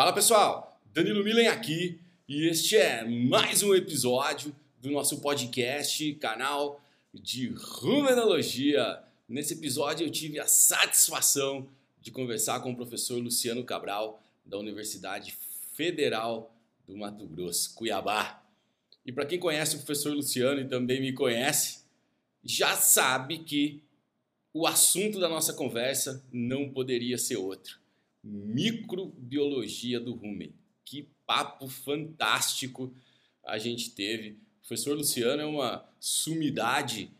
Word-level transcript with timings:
Fala 0.00 0.14
pessoal, 0.14 0.80
Danilo 0.94 1.22
Milen 1.22 1.48
aqui 1.48 2.00
e 2.26 2.48
este 2.48 2.74
é 2.74 3.04
mais 3.04 3.62
um 3.62 3.74
episódio 3.74 4.56
do 4.80 4.90
nosso 4.90 5.20
podcast, 5.20 6.14
canal 6.14 6.82
de 7.12 7.48
Rumenologia. 7.48 9.02
Nesse 9.28 9.52
episódio 9.52 10.06
eu 10.06 10.10
tive 10.10 10.40
a 10.40 10.46
satisfação 10.46 11.68
de 12.00 12.10
conversar 12.10 12.60
com 12.60 12.72
o 12.72 12.76
professor 12.76 13.22
Luciano 13.22 13.62
Cabral 13.62 14.22
da 14.42 14.56
Universidade 14.56 15.36
Federal 15.76 16.50
do 16.88 16.96
Mato 16.96 17.26
Grosso, 17.26 17.74
Cuiabá. 17.74 18.42
E 19.04 19.12
para 19.12 19.26
quem 19.26 19.38
conhece 19.38 19.74
o 19.74 19.80
professor 19.80 20.14
Luciano 20.14 20.62
e 20.62 20.66
também 20.66 20.98
me 20.98 21.12
conhece, 21.12 21.80
já 22.42 22.74
sabe 22.74 23.40
que 23.40 23.82
o 24.54 24.66
assunto 24.66 25.20
da 25.20 25.28
nossa 25.28 25.52
conversa 25.52 26.24
não 26.32 26.70
poderia 26.70 27.18
ser 27.18 27.36
outro 27.36 27.79
microbiologia 28.22 29.98
do 30.00 30.14
rumen. 30.14 30.54
Que 30.84 31.08
papo 31.26 31.68
fantástico 31.68 32.92
a 33.44 33.58
gente 33.58 33.90
teve. 33.90 34.30
O 34.30 34.68
professor 34.68 34.96
Luciano 34.96 35.42
é 35.42 35.46
uma 35.46 35.88
sumidade 35.98 37.10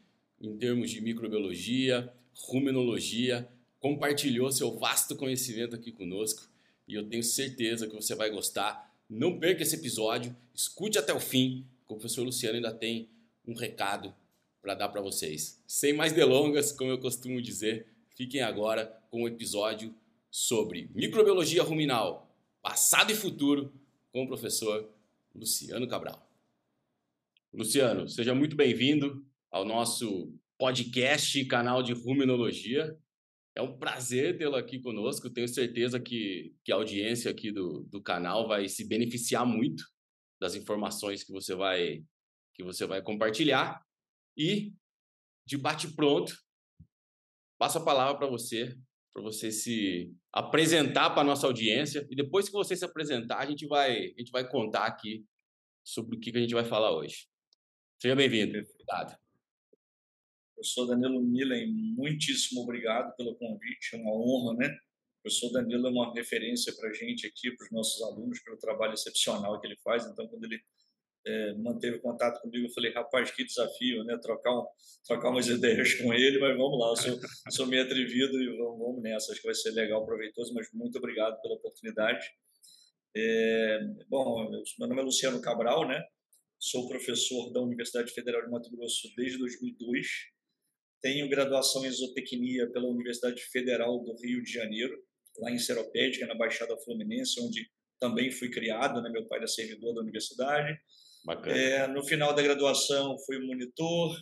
em 0.41 0.57
termos 0.57 0.91
de 0.91 1.01
microbiologia, 1.01 2.13
rumenologia, 2.35 3.49
compartilhou 3.79 4.51
seu 4.51 4.79
vasto 4.79 5.17
conhecimento 5.17 5.75
aqui 5.75 5.93
conosco 5.93 6.49
e 6.87 6.95
eu 6.95 7.09
tenho 7.09 7.23
certeza 7.23 7.87
que 7.87 7.95
você 7.95 8.15
vai 8.15 8.31
gostar. 8.31 8.95
Não 9.09 9.39
perca 9.39 9.63
esse 9.63 9.77
episódio, 9.77 10.37
escute 10.55 10.99
até 10.99 11.13
o 11.13 11.21
fim, 11.21 11.67
que 11.87 11.93
o 11.93 11.97
professor 11.97 12.23
Luciano 12.23 12.57
ainda 12.57 12.73
tem 12.73 13.09
um 13.47 13.55
recado 13.55 14.15
para 14.63 14.75
dar 14.75 14.89
para 14.89 15.01
vocês. 15.01 15.63
Sem 15.67 15.93
mais 15.93 16.13
delongas, 16.13 16.73
como 16.73 16.91
eu 16.91 16.99
costumo 16.99 17.41
dizer, 17.41 17.87
fiquem 18.15 18.43
agora 18.43 18.87
com 19.11 19.23
o 19.23 19.29
episódio 19.29 19.95
sobre 20.31 20.89
microbiologia 20.95 21.63
ruminal, 21.63 22.35
passado 22.63 23.11
e 23.11 23.15
futuro, 23.15 23.73
com 24.13 24.25
o 24.25 24.29
professor 24.29 24.89
Luciano 25.35 25.89
Cabral. 25.89 26.31
Luciano, 27.53 28.09
seja 28.09 28.35
muito 28.35 28.55
bem-vindo 28.55 29.27
ao 29.51 29.65
nosso 29.65 30.33
podcast, 30.57 31.45
canal 31.47 31.83
de 31.83 31.93
ruminologia. 31.93 32.97
É 33.57 33.63
um 33.63 33.77
prazer 33.77 34.39
tê-lo 34.39 34.55
aqui 34.55 34.79
conosco. 34.79 35.29
Tenho 35.29 35.49
certeza 35.49 35.99
que, 35.99 36.55
que 36.63 36.71
a 36.71 36.77
audiência 36.77 37.31
aqui 37.31 37.51
do, 37.51 37.83
do 37.85 38.01
canal 38.01 38.47
vai 38.47 38.69
se 38.69 38.87
beneficiar 38.87 39.45
muito 39.45 39.85
das 40.41 40.55
informações 40.55 41.25
que 41.25 41.33
você 41.33 41.55
vai 41.55 42.05
que 42.55 42.63
você 42.63 42.87
vai 42.87 43.03
compartilhar. 43.03 43.85
E 44.37 44.73
de 45.47 45.57
bate 45.57 45.89
pronto, 45.89 46.37
passo 47.59 47.79
a 47.79 47.85
palavra 47.85 48.17
para 48.17 48.27
você 48.29 48.79
para 49.13 49.23
você 49.23 49.51
se 49.51 50.15
apresentar 50.33 51.11
para 51.11 51.23
a 51.23 51.25
nossa 51.25 51.47
audiência. 51.47 52.07
E 52.11 52.17
depois 52.17 52.47
que 52.47 52.53
você 52.53 52.77
se 52.77 52.85
apresentar, 52.85 53.39
a 53.39 53.47
gente 53.47 53.67
vai, 53.67 53.97
a 53.97 54.19
gente 54.19 54.31
vai 54.31 54.49
contar 54.49 54.87
aqui 54.87 55.25
sobre 55.85 56.17
o 56.17 56.21
que, 56.21 56.31
que 56.31 56.39
a 56.39 56.41
gente 56.41 56.55
vai 56.55 56.65
falar 56.65 56.97
hoje. 56.97 57.27
Seja 58.01 58.15
bem-vindo. 58.15 58.59
Obrigado. 58.59 59.19
Eu 60.57 60.65
sou 60.65 60.87
Danilo 60.87 61.23
Milen, 61.23 61.73
muitíssimo 61.97 62.61
obrigado 62.61 63.17
pelo 63.17 63.35
convite, 63.37 63.95
é 63.95 63.97
uma 63.97 64.13
honra, 64.13 64.59
né? 64.59 64.69
O 64.69 65.23
professor 65.23 65.51
Danilo 65.53 65.87
é 65.87 65.91
uma 65.91 66.13
referência 66.13 66.75
para 66.77 66.91
a 66.91 66.93
gente 66.93 67.27
aqui, 67.27 67.51
para 67.57 67.65
os 67.65 67.71
nossos 67.73 68.03
alunos, 68.03 68.43
pelo 68.43 68.59
trabalho 68.59 68.93
excepcional 68.93 69.59
que 69.59 69.67
ele 69.67 69.77
faz. 69.83 70.07
Então, 70.07 70.29
quando 70.29 70.45
ele 70.45 70.61
é, 71.27 71.55
manteve 71.55 71.99
contato 71.99 72.41
comigo. 72.41 72.67
Eu 72.67 72.73
falei, 72.73 72.93
rapaz, 72.93 73.31
que 73.31 73.45
desafio, 73.45 74.05
né? 74.05 74.19
Trocar, 74.23 74.59
um, 74.59 74.67
trocar 75.07 75.31
umas 75.31 75.47
ideias 75.49 75.95
com 75.95 76.13
ele, 76.13 76.39
mas 76.39 76.57
vamos 76.57 76.79
lá, 76.79 76.91
eu 76.91 76.97
sou, 76.97 77.21
sou 77.51 77.67
meio 77.67 77.83
atrevido 77.83 78.41
e 78.41 78.57
vamos, 78.57 78.79
vamos 78.79 79.03
nessa. 79.03 79.33
Acho 79.33 79.41
que 79.41 79.47
vai 79.47 79.55
ser 79.55 79.71
legal, 79.73 80.05
proveitoso, 80.05 80.55
mas 80.55 80.69
muito 80.73 80.97
obrigado 80.99 81.41
pela 81.41 81.55
oportunidade. 81.55 82.27
É, 83.17 83.81
bom, 84.09 84.51
meu 84.79 84.89
nome 84.89 85.01
é 85.01 85.05
Luciano 85.05 85.41
Cabral, 85.41 85.87
né? 85.87 86.01
Sou 86.59 86.89
professor 86.89 87.53
da 87.53 87.61
Universidade 87.61 88.13
Federal 88.13 88.43
de 88.43 88.51
Mato 88.51 88.71
Grosso 88.71 89.09
desde 89.17 89.39
2002. 89.39 90.07
Tenho 91.03 91.29
graduação 91.29 91.85
em 91.85 91.91
zootecnia 91.91 92.71
pela 92.71 92.87
Universidade 92.87 93.43
Federal 93.45 93.99
do 94.05 94.15
Rio 94.23 94.43
de 94.43 94.53
Janeiro, 94.53 94.95
lá 95.39 95.51
em 95.51 95.59
Seropédica, 95.59 96.27
na 96.27 96.35
Baixada 96.35 96.77
Fluminense, 96.85 97.41
onde 97.41 97.69
também 97.99 98.31
fui 98.31 98.51
criado, 98.51 99.01
né? 99.01 99.11
Meu 99.11 99.27
pai 99.27 99.39
era 99.39 99.49
servidor 99.49 99.95
da 99.95 100.03
universidade. 100.03 100.79
É, 101.47 101.87
no 101.87 102.05
final 102.05 102.35
da 102.35 102.43
graduação, 102.43 103.17
fui 103.27 103.39
monitor, 103.39 104.17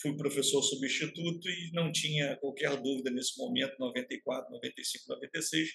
fui 0.00 0.16
professor 0.16 0.62
substituto 0.62 1.48
e 1.48 1.70
não 1.72 1.90
tinha 1.90 2.36
qualquer 2.36 2.76
dúvida 2.80 3.10
nesse 3.10 3.38
momento, 3.38 3.74
94, 3.78 4.50
95, 4.52 5.04
96, 5.08 5.68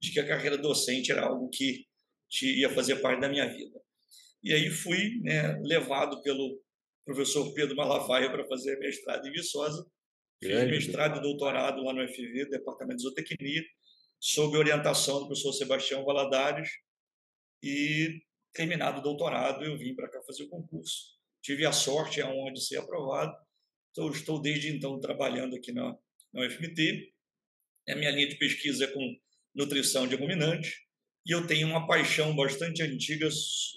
de 0.00 0.12
que 0.12 0.20
a 0.20 0.26
carreira 0.26 0.56
docente 0.56 1.12
era 1.12 1.26
algo 1.26 1.48
que 1.50 1.84
ia 2.42 2.70
fazer 2.70 2.96
parte 2.96 3.20
da 3.20 3.28
minha 3.28 3.46
vida. 3.46 3.80
E 4.42 4.52
aí 4.52 4.70
fui 4.70 5.20
né, 5.22 5.58
levado 5.64 6.22
pelo 6.22 6.60
professor 7.04 7.52
Pedro 7.54 7.76
Malafaia 7.76 8.30
para 8.30 8.46
fazer 8.46 8.78
mestrado 8.78 9.26
em 9.26 9.32
Viçosa. 9.32 9.86
Fiz 10.42 10.70
mestrado 10.70 11.18
e 11.18 11.22
doutorado 11.22 11.82
lá 11.82 11.92
no 11.92 12.06
FV, 12.06 12.48
Departamento 12.48 12.98
de 12.98 13.02
Zootecnia, 13.02 13.62
sob 14.20 14.56
orientação 14.56 15.20
do 15.20 15.26
professor 15.26 15.52
Sebastião 15.52 16.04
Valadares. 16.04 16.68
E 17.62 18.22
terminado 18.52 19.00
o 19.00 19.02
doutorado, 19.02 19.64
eu 19.64 19.76
vim 19.76 19.94
para 19.94 20.08
cá 20.08 20.20
fazer 20.22 20.44
o 20.44 20.48
concurso. 20.48 21.18
Tive 21.42 21.64
a 21.64 21.72
sorte, 21.72 22.20
a 22.20 22.30
de 22.50 22.64
ser 22.64 22.78
aprovado. 22.78 23.34
Então, 23.90 24.10
estou 24.10 24.40
desde 24.40 24.68
então 24.68 24.98
trabalhando 25.00 25.56
aqui 25.56 25.72
na, 25.72 25.96
na 26.32 26.46
UFMT. 26.46 27.12
A 27.88 27.94
minha 27.94 28.10
linha 28.10 28.28
de 28.28 28.36
pesquisa 28.36 28.84
é 28.84 28.88
com 28.88 29.16
nutrição 29.54 30.06
de 30.06 30.14
ruminantes 30.14 30.88
e 31.26 31.32
eu 31.32 31.46
tenho 31.46 31.68
uma 31.68 31.86
paixão 31.86 32.34
bastante 32.34 32.82
antiga 32.82 33.28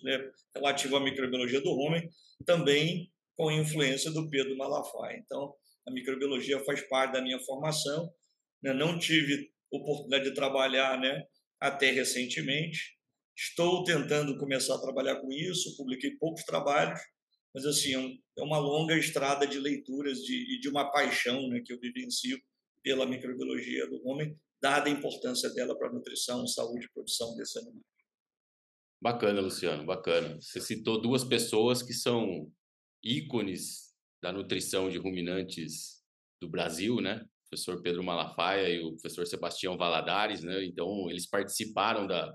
né, 0.03 0.31
relativa 0.55 0.97
à 0.97 0.99
microbiologia 0.99 1.59
do 1.59 1.71
homem, 1.71 2.09
também 2.45 3.11
com 3.35 3.51
influência 3.51 4.11
do 4.11 4.29
Pedro 4.29 4.55
Malafaia. 4.55 5.17
Então, 5.17 5.53
a 5.85 5.91
microbiologia 5.91 6.63
faz 6.63 6.81
parte 6.87 7.13
da 7.13 7.21
minha 7.21 7.39
formação. 7.39 8.09
Né? 8.61 8.73
Não 8.73 8.97
tive 8.97 9.51
oportunidade 9.69 10.25
de 10.25 10.35
trabalhar 10.35 10.99
né, 10.99 11.25
até 11.59 11.91
recentemente, 11.91 12.97
Estou 13.41 13.83
tentando 13.83 14.37
começar 14.37 14.75
a 14.75 14.81
trabalhar 14.81 15.15
com 15.15 15.31
isso, 15.31 15.75
publiquei 15.75 16.11
poucos 16.17 16.43
trabalhos, 16.43 16.99
mas 17.51 17.65
assim, 17.65 17.95
é, 17.95 18.39
é 18.39 18.43
uma 18.43 18.59
longa 18.59 18.95
estrada 18.95 19.47
de 19.47 19.57
leituras 19.57 20.19
de, 20.19 20.55
e 20.55 20.59
de 20.59 20.69
uma 20.69 20.91
paixão 20.91 21.49
né, 21.49 21.59
que 21.65 21.73
eu 21.73 21.79
vivencio 21.79 22.39
pela 22.83 23.03
microbiologia 23.03 23.89
do 23.89 23.99
homem, 24.07 24.39
dada 24.61 24.89
a 24.89 24.93
importância 24.93 25.49
dela 25.55 25.75
para 25.75 25.89
a 25.89 25.91
nutrição, 25.91 26.45
saúde 26.45 26.85
e 26.85 26.91
produção 26.91 27.35
desse 27.35 27.57
animal. 27.57 27.81
Bacana, 29.01 29.41
Luciano, 29.41 29.87
bacana. 29.87 30.39
Você 30.39 30.61
citou 30.61 31.01
duas 31.01 31.23
pessoas 31.23 31.81
que 31.81 31.93
são 31.93 32.47
ícones 33.03 33.91
da 34.21 34.31
nutrição 34.31 34.87
de 34.87 34.99
ruminantes 34.99 36.03
do 36.39 36.47
Brasil, 36.47 37.01
né? 37.01 37.25
O 37.25 37.49
professor 37.49 37.81
Pedro 37.81 38.03
Malafaia 38.03 38.69
e 38.69 38.83
o 38.83 38.91
professor 38.91 39.25
Sebastião 39.25 39.75
Valadares, 39.75 40.43
né? 40.43 40.63
Então, 40.63 41.09
eles 41.09 41.27
participaram 41.27 42.05
da, 42.05 42.31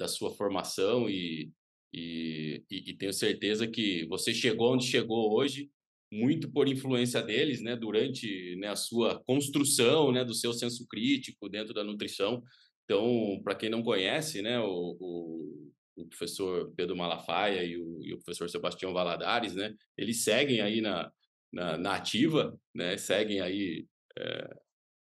da 0.00 0.08
sua 0.08 0.34
formação 0.34 1.10
e, 1.10 1.52
e, 1.92 2.64
e, 2.70 2.94
tenho 2.94 3.12
certeza 3.12 3.68
que 3.68 4.06
você 4.06 4.32
chegou 4.32 4.72
onde 4.72 4.86
chegou 4.86 5.30
hoje 5.34 5.70
muito 6.10 6.50
por 6.50 6.66
influência 6.66 7.22
deles, 7.22 7.60
né, 7.60 7.76
durante 7.76 8.56
né, 8.56 8.68
a 8.68 8.76
sua 8.76 9.22
construção, 9.24 10.10
né, 10.10 10.24
do 10.24 10.32
seu 10.32 10.54
senso 10.54 10.88
crítico 10.88 11.50
dentro 11.50 11.74
da 11.74 11.84
nutrição. 11.84 12.42
Então, 12.84 13.40
para 13.44 13.54
quem 13.54 13.68
não 13.68 13.82
conhece, 13.82 14.40
né, 14.40 14.58
o, 14.58 14.96
o, 14.98 15.72
o, 15.96 16.06
professor 16.06 16.72
Pedro 16.74 16.96
Malafaia 16.96 17.62
e 17.62 17.76
o, 17.76 18.00
e 18.02 18.14
o 18.14 18.18
professor 18.18 18.48
Sebastião 18.48 18.94
Valadares, 18.94 19.54
né, 19.54 19.74
eles 19.98 20.24
seguem 20.24 20.62
aí 20.62 20.80
na, 20.80 21.12
na, 21.52 21.76
na 21.76 21.94
ativa, 21.94 22.58
né, 22.74 22.96
seguem 22.96 23.40
aí 23.40 23.86
é, 24.18 24.56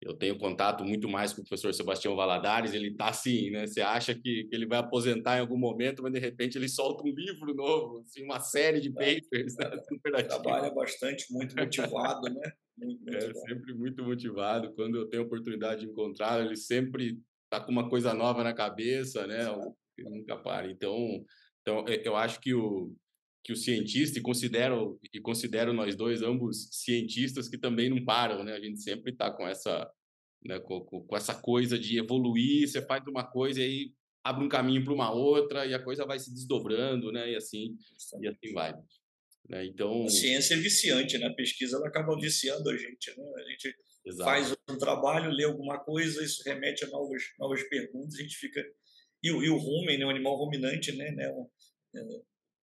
eu 0.02 0.14
tenho 0.14 0.36
contato 0.36 0.84
muito 0.84 1.08
mais 1.08 1.32
com 1.32 1.40
o 1.40 1.44
professor 1.44 1.72
Sebastião 1.72 2.16
Valadares, 2.16 2.74
ele 2.74 2.88
está 2.88 3.08
assim, 3.08 3.50
né? 3.50 3.66
Você 3.66 3.80
acha 3.80 4.14
que, 4.14 4.48
ele 4.50 4.66
vai 4.66 4.78
aposentar 4.78 5.36
em 5.36 5.40
algum 5.40 5.56
momento, 5.56 6.02
mas 6.02 6.12
de 6.12 6.18
repente 6.18 6.58
ele 6.58 6.68
solta 6.68 7.04
um 7.04 7.14
livro 7.14 7.54
novo, 7.54 8.00
assim, 8.00 8.24
uma 8.24 8.40
série 8.40 8.80
de 8.80 8.88
é, 8.88 8.92
papers. 8.92 9.56
É, 9.58 9.70
né? 9.70 9.82
Trabalha 10.28 10.70
bastante, 10.74 11.32
muito 11.32 11.56
motivado, 11.56 12.28
né? 12.28 12.52
Muito 12.76 13.14
é, 13.14 13.34
sempre 13.34 13.74
muito 13.74 14.02
motivado. 14.02 14.72
Quando 14.74 14.98
eu 14.98 15.08
tenho 15.08 15.22
oportunidade 15.22 15.82
de 15.82 15.86
encontrar, 15.86 16.44
ele 16.44 16.56
sempre 16.56 17.18
está 17.44 17.64
com 17.64 17.70
uma 17.70 17.88
coisa 17.88 18.12
nova 18.12 18.42
na 18.42 18.52
cabeça, 18.52 19.26
né? 19.26 19.46
Ele 19.96 20.10
nunca 20.10 20.36
para. 20.36 20.68
Então, 20.68 21.24
então, 21.60 21.84
eu 21.86 22.16
acho 22.16 22.40
que 22.40 22.52
o, 22.54 22.92
que 23.42 23.52
o 23.52 23.56
cientista 23.56 24.18
e 24.18 24.22
considero 24.22 25.00
e 25.12 25.20
considero 25.20 25.72
nós 25.72 25.96
dois 25.96 26.22
ambos 26.22 26.68
cientistas 26.70 27.48
que 27.48 27.58
também 27.58 27.90
não 27.90 28.04
param, 28.04 28.44
né? 28.44 28.52
A 28.52 28.60
gente 28.60 28.80
sempre 28.80 29.12
está 29.12 29.30
com 29.30 29.46
essa 29.46 29.90
né, 30.44 30.58
com, 30.60 30.80
com, 30.80 31.16
essa 31.16 31.34
coisa 31.34 31.78
de 31.78 31.98
evoluir, 31.98 32.68
você 32.68 32.82
faz 32.82 33.06
uma 33.06 33.24
coisa 33.24 33.60
e 33.60 33.64
aí 33.64 33.92
abre 34.24 34.44
um 34.44 34.48
caminho 34.48 34.84
para 34.84 34.92
uma 34.92 35.12
outra 35.12 35.66
e 35.66 35.74
a 35.74 35.82
coisa 35.82 36.04
vai 36.04 36.18
se 36.18 36.32
desdobrando, 36.32 37.10
né? 37.10 37.32
E 37.32 37.36
assim 37.36 37.76
e 38.20 38.28
assim 38.28 38.52
vai. 38.52 38.74
Né? 39.48 39.66
Então 39.66 40.04
a 40.04 40.08
ciência 40.08 40.54
é 40.54 40.58
viciante, 40.58 41.18
né? 41.18 41.26
A 41.26 41.34
pesquisa 41.34 41.76
ela 41.76 41.88
acaba 41.88 42.16
viciando 42.18 42.70
a 42.70 42.76
gente, 42.76 43.10
né? 43.16 43.24
A 43.36 43.50
gente 43.50 43.74
Exato. 44.04 44.24
faz 44.24 44.56
um 44.70 44.78
trabalho, 44.78 45.30
lê 45.30 45.44
alguma 45.44 45.78
coisa, 45.78 46.22
isso 46.24 46.42
remete 46.44 46.84
a 46.84 46.88
novas 46.88 47.22
novas 47.38 47.62
perguntas, 47.64 48.14
a 48.14 48.22
gente 48.22 48.36
fica 48.36 48.60
E, 49.20 49.28
e 49.28 49.50
o 49.50 49.56
rumen, 49.56 49.98
né, 49.98 50.06
o 50.06 50.10
animal 50.10 50.36
ruminante, 50.36 50.92
né, 50.92 51.10
né 51.10 51.28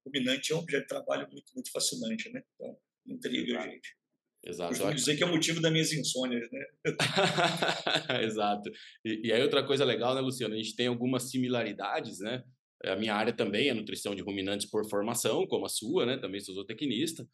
um, 0.06 0.10
é, 0.10 0.20
ruminante 0.20 0.52
é 0.52 0.56
um 0.56 0.60
objeto 0.60 0.82
de 0.82 0.88
trabalho 0.88 1.28
muito, 1.32 1.52
muito 1.54 1.72
fascinante, 1.72 2.32
né? 2.32 2.42
Então, 2.56 2.78
intriga 3.08 3.52
Exato. 3.52 3.70
gente. 3.70 4.00
Exato. 4.46 4.70
Costumo 4.70 4.96
dizer 4.96 5.18
que 5.18 5.24
é 5.24 5.26
o 5.26 5.32
motivo 5.32 5.62
das 5.62 5.72
minhas 5.72 5.92
insônias, 5.92 6.50
né? 6.52 6.66
Exato. 8.24 8.72
E, 9.04 9.28
e 9.28 9.34
aí 9.34 9.42
outra 9.42 9.66
coisa 9.66 9.84
legal, 9.84 10.16
né, 10.16 10.22
Luciano? 10.22 10.54
A 10.54 10.58
gente 10.58 10.76
tem 10.76 10.88
algumas 10.88 11.30
similaridades, 11.30 12.20
né? 12.20 12.44
A 12.86 12.96
minha 12.96 13.14
área 13.14 13.34
também 13.34 13.68
é 13.68 13.74
nutrição 13.74 14.16
de 14.16 14.22
ruminantes 14.22 14.70
por 14.70 14.90
formação, 14.90 15.46
como 15.46 15.66
a 15.66 15.70
sua, 15.70 16.06
né? 16.06 16.18
Também 16.18 16.40
sou 16.40 16.56
zootecnista. 16.56 17.28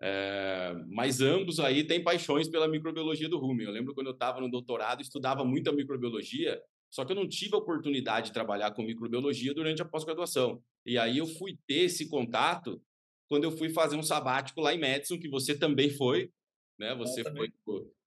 É, 0.00 0.74
mas 0.88 1.20
ambos 1.20 1.58
aí 1.58 1.84
têm 1.84 2.04
paixões 2.04 2.48
pela 2.48 2.68
microbiologia 2.68 3.28
do 3.28 3.38
rumen. 3.38 3.66
Eu 3.66 3.72
lembro 3.72 3.94
quando 3.94 4.06
eu 4.06 4.12
estava 4.12 4.40
no 4.40 4.48
doutorado, 4.48 5.02
estudava 5.02 5.44
muito 5.44 5.68
a 5.68 5.72
microbiologia, 5.72 6.60
só 6.90 7.04
que 7.04 7.12
eu 7.12 7.16
não 7.16 7.28
tive 7.28 7.54
a 7.54 7.58
oportunidade 7.58 8.28
de 8.28 8.32
trabalhar 8.32 8.70
com 8.72 8.82
microbiologia 8.82 9.52
durante 9.54 9.82
a 9.82 9.84
pós-graduação. 9.84 10.62
E 10.86 10.96
aí 10.96 11.18
eu 11.18 11.26
fui 11.26 11.58
ter 11.66 11.84
esse 11.84 12.08
contato 12.08 12.80
quando 13.28 13.44
eu 13.44 13.52
fui 13.52 13.68
fazer 13.68 13.96
um 13.96 14.02
sabático 14.02 14.60
lá 14.60 14.74
em 14.74 14.80
Madison, 14.80 15.18
que 15.18 15.28
você 15.28 15.56
também 15.56 15.90
foi, 15.90 16.32
né? 16.78 16.94
Você 16.94 17.22
foi, 17.22 17.52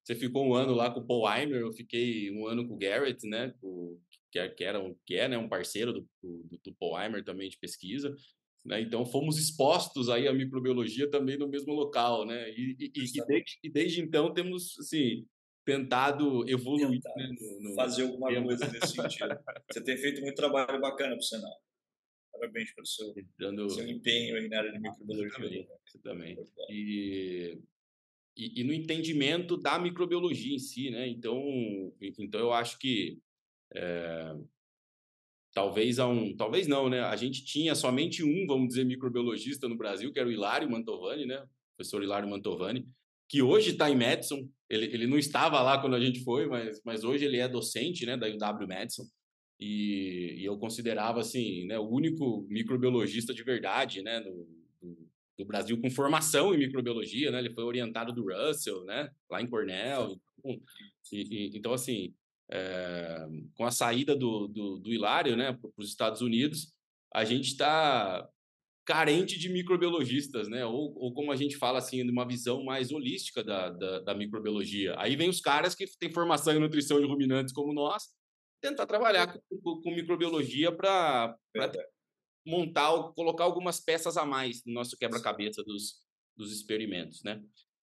você 0.04 0.16
ficou 0.16 0.48
um 0.48 0.56
ano 0.56 0.74
lá 0.74 0.90
com 0.90 1.00
o 1.00 1.06
Paul 1.06 1.26
Weimer, 1.26 1.62
eu 1.62 1.72
fiquei 1.72 2.32
um 2.32 2.48
ano 2.48 2.68
com 2.68 2.74
o 2.74 2.78
Garrett, 2.78 3.28
né? 3.28 3.54
O, 3.62 4.00
que, 4.32 4.40
é, 4.40 4.50
que 4.50 4.64
era 4.64 4.80
um, 4.80 4.96
que 5.06 5.16
é, 5.16 5.28
né, 5.28 5.38
um 5.38 5.50
parceiro 5.50 5.94
do, 5.94 6.08
do, 6.24 6.60
do 6.64 6.74
Paul 6.76 6.94
Weimer 6.96 7.24
também 7.24 7.50
de 7.50 7.58
pesquisa. 7.58 8.16
Né? 8.66 8.82
Então, 8.82 9.06
fomos 9.06 9.38
expostos 9.38 10.10
aí 10.10 10.28
à 10.28 10.34
microbiologia 10.34 11.10
também 11.10 11.38
no 11.38 11.48
mesmo 11.48 11.74
local, 11.74 12.26
né? 12.26 12.50
E, 12.52 12.76
e, 12.80 12.86
e, 12.86 13.26
desde, 13.26 13.60
e 13.64 13.70
desde, 13.70 14.02
então 14.02 14.34
temos, 14.34 14.78
assim, 14.80 15.26
tentado 15.66 16.48
evoluir. 16.50 17.02
Tentar 17.02 17.16
né? 17.16 17.36
no, 17.40 17.70
no 17.70 17.76
fazer 17.76 18.04
alguma 18.04 18.44
coisa 18.44 18.68
nesse 18.68 18.96
sentido. 18.96 19.40
Você 19.72 19.84
tem 19.84 19.98
feito 19.98 20.22
muito 20.22 20.36
trabalho 20.36 20.80
bacana, 20.80 21.16
por 21.16 21.24
sinal. 21.24 21.62
Parabéns 22.32 22.74
pelo 22.74 22.88
seu, 22.88 23.14
Dando... 23.38 23.70
seu 23.70 23.88
empenho 23.88 24.38
aí 24.38 24.48
na 24.48 24.60
área 24.60 24.72
de 24.72 24.80
microbiologia. 24.80 25.68
Também, 26.02 26.36
também. 26.36 26.38
E, 26.70 27.60
e, 28.36 28.62
e, 28.62 28.64
no 28.64 28.74
entendimento 28.74 29.58
da 29.58 29.78
microbiologia 29.78 30.56
em 30.56 30.60
si, 30.60 30.90
né? 30.90 31.08
Então, 31.08 31.40
então 32.02 32.40
eu 32.40 32.54
acho 32.54 32.80
que 32.80 33.20
é, 33.74 34.36
talvez 35.54 36.00
a 36.00 36.08
um, 36.08 36.36
talvez 36.36 36.68
não, 36.68 36.90
né? 36.90 37.02
A 37.02 37.16
gente 37.16 37.44
tinha 37.44 37.76
somente 37.76 38.24
um, 38.24 38.46
vamos 38.48 38.70
dizer, 38.70 38.86
microbiologista 38.86 39.68
no 39.68 39.78
Brasil, 39.78 40.12
que 40.12 40.20
era 40.20 40.28
o 40.28 40.32
Hilário 40.32 40.70
Mantovani, 40.70 41.26
né? 41.26 41.40
O 41.40 41.76
professor 41.78 42.04
Hilário 42.04 42.30
Mantovani, 42.30 42.88
que 43.28 43.42
hoje 43.42 43.72
está 43.72 43.90
em 43.90 43.98
Madison. 43.98 44.50
Ele, 44.72 44.86
ele 44.86 45.08
não 45.08 45.18
estava 45.18 45.62
lá 45.62 45.82
quando 45.82 45.98
a 45.98 46.00
gente 46.00 46.24
foi, 46.24 46.48
mas, 46.48 46.82
mas 46.86 47.04
hoje 47.04 47.26
ele 47.26 47.38
é 47.38 47.48
docente, 47.48 48.06
né, 48.06 48.16
da 48.16 48.28
UW 48.28 48.68
Madison. 48.68 49.04
E, 49.60 50.38
e 50.40 50.46
eu 50.46 50.58
considerava 50.58 51.20
assim, 51.20 51.68
né, 51.68 51.78
o 51.78 51.90
único 51.90 52.48
microbiologista 52.50 53.34
de 53.34 53.44
verdade, 53.44 54.02
né, 54.02 54.22
no, 54.22 54.48
do, 54.82 55.10
do, 55.40 55.46
Brasil 55.46 55.80
com 55.82 55.92
formação 55.92 56.56
em 56.56 56.58
microbiologia, 56.58 57.30
né? 57.32 57.40
Ele 57.40 57.54
foi 57.54 57.66
orientado 57.66 58.14
do 58.14 58.26
Russell, 58.26 58.86
né, 58.86 59.10
lá 59.30 59.42
em 59.42 59.48
Cornell. 59.48 60.18
Então, 60.40 60.62
e, 61.12 61.18
e, 61.22 61.58
então 61.58 61.74
assim, 61.74 62.16
é, 62.50 63.28
com 63.56 63.66
a 63.66 63.72
saída 63.72 64.16
do, 64.16 64.48
do, 64.48 64.80
do 64.80 64.94
Hilário 64.94 65.36
né, 65.36 65.52
para 65.52 65.70
os 65.78 65.90
Estados 65.90 66.22
Unidos, 66.22 66.74
a 67.14 67.26
gente 67.26 67.48
está 67.48 68.26
carente 68.86 69.38
de 69.38 69.50
microbiologistas, 69.50 70.48
né? 70.48 70.66
Ou, 70.66 70.94
ou 70.98 71.14
como 71.14 71.32
a 71.32 71.36
gente 71.36 71.58
fala 71.58 71.80
assim, 71.80 72.04
de 72.04 72.12
uma 72.12 72.28
visão 72.28 72.64
mais 72.64 72.92
holística 72.92 73.44
da, 73.44 73.70
da, 73.70 74.00
da, 74.00 74.16
microbiologia. 74.16 74.96
Aí 74.98 75.16
vem 75.16 75.30
os 75.30 75.40
caras 75.40 75.76
que 75.76 75.86
têm 75.98 76.12
formação 76.12 76.54
em 76.54 76.60
nutrição 76.60 77.00
de 77.00 77.06
ruminantes 77.06 77.54
como 77.54 77.74
nós, 77.74 78.04
tentar 78.62 78.86
trabalhar 78.86 79.40
com, 79.50 79.82
com 79.82 79.96
microbiologia 79.96 80.72
para 80.72 81.36
montar, 82.46 82.92
colocar 83.14 83.44
algumas 83.44 83.80
peças 83.80 84.18
a 84.18 84.26
mais 84.26 84.64
no 84.66 84.74
nosso 84.74 84.98
quebra-cabeça 84.98 85.64
dos, 85.64 86.02
dos 86.36 86.52
experimentos, 86.52 87.24
né? 87.24 87.42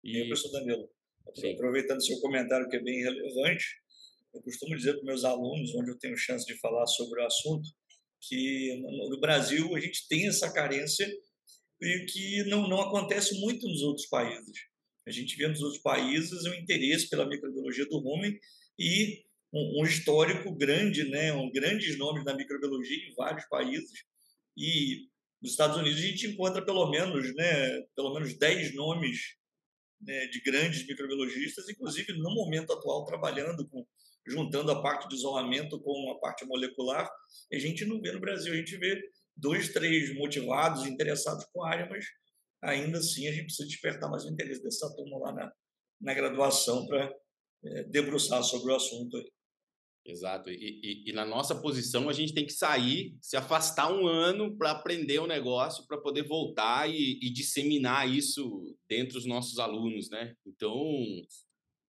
E, 0.04 0.18
e 0.18 0.28
professor 0.28 0.52
Danilo, 0.52 0.90
Sim. 1.36 1.54
aproveitando 1.54 2.04
seu 2.04 2.20
comentário 2.20 2.68
que 2.68 2.78
é 2.78 2.82
bem 2.82 3.04
relevante, 3.04 3.66
eu 4.34 4.42
costumo 4.42 4.76
dizer 4.76 4.94
para 4.94 5.06
meus 5.06 5.24
alunos, 5.24 5.74
onde 5.76 5.92
eu 5.92 5.98
tenho 5.98 6.18
chance 6.18 6.46
de 6.46 6.58
falar 6.60 6.86
sobre 6.88 7.22
o 7.22 7.26
assunto, 7.26 7.68
que 8.22 8.82
no 9.10 9.20
Brasil 9.20 9.76
a 9.76 9.80
gente 9.80 10.08
tem 10.08 10.28
essa 10.28 10.52
carência 10.52 11.10
e 11.82 12.06
que 12.06 12.44
não, 12.46 12.68
não 12.68 12.82
acontece 12.82 13.40
muito 13.40 13.68
nos 13.68 13.82
outros 13.82 14.08
países. 14.08 14.54
A 15.08 15.12
gente 15.12 15.36
vê 15.38 15.48
nos 15.48 15.62
outros 15.62 15.82
países 15.82 16.44
o 16.46 16.54
interesse 16.54 17.10
pela 17.10 17.28
microbiologia 17.28 17.86
do 17.88 18.00
rumen 18.00 18.38
e 18.78 19.24
um, 19.54 19.82
um 19.82 19.86
histórico 19.86 20.54
grande, 20.56 21.04
né, 21.10 21.34
um 21.34 21.50
grandes 21.52 21.98
nomes 21.98 22.24
da 22.24 22.36
microbiologia 22.36 22.98
em 22.98 23.14
vários 23.16 23.46
países. 23.48 24.04
E 24.56 25.08
nos 25.42 25.52
Estados 25.52 25.78
Unidos 25.78 26.00
a 26.00 26.04
gente 26.04 26.28
encontra 26.28 26.64
pelo 26.64 26.90
menos, 26.90 27.34
né, 27.34 27.82
pelo 27.96 28.14
menos 28.14 28.38
10 28.38 28.76
nomes 28.76 29.36
né, 30.02 30.28
de 30.28 30.42
grandes 30.42 30.86
microbiologistas, 30.86 31.68
inclusive 31.70 32.14
no 32.14 32.34
momento 32.34 32.74
atual 32.74 33.06
trabalhando 33.06 33.68
com 33.70 33.86
juntando 34.30 34.72
a 34.72 34.82
parte 34.82 35.08
de 35.08 35.16
isolamento 35.16 35.80
com 35.82 36.12
a 36.12 36.20
parte 36.20 36.46
molecular, 36.46 37.10
a 37.52 37.60
gente 37.60 37.86
não 37.86 38.00
vê 38.00 38.12
no 38.12 38.20
Brasil, 38.20 38.54
a 38.54 38.58
gente 38.58 38.78
vê 38.78 39.02
dois, 39.36 39.74
três 39.74 40.14
motivados, 40.16 40.86
interessados 40.86 41.46
com 41.52 41.64
a 41.64 41.70
área, 41.70 41.90
mas 41.90 42.06
ainda 42.62 43.00
assim 43.00 43.28
a 43.28 43.32
gente 43.32 43.46
precisa 43.46 43.68
despertar 43.68 44.10
mais 44.10 44.26
o 44.26 44.30
interesse 44.30 44.62
dessa 44.62 44.94
turma 44.96 45.18
lá 45.18 45.34
na, 45.34 45.54
na 46.02 46.14
graduação 46.14 46.86
para 46.86 47.14
é, 47.64 47.84
debruçar 47.84 48.44
sobre 48.44 48.72
o 48.72 48.76
assunto. 48.76 49.18
Aí. 49.18 49.32
Exato. 50.06 50.50
E, 50.50 50.56
e, 50.56 51.10
e, 51.10 51.14
na 51.14 51.26
nossa 51.26 51.54
posição 51.54 52.10
a 52.10 52.14
gente 52.14 52.34
tem 52.34 52.46
que 52.46 52.54
sair, 52.54 53.16
se 53.22 53.38
afastar 53.38 53.92
um 53.92 54.08
ano 54.08 54.58
para 54.58 54.72
aprender 54.72 55.20
o 55.20 55.28
negócio, 55.28 55.86
para 55.88 56.00
poder 56.00 56.24
voltar 56.24 56.90
e, 56.90 57.20
e, 57.22 57.30
disseminar 57.32 58.10
isso 58.10 58.76
dentro 58.90 59.14
dos 59.14 59.26
nossos 59.26 59.60
alunos, 59.60 60.10
né? 60.10 60.34
Então, 60.46 60.74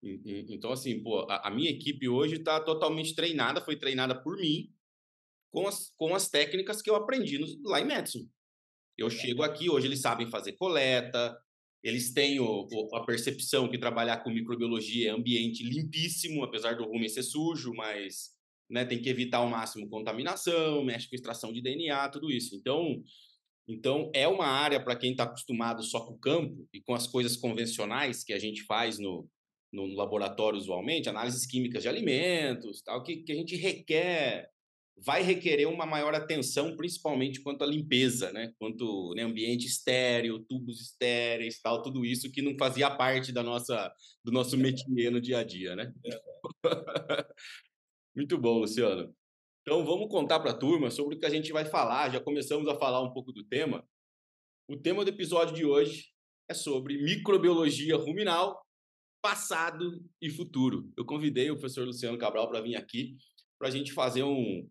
então, 0.03 0.73
assim, 0.73 1.03
pô, 1.03 1.27
a, 1.31 1.49
a 1.49 1.51
minha 1.51 1.71
equipe 1.71 2.09
hoje 2.09 2.37
está 2.37 2.59
totalmente 2.61 3.15
treinada, 3.15 3.61
foi 3.61 3.77
treinada 3.77 4.15
por 4.15 4.37
mim, 4.37 4.73
com 5.51 5.67
as, 5.69 5.93
com 5.97 6.15
as 6.15 6.29
técnicas 6.29 6.81
que 6.81 6.89
eu 6.89 6.97
aprendi 6.97 7.39
no, 7.39 7.47
lá 7.69 7.81
em 7.81 7.87
Madison. 7.87 8.27
Eu 8.97 9.11
chego 9.11 9.43
aqui, 9.43 9.69
hoje 9.69 9.87
eles 9.87 10.01
sabem 10.01 10.29
fazer 10.29 10.53
coleta, 10.53 11.37
eles 11.83 12.13
têm 12.13 12.41
o, 12.41 12.69
o, 12.71 12.97
a 12.97 13.05
percepção 13.05 13.69
que 13.69 13.79
trabalhar 13.79 14.19
com 14.19 14.31
microbiologia 14.31 15.09
é 15.09 15.13
ambiente 15.13 15.63
limpíssimo, 15.63 16.45
apesar 16.45 16.77
do 16.77 16.85
rumen 16.85 17.09
ser 17.09 17.23
sujo, 17.23 17.73
mas 17.75 18.31
né, 18.69 18.85
tem 18.85 19.01
que 19.01 19.09
evitar 19.09 19.39
ao 19.39 19.49
máximo 19.49 19.89
contaminação, 19.89 20.85
mexe 20.85 21.09
com 21.09 21.17
extração 21.17 21.53
de 21.53 21.61
DNA, 21.61 22.09
tudo 22.11 22.31
isso. 22.31 22.55
Então, 22.55 23.03
então 23.67 24.11
é 24.15 24.29
uma 24.29 24.47
área 24.47 24.83
para 24.83 24.97
quem 24.97 25.13
está 25.13 25.25
acostumado 25.25 25.83
só 25.83 26.01
com 26.01 26.15
o 26.15 26.19
campo 26.19 26.69
e 26.73 26.81
com 26.81 26.95
as 26.95 27.07
coisas 27.07 27.37
convencionais 27.37 28.23
que 28.23 28.33
a 28.33 28.39
gente 28.39 28.63
faz 28.65 28.99
no, 28.99 29.29
no, 29.73 29.87
laboratório 29.95 30.59
usualmente, 30.59 31.09
análises 31.09 31.47
químicas 31.47 31.83
de 31.83 31.89
alimentos, 31.89 32.83
tal, 32.83 33.03
que, 33.03 33.19
que 33.19 33.33
a 33.33 33.35
gente 33.35 33.57
requer, 33.57 34.49
vai 34.97 35.23
requerer 35.23 35.67
uma 35.67 35.87
maior 35.87 36.15
atenção, 36.15 36.77
principalmente 36.77 37.43
quanto 37.43 37.65
à 37.65 37.67
limpeza, 37.67 38.33
né? 38.33 38.53
Quanto 38.59 39.15
né, 39.15 39.23
ambiente 39.23 39.67
estéreo, 39.67 40.41
tubos 40.41 40.81
estéreis, 40.81 41.61
tal, 41.61 41.83
tudo 41.83 42.05
isso 42.05 42.31
que 42.31 42.43
não 42.43 42.57
fazia 42.59 42.91
parte 42.91 43.33
da 43.33 43.43
nossa, 43.43 43.93
do 44.25 44.31
nosso 44.31 44.57
métier 44.57 45.11
no 45.11 45.21
dia 45.21 45.39
a 45.39 45.45
dia, 45.45 45.75
né? 45.75 45.93
É. 46.05 46.21
Muito 48.15 48.37
bom, 48.37 48.59
Luciano. 48.59 49.15
Então 49.63 49.85
vamos 49.85 50.09
contar 50.09 50.41
para 50.41 50.51
a 50.51 50.57
turma 50.57 50.91
sobre 50.91 51.17
o 51.17 51.19
que 51.19 51.27
a 51.27 51.31
gente 51.31 51.53
vai 51.53 51.65
falar. 51.65 52.11
Já 52.11 52.21
começamos 52.21 52.69
a 52.69 52.79
falar 52.79 53.03
um 53.03 53.13
pouco 53.13 53.33
do 53.33 53.45
tema. 53.45 53.87
O 54.69 54.77
tema 54.77 55.05
do 55.05 55.11
episódio 55.11 55.55
de 55.55 55.65
hoje 55.65 56.09
é 56.49 56.55
sobre 56.55 57.03
microbiologia 57.03 57.97
ruminal 57.97 58.61
passado 59.21 60.03
e 60.21 60.31
futuro. 60.31 60.93
Eu 60.97 61.05
convidei 61.05 61.51
o 61.51 61.57
professor 61.57 61.87
Luciano 61.87 62.19
Cabral 62.19 62.49
para 62.49 62.61
vir 62.61 62.77
aqui 62.77 63.17
para 63.59 63.69
a 63.69 63.71
gente 63.71 63.93
fazer 63.93 64.23
um, 64.23 64.69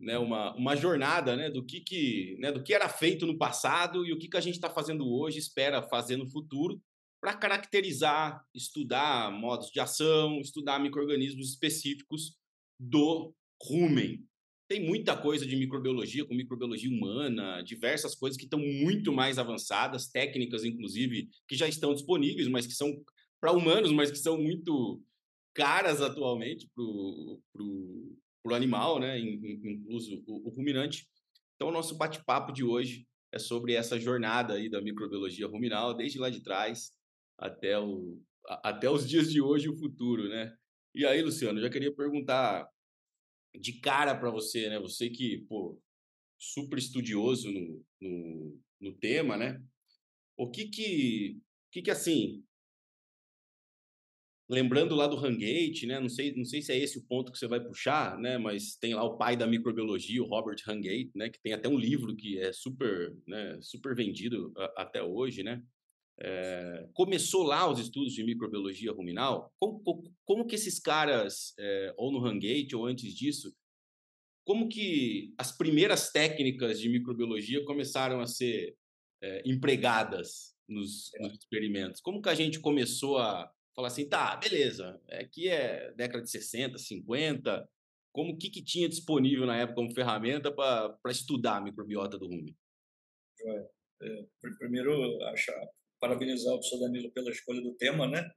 né, 0.00 0.18
uma, 0.18 0.54
uma 0.56 0.76
jornada 0.76 1.36
né, 1.36 1.48
do, 1.48 1.64
que, 1.64 1.80
que, 1.80 2.36
né, 2.40 2.50
do 2.50 2.62
que 2.62 2.74
era 2.74 2.88
feito 2.88 3.24
no 3.24 3.38
passado 3.38 4.04
e 4.04 4.12
o 4.12 4.18
que, 4.18 4.28
que 4.28 4.36
a 4.36 4.40
gente 4.40 4.54
está 4.54 4.68
fazendo 4.68 5.08
hoje, 5.08 5.38
espera 5.38 5.82
fazer 5.82 6.16
no 6.16 6.28
futuro, 6.28 6.82
para 7.20 7.34
caracterizar, 7.34 8.44
estudar 8.52 9.30
modos 9.30 9.70
de 9.70 9.78
ação, 9.78 10.40
estudar 10.40 10.80
micro-organismos 10.80 11.50
específicos 11.50 12.36
do 12.80 13.32
rumen. 13.62 14.26
Tem 14.68 14.84
muita 14.84 15.16
coisa 15.16 15.46
de 15.46 15.54
microbiologia, 15.54 16.24
com 16.24 16.34
microbiologia 16.34 16.90
humana, 16.90 17.62
diversas 17.62 18.14
coisas 18.16 18.36
que 18.36 18.44
estão 18.44 18.58
muito 18.58 19.12
mais 19.12 19.38
avançadas, 19.38 20.08
técnicas, 20.08 20.64
inclusive, 20.64 21.28
que 21.46 21.54
já 21.54 21.68
estão 21.68 21.94
disponíveis, 21.94 22.48
mas 22.48 22.66
que 22.66 22.72
são 22.72 22.92
para 23.42 23.52
humanos, 23.52 23.90
mas 23.90 24.08
que 24.08 24.18
são 24.18 24.40
muito 24.40 25.02
caras 25.52 26.00
atualmente 26.00 26.70
para 26.72 26.84
o 27.64 28.54
animal, 28.54 29.00
né? 29.00 29.18
incluso 29.18 30.22
o, 30.28 30.46
o 30.46 30.50
ruminante. 30.50 31.08
Então, 31.56 31.68
o 31.68 31.72
nosso 31.72 31.96
bate-papo 31.96 32.52
de 32.52 32.62
hoje 32.62 33.04
é 33.32 33.40
sobre 33.40 33.74
essa 33.74 33.98
jornada 33.98 34.54
aí 34.54 34.70
da 34.70 34.80
microbiologia 34.80 35.48
ruminal, 35.48 35.92
desde 35.92 36.20
lá 36.20 36.30
de 36.30 36.40
trás 36.40 36.92
até, 37.36 37.76
o, 37.76 38.22
até 38.46 38.88
os 38.88 39.08
dias 39.08 39.32
de 39.32 39.40
hoje 39.40 39.66
e 39.66 39.70
o 39.70 39.76
futuro, 39.76 40.28
né? 40.28 40.54
E 40.94 41.04
aí, 41.04 41.20
Luciano, 41.20 41.60
já 41.60 41.68
queria 41.68 41.92
perguntar 41.92 42.68
de 43.58 43.80
cara 43.80 44.14
para 44.14 44.30
você, 44.30 44.68
né? 44.68 44.78
Você 44.78 45.10
que, 45.10 45.38
pô, 45.48 45.76
super 46.38 46.78
estudioso 46.78 47.50
no, 47.50 47.84
no, 48.00 48.60
no 48.80 48.92
tema, 48.98 49.36
né? 49.36 49.60
O 50.36 50.48
que 50.48 50.68
que, 50.68 51.40
que 51.72 51.82
que 51.82 51.90
assim, 51.90 52.44
lembrando 54.52 54.94
lá 54.94 55.06
do 55.06 55.16
Hangate, 55.16 55.86
né? 55.86 55.98
Não 55.98 56.10
sei, 56.10 56.34
não 56.36 56.44
sei 56.44 56.60
se 56.60 56.70
é 56.72 56.78
esse 56.78 56.98
o 56.98 57.02
ponto 57.02 57.32
que 57.32 57.38
você 57.38 57.48
vai 57.48 57.58
puxar, 57.58 58.18
né? 58.18 58.36
Mas 58.36 58.76
tem 58.76 58.92
lá 58.92 59.02
o 59.02 59.16
pai 59.16 59.34
da 59.34 59.46
microbiologia, 59.46 60.22
o 60.22 60.26
Robert 60.26 60.58
Hangate, 60.68 61.10
né? 61.14 61.30
Que 61.30 61.40
tem 61.40 61.54
até 61.54 61.70
um 61.70 61.78
livro 61.78 62.14
que 62.14 62.38
é 62.38 62.52
super, 62.52 63.16
né? 63.26 63.58
Super 63.62 63.96
vendido 63.96 64.52
a, 64.54 64.82
até 64.82 65.02
hoje, 65.02 65.42
né? 65.42 65.62
É, 66.20 66.86
começou 66.92 67.42
lá 67.42 67.68
os 67.68 67.78
estudos 67.78 68.12
de 68.12 68.22
microbiologia 68.22 68.92
ruminal. 68.92 69.50
Como, 69.58 69.80
como, 69.80 70.14
como 70.26 70.46
que 70.46 70.54
esses 70.54 70.78
caras, 70.78 71.54
é, 71.58 71.94
ou 71.96 72.12
no 72.12 72.24
Hangate 72.24 72.76
ou 72.76 72.84
antes 72.84 73.14
disso, 73.14 73.56
como 74.44 74.68
que 74.68 75.32
as 75.38 75.56
primeiras 75.56 76.10
técnicas 76.10 76.78
de 76.78 76.90
microbiologia 76.90 77.64
começaram 77.64 78.20
a 78.20 78.26
ser 78.26 78.76
é, 79.22 79.42
empregadas 79.46 80.54
nos, 80.68 81.10
nos 81.18 81.32
experimentos? 81.32 82.02
Como 82.02 82.20
que 82.20 82.28
a 82.28 82.34
gente 82.34 82.60
começou 82.60 83.16
a 83.16 83.50
falar 83.74 83.88
assim, 83.88 84.08
tá, 84.08 84.36
beleza, 84.36 85.00
aqui 85.10 85.48
é 85.48 85.92
década 85.92 86.22
de 86.22 86.30
60, 86.30 86.78
50, 86.78 87.68
como 88.12 88.36
que, 88.36 88.50
que 88.50 88.62
tinha 88.62 88.88
disponível 88.88 89.46
na 89.46 89.56
época 89.56 89.76
como 89.76 89.94
ferramenta 89.94 90.52
para 90.52 90.98
estudar 91.10 91.56
a 91.56 91.60
microbiota 91.60 92.18
do 92.18 92.26
rumen? 92.26 92.56
É, 94.02 94.24
primeiro, 94.58 95.22
achar, 95.24 95.58
parabenizar 96.00 96.52
o 96.52 96.58
professor 96.58 96.80
Danilo 96.80 97.10
pela 97.12 97.30
escolha 97.30 97.62
do 97.62 97.74
tema, 97.74 98.06
né? 98.06 98.30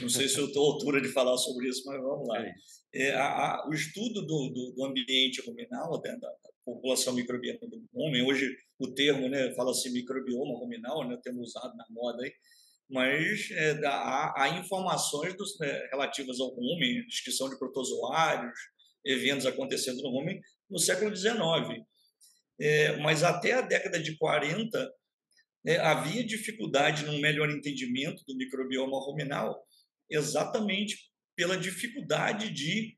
Não 0.00 0.08
sei 0.08 0.28
se 0.28 0.38
eu 0.38 0.46
estou 0.46 0.70
à 0.70 0.74
altura 0.74 1.00
de 1.00 1.08
falar 1.08 1.36
sobre 1.36 1.68
isso, 1.68 1.82
mas 1.86 2.00
vamos 2.00 2.28
lá. 2.28 2.38
É, 2.94 3.08
é 3.08 3.14
a, 3.14 3.24
a, 3.24 3.68
o 3.70 3.72
estudo 3.72 4.20
do, 4.20 4.50
do, 4.50 4.72
do 4.72 4.84
ambiente 4.84 5.40
ruminal, 5.40 5.98
né, 6.04 6.14
da, 6.20 6.30
população 6.64 7.14
microbiana 7.14 7.58
do 7.62 7.88
homem, 7.94 8.22
hoje 8.22 8.54
o 8.78 8.92
termo 8.92 9.28
né, 9.28 9.52
fala-se 9.54 9.90
microbioma 9.90 10.58
ruminal, 10.58 11.08
né, 11.08 11.18
termo 11.22 11.40
usado 11.40 11.74
na 11.76 11.86
moda 11.90 12.22
aí, 12.22 12.32
mas 12.92 13.50
é, 13.52 13.86
há, 13.86 14.34
há, 14.36 14.48
informações 14.50 15.34
dos, 15.34 15.58
né, 15.58 15.88
relativas 15.90 16.38
ao 16.38 16.48
rumen, 16.48 17.06
descrição 17.06 17.48
de 17.48 17.58
protozoários, 17.58 18.58
eventos 19.04 19.46
acontecendo 19.46 20.02
no 20.02 20.10
rumen 20.10 20.40
no 20.68 20.78
século 20.78 21.14
XIX. 21.16 21.32
É, 22.60 22.96
mas 22.98 23.22
até 23.22 23.54
a 23.54 23.62
década 23.62 23.98
de 23.98 24.16
40 24.18 24.92
é, 25.66 25.78
havia 25.78 26.22
dificuldade 26.22 27.04
no 27.06 27.18
melhor 27.18 27.50
entendimento 27.50 28.22
do 28.26 28.36
microbioma 28.36 28.98
ruminal, 28.98 29.66
exatamente 30.10 31.10
pela 31.34 31.56
dificuldade 31.56 32.50
de 32.50 32.96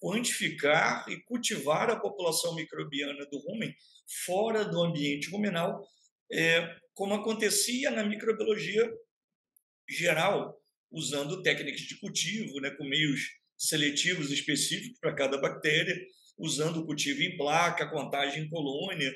quantificar 0.00 1.04
e 1.08 1.20
cultivar 1.24 1.90
a 1.90 1.98
população 1.98 2.54
microbiana 2.54 3.26
do 3.26 3.38
rumen 3.38 3.74
fora 4.24 4.64
do 4.64 4.80
ambiente 4.82 5.30
ruminal, 5.30 5.84
é, 6.30 6.76
como 6.94 7.14
acontecia 7.14 7.90
na 7.90 8.04
microbiologia 8.04 8.88
geral, 9.92 10.56
usando 10.90 11.42
técnicas 11.42 11.80
de 11.80 11.98
cultivo, 11.98 12.60
né, 12.60 12.70
com 12.70 12.84
meios 12.84 13.20
seletivos 13.56 14.30
específicos 14.30 14.98
para 15.00 15.14
cada 15.14 15.38
bactéria, 15.38 15.96
usando 16.38 16.80
o 16.80 16.86
cultivo 16.86 17.22
em 17.22 17.36
placa, 17.36 17.90
contagem 17.90 18.44
em 18.44 18.48
colônia, 18.48 19.12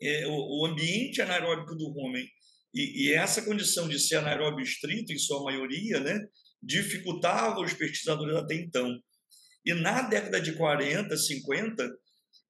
é, 0.00 0.26
o, 0.26 0.32
o, 0.32 0.66
ambiente 0.66 1.20
anaeróbico 1.20 1.74
do 1.74 1.90
rumen 1.90 2.26
e, 2.72 3.06
e, 3.06 3.12
essa 3.12 3.42
condição 3.42 3.88
de 3.88 3.98
ser 3.98 4.16
anaeróbio 4.16 4.64
estrito, 4.64 5.12
em 5.12 5.18
sua 5.18 5.42
maioria, 5.42 6.00
né, 6.00 6.18
dificultava 6.62 7.60
os 7.60 7.74
pesquisadores 7.74 8.36
até 8.36 8.54
então. 8.54 8.98
E 9.64 9.74
na 9.74 10.02
década 10.02 10.40
de 10.40 10.52
40, 10.52 11.14
50, 11.16 11.90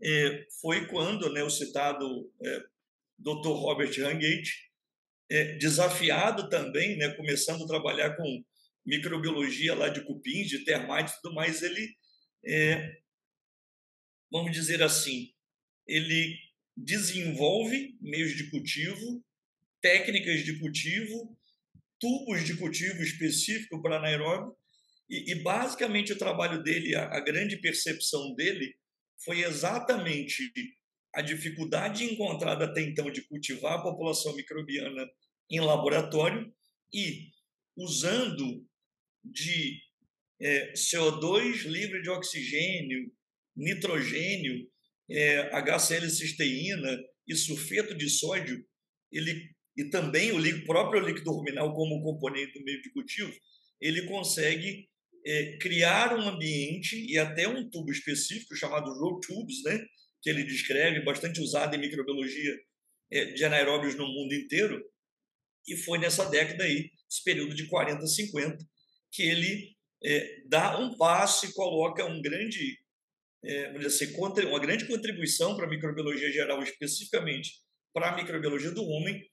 é, 0.03 0.47
foi 0.61 0.87
quando 0.87 1.33
né, 1.33 1.43
o 1.43 1.51
citado 1.51 2.31
é, 2.45 2.61
Dr. 3.19 3.49
Robert 3.49 3.93
Hangate 3.99 4.70
é, 5.31 5.57
desafiado 5.57 6.49
também, 6.49 6.97
né, 6.97 7.11
começando 7.11 7.63
a 7.65 7.67
trabalhar 7.67 8.17
com 8.17 8.45
microbiologia 8.85 9.75
lá 9.75 9.89
de 9.89 10.03
cupins, 10.03 10.49
de 10.49 10.65
termites 10.65 11.15
e 11.15 11.23
tudo 11.23 11.35
mais, 11.35 11.63
ele, 11.63 11.95
é, 12.45 12.99
vamos 14.31 14.53
dizer 14.53 14.83
assim, 14.83 15.33
ele 15.87 16.37
desenvolve 16.77 17.97
meios 18.01 18.37
de 18.37 18.51
cultivo, 18.51 19.25
técnicas 19.81 20.45
de 20.45 20.59
cultivo, 20.59 21.39
tubos 21.99 22.45
de 22.45 22.57
cultivo 22.57 23.03
específico 23.03 23.81
para 23.81 23.97
anaeróbio, 23.97 24.57
e, 25.09 25.33
e, 25.33 25.35
basicamente 25.35 26.13
o 26.13 26.19
trabalho 26.19 26.63
dele, 26.63 26.95
a, 26.95 27.05
a 27.17 27.21
grande 27.21 27.57
percepção 27.57 28.35
dele, 28.35 28.77
foi 29.25 29.43
exatamente 29.43 30.53
a 31.15 31.23
dificuldade 31.23 32.05
encontrada 32.05 32.65
até 32.65 32.83
então 32.83 33.11
de 33.11 33.23
cultivar 33.23 33.75
a 33.75 33.83
população 33.83 34.35
microbiana 34.35 35.09
em 35.51 35.61
laboratório 35.61 36.53
e 36.93 37.31
usando 37.77 38.65
de 39.25 39.81
é, 40.41 40.73
CO2 40.73 41.65
livre 41.65 42.01
de 42.03 42.11
oxigênio, 42.11 43.13
nitrogênio, 43.57 44.69
é, 45.11 45.51
HCl-cisteína 45.61 46.99
e 47.27 47.35
sulfeto 47.35 47.95
de 47.95 48.09
sódio, 48.09 48.65
ele, 49.13 49.51
e 49.77 49.85
também 49.91 50.33
o 50.33 50.65
próprio 50.65 51.05
líquido 51.05 51.33
ruminal 51.33 51.75
como 51.75 52.03
componente 52.03 52.59
do 52.59 52.65
meio 52.65 52.81
de 52.81 52.93
cultivo, 52.93 53.33
ele 53.81 54.07
consegue 54.07 54.89
é, 55.27 55.57
criar 55.59 56.17
um 56.17 56.29
ambiente 56.29 56.97
e 56.97 57.19
até 57.19 57.49
um 57.49 57.69
tubo 57.69 57.91
específico 57.91 58.55
chamado 58.57 58.93
row 58.99 59.21
tubes, 59.21 59.63
né, 59.65 59.85
que 60.23 60.29
ele 60.31 60.45
descreve, 60.45 61.05
bastante 61.05 61.41
usado 61.41 61.75
em 61.75 61.81
microbiologia 61.81 62.59
é, 63.11 63.25
de 63.27 63.45
anaeróbios 63.45 63.95
no 63.95 64.07
mundo 64.07 64.35
inteiro, 64.35 64.83
e 65.67 65.77
foi 65.77 65.99
nessa 65.99 66.25
década 66.29 66.65
aí, 66.65 66.91
esse 67.11 67.23
período 67.25 67.55
de 67.55 67.67
40 67.67 68.03
a 68.03 68.07
50, 68.07 68.59
que 69.11 69.23
ele 69.23 69.77
é, 70.03 70.43
dá 70.47 70.79
um 70.79 70.97
passo 70.97 71.47
e 71.47 71.53
coloca 71.53 72.05
um 72.05 72.21
grande, 72.23 72.79
é, 73.45 73.77
assim, 73.85 74.15
uma 74.17 74.61
grande 74.61 74.87
contribuição 74.87 75.57
para 75.57 75.67
a 75.67 75.71
microbiologia 75.71 76.31
geral, 76.33 76.63
especificamente 76.63 77.53
para 77.93 78.11
a 78.11 78.17
microbiologia 78.17 78.71
do 78.71 78.85
homem, 78.85 79.29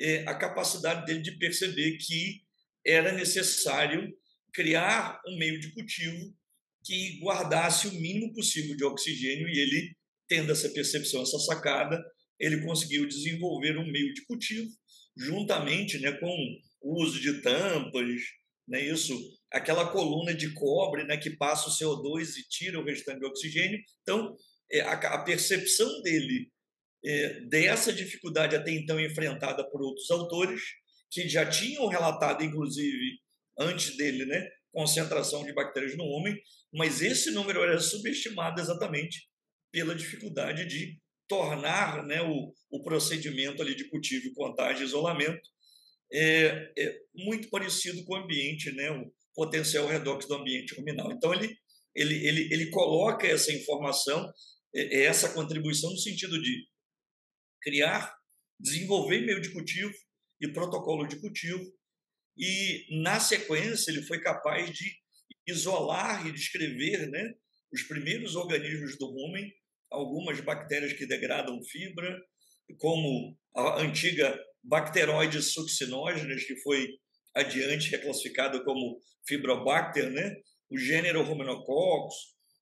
é, 0.00 0.24
a 0.26 0.34
capacidade 0.34 1.06
dele 1.06 1.22
de 1.22 1.32
perceber 1.38 1.96
que 1.98 2.42
era 2.84 3.12
necessário 3.12 4.12
criar 4.52 5.20
um 5.26 5.38
meio 5.38 5.58
de 5.58 5.72
cultivo 5.72 6.36
que 6.84 7.20
guardasse 7.20 7.86
o 7.86 7.92
mínimo 7.92 8.32
possível 8.34 8.76
de 8.76 8.84
oxigênio 8.84 9.48
e 9.48 9.58
ele, 9.58 9.96
tendo 10.28 10.52
essa 10.52 10.68
percepção, 10.70 11.22
essa 11.22 11.38
sacada, 11.38 12.02
ele 12.38 12.62
conseguiu 12.64 13.06
desenvolver 13.06 13.78
um 13.78 13.90
meio 13.90 14.12
de 14.14 14.24
cultivo 14.24 14.68
juntamente 15.16 15.98
né, 15.98 16.12
com 16.12 16.60
o 16.80 17.02
uso 17.02 17.20
de 17.20 17.40
tampas, 17.42 18.20
né, 18.66 18.84
isso, 18.84 19.18
aquela 19.50 19.88
coluna 19.90 20.34
de 20.34 20.52
cobre 20.52 21.04
né, 21.04 21.16
que 21.16 21.30
passa 21.30 21.68
o 21.68 21.72
CO2 21.72 22.36
e 22.36 22.48
tira 22.48 22.80
o 22.80 22.84
restante 22.84 23.20
do 23.20 23.26
oxigênio. 23.26 23.78
Então, 24.02 24.36
é, 24.70 24.80
a, 24.80 25.18
percepção 25.22 26.00
dele 26.02 26.50
é, 27.04 27.40
dessa 27.42 27.92
dificuldade 27.92 28.56
até 28.56 28.70
então 28.70 28.98
enfrentada 28.98 29.68
por 29.70 29.82
outros 29.82 30.10
autores, 30.10 30.62
que 31.10 31.28
já 31.28 31.44
tinham 31.44 31.86
relatado, 31.88 32.42
inclusive, 32.42 33.18
antes 33.58 33.96
dele, 33.96 34.24
né, 34.24 34.48
concentração 34.72 35.44
de 35.44 35.52
bactérias 35.52 35.96
no 35.96 36.04
homem, 36.04 36.34
mas 36.72 37.02
esse 37.02 37.30
número 37.30 37.62
era 37.62 37.78
subestimado 37.78 38.60
exatamente 38.60 39.28
pela 39.72 39.94
dificuldade 39.94 40.66
de 40.66 41.00
tornar 41.26 42.04
né, 42.04 42.20
o, 42.22 42.52
o 42.70 42.82
procedimento 42.84 43.62
ali 43.62 43.74
de 43.74 43.88
cultivo, 43.88 44.34
contagem 44.34 44.82
e 44.82 44.84
isolamento 44.84 45.48
é, 46.12 46.72
é, 46.76 46.98
muito 47.14 47.48
parecido 47.48 48.04
com 48.04 48.12
o 48.12 48.16
ambiente, 48.18 48.70
né, 48.72 48.90
o 48.90 49.10
potencial 49.34 49.86
redox 49.86 50.26
do 50.28 50.34
ambiente 50.34 50.74
ruminal. 50.74 51.10
Então, 51.10 51.32
ele, 51.32 51.56
ele, 51.94 52.26
ele, 52.26 52.52
ele 52.52 52.70
coloca 52.70 53.26
essa 53.26 53.50
informação, 53.50 54.30
é, 54.74 55.00
é 55.00 55.04
essa 55.04 55.32
contribuição 55.32 55.90
no 55.90 55.98
sentido 55.98 56.40
de 56.40 56.68
criar, 57.62 58.14
desenvolver 58.60 59.20
meio 59.22 59.40
de 59.40 59.52
cultivo 59.52 59.94
e 60.40 60.52
protocolo 60.52 61.06
de 61.06 61.18
cultivo, 61.18 61.64
e, 62.36 63.00
na 63.02 63.20
sequência, 63.20 63.90
ele 63.90 64.02
foi 64.02 64.20
capaz 64.20 64.70
de 64.70 64.90
isolar 65.46 66.26
e 66.26 66.32
descrever 66.32 67.08
né, 67.08 67.34
os 67.72 67.82
primeiros 67.82 68.36
organismos 68.36 68.98
do 68.98 69.06
rumen 69.06 69.52
algumas 69.92 70.40
bactérias 70.40 70.92
que 70.92 71.06
degradam 71.06 71.62
fibra, 71.64 72.18
como 72.78 73.36
a 73.54 73.80
antiga 73.82 74.38
bacteroides 74.62 75.52
succinógenas, 75.52 76.44
que 76.44 76.56
foi 76.62 76.88
adiante 77.34 77.90
reclassificada 77.90 78.62
como 78.64 79.00
Fibrobacter, 79.26 80.10
né? 80.10 80.34
o 80.70 80.78
gênero 80.78 81.22
Ruminococcus, 81.22 82.14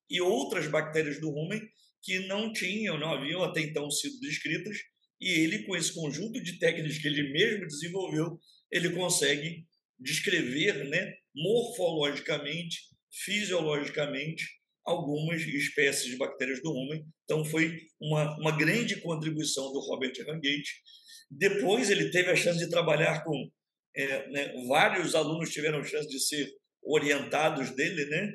e 0.09 0.19
outras 0.19 0.67
bactérias 0.67 1.19
do 1.19 1.29
rumen 1.29 1.61
que 2.03 2.19
não 2.27 2.51
tinham, 2.51 2.99
não 2.99 3.13
haviam 3.13 3.43
até 3.43 3.61
então 3.61 3.89
sido 3.89 4.19
descritas, 4.19 4.77
e 5.19 5.29
ele, 5.29 5.65
com 5.65 5.75
esse 5.75 5.93
conjunto 5.93 6.41
de 6.41 6.57
técnicas 6.59 6.97
que 6.97 7.07
ele 7.07 7.31
mesmo 7.31 7.67
desenvolveu, 7.67 8.39
ele 8.71 8.89
consegue 8.89 9.65
descrever 9.99 10.83
né, 10.89 11.13
morfologicamente, 11.33 12.79
fisiologicamente, 13.23 14.43
algumas 14.85 15.41
espécies 15.41 16.11
de 16.11 16.17
bactérias 16.17 16.61
do 16.61 16.71
rumen. 16.71 17.05
Então, 17.23 17.45
foi 17.45 17.77
uma, 17.99 18.37
uma 18.39 18.57
grande 18.57 18.99
contribuição 19.01 19.71
do 19.71 19.79
Robert 19.79 20.13
Rangate. 20.25 20.81
Depois, 21.29 21.89
ele 21.89 22.09
teve 22.09 22.29
a 22.29 22.35
chance 22.35 22.59
de 22.59 22.69
trabalhar 22.69 23.23
com 23.23 23.49
é, 23.95 24.29
né, 24.29 24.53
vários 24.67 25.15
alunos 25.15 25.51
tiveram 25.51 25.79
a 25.79 25.83
chance 25.83 26.07
de 26.07 26.19
ser 26.19 26.49
orientados 26.81 27.71
dele, 27.71 28.05
né? 28.05 28.33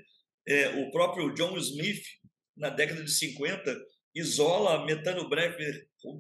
É, 0.49 0.69
o 0.81 0.91
próprio 0.91 1.35
John 1.35 1.57
Smith, 1.59 2.03
na 2.57 2.69
década 2.69 3.03
de 3.03 3.11
50, 3.11 3.77
isola 4.15 4.87
metano 4.87 5.29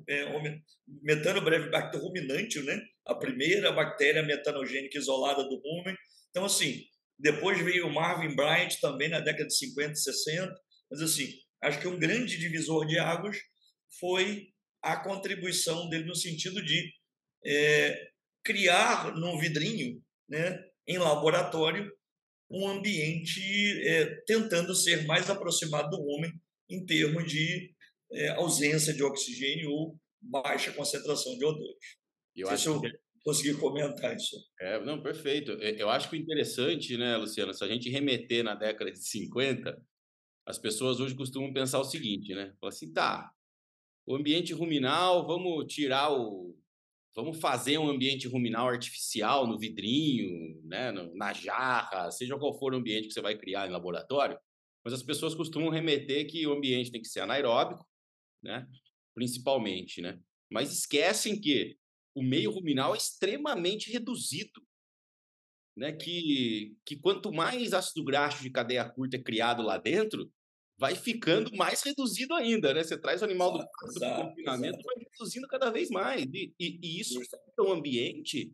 é, 0.08 0.60
metano 1.02 1.40
breve 1.40 1.70
bacter 1.70 2.00
ruminante, 2.00 2.60
né? 2.62 2.80
A 3.06 3.14
primeira 3.14 3.72
bactéria 3.72 4.22
metanogênica 4.22 4.98
isolada 4.98 5.42
do 5.44 5.60
rumen. 5.60 5.96
Então, 6.30 6.44
assim, 6.44 6.82
depois 7.18 7.58
veio 7.60 7.86
o 7.86 7.92
Marvin 7.92 8.34
Bryant 8.34 8.78
também 8.80 9.08
na 9.08 9.20
década 9.20 9.46
de 9.46 9.56
50 9.56 9.92
e 9.92 9.96
60. 9.96 10.54
Mas, 10.90 11.00
assim, 11.00 11.32
acho 11.62 11.80
que 11.80 11.88
um 11.88 11.98
grande 11.98 12.38
divisor 12.38 12.86
de 12.86 12.98
águas 12.98 13.38
foi 13.98 14.48
a 14.82 14.96
contribuição 14.96 15.88
dele 15.88 16.04
no 16.04 16.14
sentido 16.14 16.62
de 16.62 16.92
é, 17.44 18.08
criar 18.44 19.14
num 19.16 19.38
vidrinho, 19.38 20.00
né, 20.28 20.62
em 20.86 20.98
laboratório, 20.98 21.90
um 22.50 22.68
ambiente 22.68 23.40
é, 23.86 24.06
tentando 24.26 24.74
ser 24.74 25.04
mais 25.06 25.28
aproximado 25.28 25.90
do 25.90 26.04
homem 26.06 26.32
em 26.70 26.84
termos 26.84 27.30
de 27.30 27.74
é, 28.12 28.28
ausência 28.30 28.92
de 28.92 29.02
oxigênio 29.02 29.70
ou 29.70 29.98
baixa 30.20 30.72
concentração 30.72 31.36
de 31.36 31.44
O2. 31.44 31.58
Eu 32.36 32.48
acho 32.48 32.80
que... 32.80 33.05
consegui 33.26 33.58
comentar 33.58 34.14
isso. 34.14 34.36
É, 34.60 34.80
não, 34.84 35.02
perfeito. 35.02 35.50
Eu 35.50 35.90
acho 35.90 36.08
que 36.08 36.16
interessante, 36.16 36.96
né, 36.96 37.16
Luciano, 37.16 37.52
se 37.52 37.64
a 37.64 37.66
gente 37.66 37.90
remeter 37.90 38.44
na 38.44 38.54
década 38.54 38.92
de 38.92 39.00
50, 39.00 39.76
as 40.46 40.56
pessoas 40.60 41.00
hoje 41.00 41.16
costumam 41.16 41.52
pensar 41.52 41.80
o 41.80 41.84
seguinte, 41.84 42.32
né? 42.36 42.54
Falar 42.60 42.70
assim, 42.70 42.92
tá, 42.92 43.28
o 44.06 44.14
ambiente 44.14 44.52
ruminal, 44.52 45.26
vamos 45.26 45.66
tirar 45.66 46.12
o 46.12 46.56
vamos 47.16 47.40
fazer 47.40 47.78
um 47.78 47.88
ambiente 47.88 48.28
ruminal 48.28 48.68
artificial 48.68 49.46
no 49.46 49.58
vidrinho, 49.58 50.60
né, 50.64 50.92
na 50.92 51.32
jarra, 51.32 52.10
seja 52.10 52.38
qual 52.38 52.58
for 52.58 52.74
o 52.74 52.76
ambiente 52.76 53.08
que 53.08 53.14
você 53.14 53.22
vai 53.22 53.34
criar 53.34 53.66
em 53.66 53.70
laboratório, 53.70 54.38
mas 54.84 54.92
as 54.92 55.02
pessoas 55.02 55.34
costumam 55.34 55.70
remeter 55.70 56.30
que 56.30 56.46
o 56.46 56.52
ambiente 56.52 56.90
tem 56.90 57.00
que 57.00 57.08
ser 57.08 57.20
anaeróbico, 57.20 57.88
né, 58.42 58.68
principalmente, 59.14 60.02
né, 60.02 60.20
mas 60.50 60.70
esquecem 60.70 61.40
que 61.40 61.78
o 62.16 62.22
meio 62.22 62.50
ruminal 62.50 62.94
é 62.94 62.96
extremamente 62.96 63.92
reduzido, 63.92 64.66
né, 65.76 65.92
que, 65.92 66.74
que 66.84 66.96
quanto 66.96 67.30
mais 67.30 67.74
ácido 67.74 68.02
graxo 68.02 68.42
de 68.42 68.48
cadeia 68.48 68.88
curta 68.88 69.16
é 69.16 69.22
criado 69.22 69.62
lá 69.62 69.76
dentro, 69.76 70.32
vai 70.78 70.94
ficando 70.94 71.54
mais 71.54 71.82
reduzido 71.82 72.34
ainda, 72.34 72.72
né? 72.72 72.82
Você 72.82 72.98
traz 72.98 73.22
o 73.22 73.24
animal 73.24 73.52
do, 73.52 73.58
do 73.58 74.16
confinamento, 74.16 74.78
vai 74.82 74.94
reduzindo 75.10 75.46
cada 75.46 75.70
vez 75.70 75.90
mais. 75.90 76.22
E, 76.22 76.54
e, 76.58 76.78
e 76.82 77.00
isso 77.00 77.20
é 77.58 77.62
um 77.62 77.72
ambiente 77.72 78.52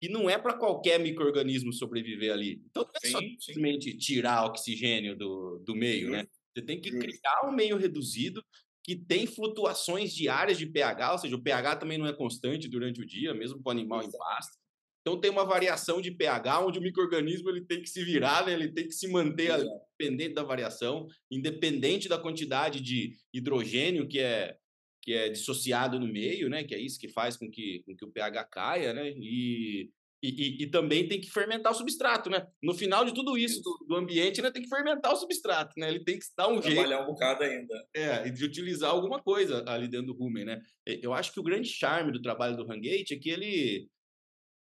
que 0.00 0.08
não 0.08 0.28
é 0.28 0.38
para 0.38 0.56
qualquer 0.56 0.98
microorganismo 1.00 1.72
sobreviver 1.72 2.32
ali. 2.32 2.62
Então 2.66 2.82
não 2.82 2.92
é 2.94 3.06
sim, 3.06 3.12
só 3.12 3.18
simplesmente 3.18 3.92
sim. 3.92 3.96
tirar 3.98 4.46
oxigênio 4.46 5.16
do, 5.16 5.58
do 5.58 5.74
meio, 5.74 6.10
né? 6.10 6.26
Você 6.54 6.64
tem 6.64 6.80
que 6.80 6.90
criar 6.90 7.46
um 7.46 7.52
meio 7.52 7.76
reduzido 7.76 8.44
que 8.84 8.94
tem 8.94 9.26
flutuações 9.26 10.14
diárias 10.14 10.58
de 10.58 10.66
pH, 10.66 11.12
ou 11.12 11.18
seja, 11.18 11.34
o 11.34 11.42
pH 11.42 11.76
também 11.76 11.96
não 11.96 12.06
é 12.06 12.12
constante 12.12 12.68
durante 12.68 13.00
o 13.00 13.06
dia, 13.06 13.32
mesmo 13.32 13.62
para 13.62 13.70
o 13.70 13.72
animal 13.72 14.02
em 14.02 14.10
pasto. 14.10 14.58
Então 15.00 15.18
tem 15.18 15.30
uma 15.30 15.44
variação 15.44 16.00
de 16.00 16.10
pH 16.10 16.60
onde 16.60 16.78
o 16.78 16.82
microorganismo 16.82 17.48
ele 17.48 17.64
tem 17.64 17.80
que 17.80 17.88
se 17.88 18.04
virar, 18.04 18.46
né? 18.46 18.52
ele 18.52 18.72
tem 18.72 18.86
que 18.86 18.92
se 18.92 19.08
manter 19.08 19.50
ali, 19.50 19.68
dependente 19.98 20.34
da 20.34 20.42
variação, 20.42 21.06
independente 21.30 22.08
da 22.08 22.18
quantidade 22.18 22.80
de 22.80 23.12
hidrogênio 23.32 24.06
que 24.06 24.20
é 24.20 24.56
que 25.02 25.12
é 25.12 25.28
dissociado 25.28 26.00
no 26.00 26.08
meio, 26.08 26.48
né? 26.48 26.64
Que 26.64 26.74
é 26.74 26.80
isso 26.80 26.98
que 26.98 27.10
faz 27.10 27.36
com 27.36 27.50
que, 27.50 27.82
com 27.84 27.94
que 27.94 28.06
o 28.06 28.10
pH 28.10 28.42
caia, 28.44 28.94
né? 28.94 29.10
E, 29.10 29.90
e, 30.28 30.62
e, 30.62 30.70
também 30.70 31.06
tem 31.06 31.20
que 31.20 31.30
fermentar 31.30 31.72
o 31.72 31.74
substrato, 31.74 32.30
né? 32.30 32.46
No 32.62 32.72
final 32.72 33.04
de 33.04 33.12
tudo 33.12 33.36
isso, 33.36 33.60
do, 33.62 33.86
do, 33.86 33.96
ambiente, 33.96 34.40
né, 34.40 34.50
tem 34.50 34.62
que 34.62 34.68
fermentar 34.68 35.12
o 35.12 35.16
substrato, 35.16 35.72
né? 35.76 35.88
Ele 35.88 36.02
tem 36.02 36.18
que 36.18 36.24
dar 36.36 36.48
um 36.48 36.60
Trabalhar 36.60 36.62
jeito. 36.62 36.88
Trabalhar 36.88 37.02
um 37.02 37.12
bocado 37.12 37.42
ainda. 37.44 37.86
É, 37.94 38.26
e 38.26 38.30
de 38.30 38.44
utilizar 38.44 38.90
alguma 38.90 39.22
coisa 39.22 39.62
ali 39.68 39.86
dentro 39.86 40.08
do 40.08 40.14
rumen, 40.14 40.44
né? 40.44 40.62
Eu 40.86 41.12
acho 41.12 41.32
que 41.32 41.40
o 41.40 41.42
grande 41.42 41.68
charme 41.68 42.12
do 42.12 42.22
trabalho 42.22 42.56
do 42.56 42.62
Hangate 42.62 43.14
é 43.14 43.18
que 43.18 43.28
ele 43.28 43.88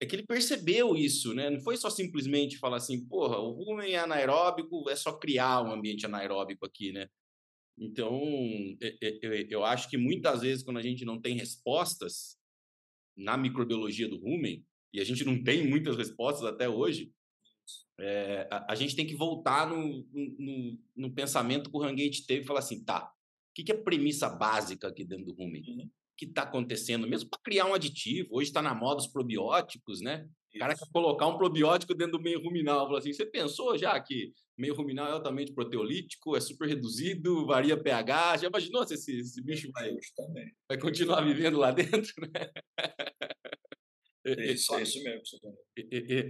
é 0.03 0.07
que 0.07 0.17
ele 0.17 0.27
percebeu 0.27 0.97
isso, 0.97 1.33
né? 1.33 1.49
Não 1.49 1.61
foi 1.61 1.77
só 1.77 1.89
simplesmente 1.89 2.59
falar 2.59 2.79
assim, 2.79 3.07
porra, 3.07 3.39
o 3.39 3.53
rumen 3.53 3.93
é 3.93 3.99
anaeróbico, 3.99 4.91
é 4.91 4.97
só 4.97 5.13
criar 5.13 5.63
um 5.63 5.71
ambiente 5.71 6.05
anaeróbico 6.05 6.67
aqui, 6.67 6.91
né? 6.91 7.07
Então, 7.79 8.21
eu 9.49 9.65
acho 9.65 9.89
que 9.89 9.97
muitas 9.97 10.41
vezes, 10.41 10.65
quando 10.65 10.79
a 10.79 10.83
gente 10.83 11.05
não 11.05 11.21
tem 11.21 11.37
respostas 11.37 12.37
na 13.17 13.37
microbiologia 13.37 14.09
do 14.09 14.19
rumen, 14.19 14.65
e 14.93 15.01
a 15.01 15.05
gente 15.05 15.25
não 15.25 15.43
tem 15.43 15.67
muitas 15.67 15.97
respostas 15.97 16.45
até 16.45 16.69
hoje, 16.69 17.13
é, 17.99 18.49
a, 18.51 18.73
a, 18.73 18.75
gente 18.75 18.97
tem 18.97 19.07
que 19.07 19.15
voltar 19.15 19.69
no, 19.69 20.07
no, 20.13 20.79
no 20.97 21.15
pensamento 21.15 21.71
que 21.71 21.77
o 21.77 21.81
Rangate 21.81 22.27
teve 22.27 22.43
e 22.43 22.47
falar 22.47 22.59
assim, 22.59 22.83
tá, 22.85 23.05
o 23.05 23.55
que, 23.55 23.63
que 23.63 23.73
é 23.73 23.75
a 23.75 23.83
premissa 23.83 24.29
básica 24.29 24.89
aqui 24.89 25.05
dentro 25.05 25.27
do 25.27 25.35
rumen? 25.35 25.63
Uhum 25.69 25.91
que 26.17 26.27
está 26.27 26.43
acontecendo, 26.43 27.09
mesmo 27.09 27.29
para 27.29 27.41
criar 27.43 27.67
um 27.67 27.75
aditivo. 27.75 28.29
Hoje 28.31 28.49
está 28.49 28.63
na 28.63 28.75
moda 28.75 29.01
os 29.01 29.09
probióticos, 29.09 30.01
né? 30.01 30.25
O 30.55 30.59
cara 30.59 30.77
quer 30.77 30.87
colocar 30.93 31.27
um 31.27 31.37
probiótico 31.37 31.95
dentro 31.95 32.19
do 32.19 32.23
meio 32.23 32.41
ruminal. 32.41 32.87
Fala 32.87 32.99
assim, 32.99 33.13
você 33.13 33.27
pensou 33.27 33.77
já 33.77 33.99
que 33.99 34.33
meio 34.57 34.75
ruminal 34.75 35.09
é 35.09 35.13
altamente 35.13 35.53
proteolítico, 35.53 36.37
é 36.37 36.41
super 36.41 36.69
reduzido, 36.69 37.47
varia 37.47 37.77
pH? 37.77 38.37
Já 38.37 38.49
imaginou 38.49 38.87
se 38.87 38.95
esse, 38.95 39.19
esse 39.19 39.43
bicho 39.43 39.71
vai, 39.73 39.97
vai 40.69 40.79
continuar 40.79 41.23
vivendo 41.23 41.59
lá 41.59 41.71
dentro, 41.73 42.13
né? 42.21 42.51
É 44.25 44.53
isso, 44.53 44.75
é 44.75 44.83
isso 44.83 45.03
mesmo. 45.03 45.23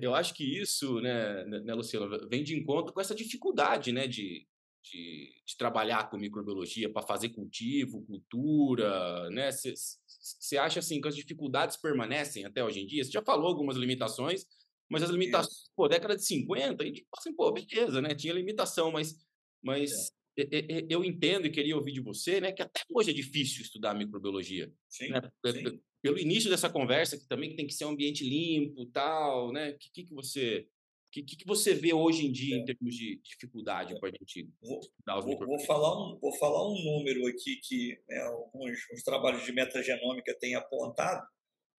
Eu 0.01 0.15
acho 0.15 0.35
que 0.35 0.45
isso, 0.45 1.01
né, 1.01 1.45
né, 1.45 1.75
Luciano, 1.75 2.09
vem 2.29 2.43
de 2.43 2.57
encontro 2.57 2.93
com 2.93 3.01
essa 3.01 3.15
dificuldade, 3.15 3.93
né, 3.93 4.07
de, 4.07 4.47
de, 4.83 5.43
de 5.47 5.57
trabalhar 5.59 6.09
com 6.09 6.17
microbiologia 6.17 6.91
para 6.91 7.07
fazer 7.07 7.29
cultivo, 7.31 8.05
cultura, 8.07 9.29
né? 9.31 9.51
Você 9.53 10.57
acha 10.57 10.81
assim 10.81 11.01
que 11.01 11.09
as 11.09 11.17
dificuldades 11.17 11.77
permanecem 11.77 12.45
até 12.45 12.65
hoje 12.65 12.81
em 12.81 12.87
dia? 12.87 13.05
Você 13.05 13.11
já 13.11 13.23
falou 13.23 13.49
algumas 13.49 13.77
limitações, 13.77 14.47
mas 14.89 15.03
as 15.03 15.11
limitações, 15.11 15.55
Isso. 15.55 15.71
pô, 15.77 15.87
década 15.87 16.17
de 16.17 16.25
50, 16.25 16.83
a 16.83 16.87
gente 16.87 17.01
fala 17.03 17.19
assim, 17.19 17.35
pô, 17.35 17.53
beleza, 17.53 18.01
né? 18.01 18.15
Tinha 18.15 18.33
limitação, 18.33 18.91
mas, 18.91 19.17
mas 19.63 19.93
é. 19.93 20.22
Eu 20.37 21.05
entendo 21.05 21.47
e 21.47 21.51
queria 21.51 21.77
ouvir 21.77 21.93
de 21.93 22.01
você, 22.01 22.41
né, 22.41 22.53
que 22.53 22.63
até 22.63 22.81
hoje 22.91 23.11
é 23.11 23.15
difícil 23.15 23.63
estudar 23.63 23.95
microbiologia. 23.95 24.73
Sim, 24.89 25.09
né? 25.09 25.21
sim. 25.47 25.81
Pelo 26.01 26.19
início 26.19 26.51
dessa 26.51 26.69
conversa, 26.69 27.17
que 27.17 27.29
também 27.29 27.55
tem 27.55 27.67
que 27.67 27.75
ser 27.75 27.85
um 27.85 27.91
ambiente 27.91 28.25
limpo, 28.25 28.87
tal, 28.87 29.53
né? 29.53 29.71
O 29.71 29.79
que, 29.79 29.91
que, 29.93 30.05
que 30.05 30.15
você 30.15 30.67
que, 31.13 31.23
que, 31.23 31.47
você 31.47 31.75
vê 31.75 31.93
hoje 31.93 32.27
em 32.27 32.33
dia 32.33 32.57
é. 32.57 32.59
em 32.59 32.65
termos 32.65 32.95
de 32.95 33.21
dificuldade 33.23 33.99
para 34.01 34.09
a 34.09 34.13
gente 34.13 34.49
vou, 34.63 34.81
dar 35.05 35.19
os 35.19 35.25
vou, 35.27 35.39
vou 35.39 35.61
falar 35.61 35.93
um 35.95 36.19
Vou 36.19 36.33
falar 36.39 36.67
um 36.67 36.83
número 36.83 37.27
aqui 37.27 37.57
que 37.63 38.01
né, 38.09 38.19
alguns 38.23 38.79
os 38.91 39.03
trabalhos 39.03 39.45
de 39.45 39.53
metagenômica 39.53 40.35
têm 40.41 40.55
apontado. 40.55 41.27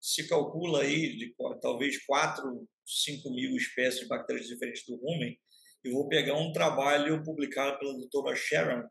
Se 0.00 0.28
calcula 0.28 0.82
aí 0.82 1.16
de 1.16 1.34
talvez 1.60 2.04
4, 2.04 2.68
5 2.86 3.30
mil 3.30 3.56
espécies 3.56 4.02
de 4.02 4.06
bactérias 4.06 4.46
diferentes 4.46 4.86
do 4.86 4.94
rumen. 4.96 5.36
E 5.84 5.90
vou 5.90 6.08
pegar 6.08 6.34
um 6.36 6.52
trabalho 6.52 7.22
publicado 7.22 7.78
pela 7.78 7.92
doutora 7.94 8.34
Sharon, 8.34 8.88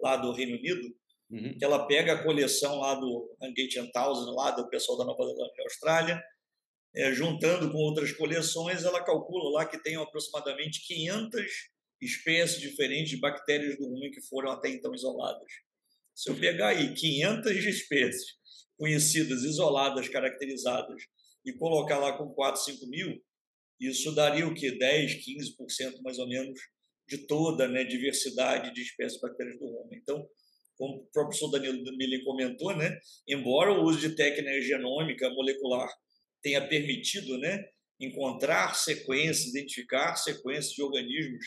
lá 0.00 0.16
do 0.16 0.32
Reino 0.32 0.56
Unido, 0.56 0.94
uhum. 1.30 1.56
que 1.56 1.64
ela 1.64 1.86
pega 1.86 2.14
a 2.14 2.22
coleção 2.22 2.78
lá 2.78 2.94
do 2.94 3.36
Hungate 3.40 3.92
Thousand, 3.92 4.32
lá 4.34 4.50
do 4.50 4.68
pessoal 4.68 4.98
da 4.98 5.04
Nova 5.04 5.24
Zelândia 5.24 5.54
e 5.56 5.62
Austrália, 5.62 6.22
é, 6.94 7.12
juntando 7.12 7.70
com 7.70 7.78
outras 7.78 8.12
coleções, 8.12 8.84
ela 8.84 9.04
calcula 9.04 9.50
lá 9.50 9.66
que 9.66 9.82
tem 9.82 9.96
aproximadamente 9.96 10.86
500 10.86 11.42
espécies 12.00 12.60
diferentes 12.60 13.10
de 13.10 13.20
bactérias 13.20 13.76
do 13.76 13.86
rumen 13.86 14.10
que 14.10 14.20
foram 14.22 14.50
até 14.50 14.68
então 14.68 14.94
isoladas. 14.94 15.50
Se 16.14 16.30
eu 16.30 16.34
pegar 16.34 16.68
aí 16.68 16.94
500 16.94 17.52
espécies 17.52 18.36
conhecidas, 18.78 19.42
isoladas, 19.42 20.08
caracterizadas, 20.08 21.02
e 21.46 21.52
colocar 21.52 21.98
lá 21.98 22.18
com 22.18 22.28
4, 22.34 22.60
5 22.60 22.86
mil, 22.88 23.22
isso 23.80 24.14
daria 24.14 24.46
o 24.46 24.54
quê? 24.54 24.72
10, 24.72 25.24
15% 25.24 26.02
mais 26.02 26.18
ou 26.18 26.28
menos 26.28 26.58
de 27.08 27.26
toda 27.26 27.64
a 27.64 27.68
né, 27.68 27.84
diversidade 27.84 28.74
de 28.74 28.82
espécies 28.82 29.20
bactérias 29.20 29.58
do 29.58 29.66
rumen. 29.66 29.98
Então, 29.98 30.26
como 30.76 30.96
o 30.96 31.06
professor 31.12 31.50
Danilo 31.50 31.82
Miller 31.96 32.24
comentou, 32.24 32.76
né, 32.76 32.98
embora 33.26 33.72
o 33.72 33.84
uso 33.84 34.00
de 34.00 34.14
técnica 34.14 34.60
genômica 34.60 35.30
molecular 35.30 35.88
tenha 36.42 36.66
permitido 36.66 37.38
né, 37.38 37.64
encontrar 38.00 38.74
sequências, 38.74 39.48
identificar 39.48 40.16
sequências 40.16 40.74
de 40.74 40.82
organismos 40.82 41.46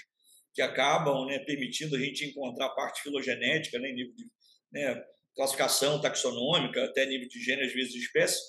que 0.53 0.61
acabam 0.61 1.25
né, 1.25 1.39
permitindo 1.39 1.95
a 1.95 1.99
gente 1.99 2.25
encontrar 2.25 2.69
parte 2.69 3.01
filogenética, 3.01 3.77
né, 3.79 3.91
nível 3.91 4.15
de 4.15 4.25
né, 4.71 5.03
classificação 5.35 6.01
taxonômica, 6.01 6.85
até 6.85 7.05
nível 7.05 7.27
de 7.27 7.39
gênero, 7.41 7.67
às 7.67 7.73
vezes 7.73 7.93
de 7.93 7.99
espécie, 7.99 8.41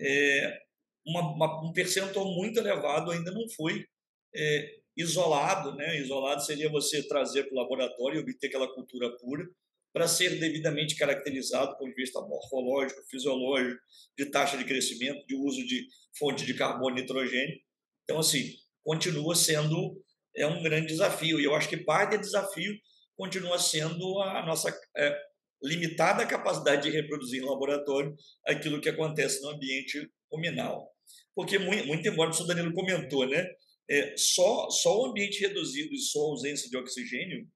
é, 0.00 0.58
uma, 1.06 1.20
uma, 1.20 1.68
um 1.68 1.72
percentual 1.72 2.26
muito 2.34 2.58
elevado 2.58 3.10
ainda 3.10 3.30
não 3.30 3.48
foi 3.50 3.86
é, 4.34 4.78
isolado, 4.96 5.74
né? 5.74 5.98
Isolado 6.00 6.44
seria 6.44 6.68
você 6.68 7.06
trazer 7.06 7.44
para 7.44 7.54
o 7.54 7.60
laboratório 7.62 8.18
e 8.18 8.20
obter 8.20 8.48
aquela 8.48 8.72
cultura 8.74 9.10
pura 9.18 9.48
para 9.92 10.06
ser 10.06 10.38
devidamente 10.38 10.96
caracterizado 10.96 11.76
de 11.78 11.94
vista 11.94 12.20
morfológico, 12.20 13.02
fisiológico, 13.08 13.80
de 14.16 14.26
taxa 14.26 14.56
de 14.58 14.64
crescimento, 14.64 15.26
de 15.26 15.34
uso 15.34 15.66
de 15.66 15.86
fonte 16.18 16.44
de 16.44 16.54
carbono 16.54 16.98
e 16.98 17.00
nitrogênio. 17.00 17.58
Então, 18.04 18.18
assim, 18.18 18.54
continua 18.84 19.34
sendo 19.34 20.02
é 20.36 20.46
um 20.46 20.62
grande 20.62 20.88
desafio. 20.88 21.40
E 21.40 21.44
eu 21.44 21.54
acho 21.54 21.68
que 21.68 21.76
parte 21.76 22.16
do 22.16 22.22
desafio 22.22 22.72
continua 23.16 23.58
sendo 23.58 24.20
a 24.20 24.46
nossa 24.46 24.76
é, 24.96 25.18
limitada 25.62 26.26
capacidade 26.26 26.82
de 26.82 26.90
reproduzir 26.90 27.42
em 27.42 27.46
laboratório 27.46 28.14
aquilo 28.46 28.80
que 28.80 28.88
acontece 28.88 29.42
no 29.42 29.50
ambiente 29.50 30.08
ruminal. 30.30 30.90
Porque, 31.34 31.58
muito, 31.58 31.86
muito 31.86 32.08
embora 32.08 32.30
o 32.30 32.32
professor 32.32 32.46
Danilo 32.46 32.74
comentou, 32.74 33.26
né, 33.26 33.46
é, 33.90 34.14
só, 34.16 34.68
só 34.70 35.00
o 35.00 35.06
ambiente 35.06 35.40
reduzido 35.40 35.94
e 35.94 35.98
só 35.98 36.20
a 36.20 36.30
ausência 36.30 36.68
de 36.68 36.76
oxigênio 36.76 37.48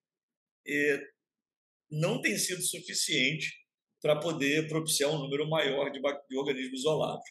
é, 0.67 1.03
não 1.91 2.23
tem 2.23 2.39
sido 2.39 2.63
suficiente 2.63 3.53
para 4.01 4.19
poder 4.19 4.67
propiciar 4.69 5.11
um 5.11 5.19
número 5.19 5.49
maior 5.49 5.91
de, 5.91 6.01
de 6.01 6.37
organismos 6.37 6.81
isolados. 6.81 7.25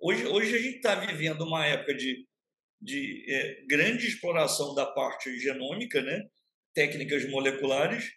Hoje, 0.00 0.26
hoje 0.26 0.54
a 0.54 0.58
gente 0.58 0.76
está 0.76 0.94
vivendo 0.94 1.42
uma 1.42 1.66
época 1.66 1.94
de, 1.94 2.26
de 2.80 3.24
é, 3.28 3.64
grande 3.66 4.06
exploração 4.06 4.74
da 4.74 4.86
parte 4.86 5.36
genômica, 5.38 6.00
né? 6.00 6.22
técnicas 6.74 7.28
moleculares, 7.28 8.12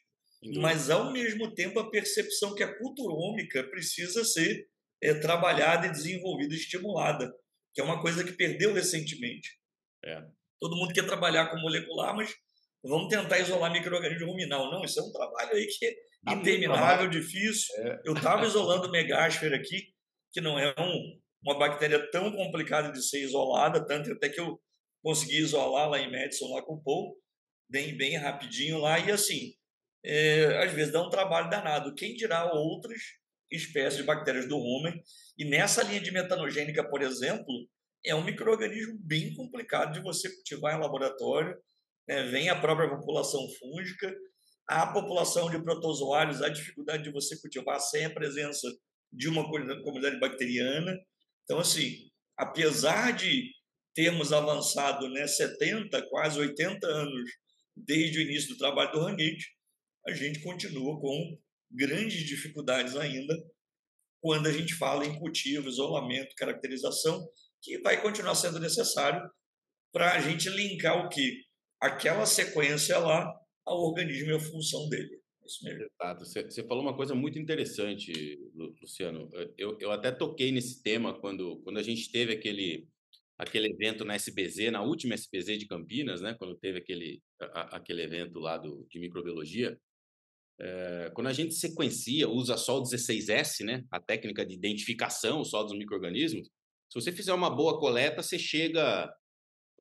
mas 0.56 0.90
ao 0.90 1.12
mesmo 1.12 1.54
tempo 1.54 1.80
a 1.80 1.90
percepção 1.90 2.54
que 2.54 2.64
a 2.64 2.78
culturômica 2.78 3.64
precisa 3.70 4.24
ser 4.24 4.68
é, 5.02 5.14
trabalhada 5.16 5.88
e 5.88 5.92
desenvolvida 5.92 6.56
estimulada, 6.56 7.34
que 7.74 7.82
é 7.82 7.84
uma 7.84 8.02
coisa 8.02 8.24
que 8.24 8.32
perdeu 8.32 8.74
recentemente. 8.74 9.60
É. 10.04 10.24
Todo 10.60 10.76
mundo 10.76 10.94
quer 10.94 11.06
trabalhar 11.06 11.48
com 11.48 11.60
molecular, 11.60 12.16
mas 12.16 12.34
vamos 12.84 13.10
tentar 13.10 13.40
isolar 13.40 13.72
microorganismo 13.72 14.28
ruminal. 14.28 14.72
Não, 14.72 14.84
isso 14.84 15.00
é 15.00 15.04
um 15.04 15.12
trabalho 15.12 15.54
aí 15.54 15.68
que 15.68 15.86
é 15.86 15.96
interminável, 16.34 17.08
difícil. 17.08 17.76
É. 17.78 18.02
Eu 18.06 18.14
estava 18.14 18.46
isolando 18.46 18.92
megasfera 18.92 19.56
aqui, 19.56 19.94
que 20.32 20.42
não 20.42 20.58
é 20.58 20.74
um, 20.80 21.20
uma 21.44 21.58
bactéria 21.58 22.10
tão 22.12 22.32
complicada 22.32 22.92
de 22.92 23.02
ser 23.04 23.22
isolada, 23.22 23.86
tanto 23.86 24.12
até 24.12 24.30
que 24.30 24.40
eu 24.40 24.60
consegui 25.04 25.38
isolar 25.38 25.90
lá 25.90 26.00
em 26.00 26.12
Madison, 26.12 26.54
lá 26.54 26.62
com 26.62 26.74
o 26.74 26.84
Paul, 26.84 27.18
bem, 27.70 27.96
bem 27.96 28.18
rapidinho 28.18 28.80
lá, 28.80 29.00
e 29.00 29.12
assim, 29.12 29.54
é, 30.04 30.64
às 30.64 30.72
vezes 30.74 30.92
dá 30.92 31.02
um 31.02 31.10
trabalho 31.10 31.50
danado. 31.50 31.94
Quem 31.94 32.16
dirá 32.16 32.52
outras 32.52 33.02
espécies 33.52 34.00
de 34.00 34.04
bactérias 34.04 34.48
do 34.48 34.58
homem? 34.58 35.02
E 35.38 35.46
nessa 35.46 35.84
linha 35.84 36.02
de 36.02 36.12
metanogênica, 36.12 36.88
por 36.88 37.02
exemplo, 37.02 37.68
é 38.06 38.16
um 38.16 38.24
microorganismo 38.24 38.98
bem 39.00 39.34
complicado 39.34 39.94
de 39.94 40.02
você 40.02 40.30
cultivar 40.34 40.76
em 40.76 40.82
laboratório. 40.82 41.58
Né? 42.08 42.24
Vem 42.24 42.50
a 42.50 42.60
própria 42.60 42.90
população 42.90 43.42
fúngica, 43.60 44.14
a 44.68 44.88
população 44.88 45.50
de 45.50 45.62
protozoários, 45.62 46.42
a 46.42 46.50
dificuldade 46.50 47.04
de 47.04 47.12
você 47.12 47.40
cultivar 47.40 47.80
sem 47.80 48.06
a 48.06 48.14
presença 48.14 48.68
de 49.12 49.28
uma 49.28 49.44
comunidade 49.46 50.20
bacteriana. 50.20 50.98
Então, 51.44 51.60
assim, 51.60 52.10
apesar 52.38 53.12
de 53.12 53.52
termos 53.94 54.32
avançado 54.32 55.10
né, 55.10 55.26
70, 55.26 56.08
quase 56.10 56.40
80 56.40 56.86
anos 56.86 57.32
desde 57.76 58.20
o 58.20 58.22
início 58.22 58.50
do 58.50 58.58
trabalho 58.58 58.92
do 58.92 59.00
Ranguete, 59.00 59.48
a 60.06 60.14
gente 60.14 60.40
continua 60.42 61.00
com 61.00 61.38
grandes 61.72 62.26
dificuldades 62.26 62.96
ainda 62.96 63.34
quando 64.22 64.48
a 64.48 64.52
gente 64.52 64.74
fala 64.76 65.06
em 65.06 65.18
cultivo, 65.20 65.70
isolamento, 65.70 66.36
caracterização, 66.36 67.28
que 67.62 67.80
vai 67.80 68.02
continuar 68.02 68.36
sendo 68.36 68.60
necessário 68.60 69.22
para 69.92 70.14
a 70.14 70.20
gente 70.20 70.50
linkar 70.50 71.06
o 71.06 71.10
que? 71.10 71.44
Aquela 71.80 72.26
sequência 72.26 72.98
lá 72.98 73.32
ao 73.66 73.78
organismo 73.78 74.32
e 74.32 74.36
à 74.36 74.40
função 74.40 74.90
dele. 74.90 75.22
Você, 76.20 76.44
você 76.44 76.64
falou 76.68 76.84
uma 76.84 76.96
coisa 76.96 77.16
muito 77.16 77.40
interessante, 77.40 78.38
Luciano. 78.54 79.30
Eu, 79.58 79.78
eu 79.80 79.92
até 79.92 80.12
toquei 80.12 80.52
nesse 80.52 80.84
tema 80.84 81.18
quando, 81.20 81.62
quando 81.62 81.78
a 81.78 81.84
gente 81.84 82.12
teve 82.12 82.34
aquele, 82.34 82.88
aquele 83.38 83.72
evento 83.72 84.04
na 84.04 84.16
SBZ, 84.16 84.72
na 84.72 84.84
última 84.84 85.14
SBZ 85.14 85.60
de 85.60 85.68
Campinas, 85.68 86.22
né? 86.22 86.36
quando 86.38 86.58
teve 86.58 86.80
aquele, 86.80 87.22
a, 87.40 87.78
aquele 87.78 88.04
evento 88.04 88.40
lá 88.40 88.58
do, 88.58 88.86
de 88.90 89.00
microbiologia. 89.00 89.80
É, 90.60 91.12
quando 91.14 91.28
a 91.28 91.34
gente 91.34 91.54
sequencia, 91.54 92.28
usa 92.28 92.58
só 92.58 92.80
o 92.80 92.84
16S, 92.84 93.64
né? 93.64 93.84
a 93.92 94.00
técnica 94.00 94.46
de 94.46 94.56
identificação 94.56 95.44
só 95.44 95.64
dos 95.64 95.78
micro-organismos, 95.78 96.48
se 96.90 97.02
você 97.02 97.12
fizer 97.12 97.34
uma 97.34 97.50
boa 97.50 97.80
coleta, 97.80 98.24
você 98.24 98.40
chega 98.40 99.14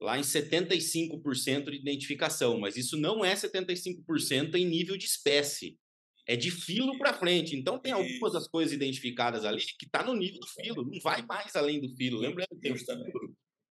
lá 0.00 0.18
em 0.18 0.22
75% 0.22 1.70
de 1.70 1.76
identificação, 1.76 2.58
mas 2.58 2.76
isso 2.76 2.96
não 2.96 3.24
é 3.24 3.34
75% 3.34 4.54
em 4.54 4.66
nível 4.66 4.96
de 4.96 5.04
espécie. 5.04 5.78
É 6.28 6.34
de 6.34 6.50
filo 6.50 6.98
para 6.98 7.14
frente. 7.14 7.54
Então 7.54 7.78
tem 7.78 7.92
algumas 7.92 8.32
das 8.32 8.48
coisas 8.48 8.72
identificadas 8.74 9.44
ali 9.44 9.60
que 9.78 9.86
está 9.86 10.02
no 10.02 10.12
nível 10.12 10.40
do 10.40 10.48
filo, 10.48 10.84
não 10.84 11.00
vai 11.00 11.24
mais 11.24 11.54
além 11.54 11.80
do 11.80 11.88
filo. 11.94 12.18
Lembrando 12.18 12.48
que 12.48 12.56
tem 12.56 12.74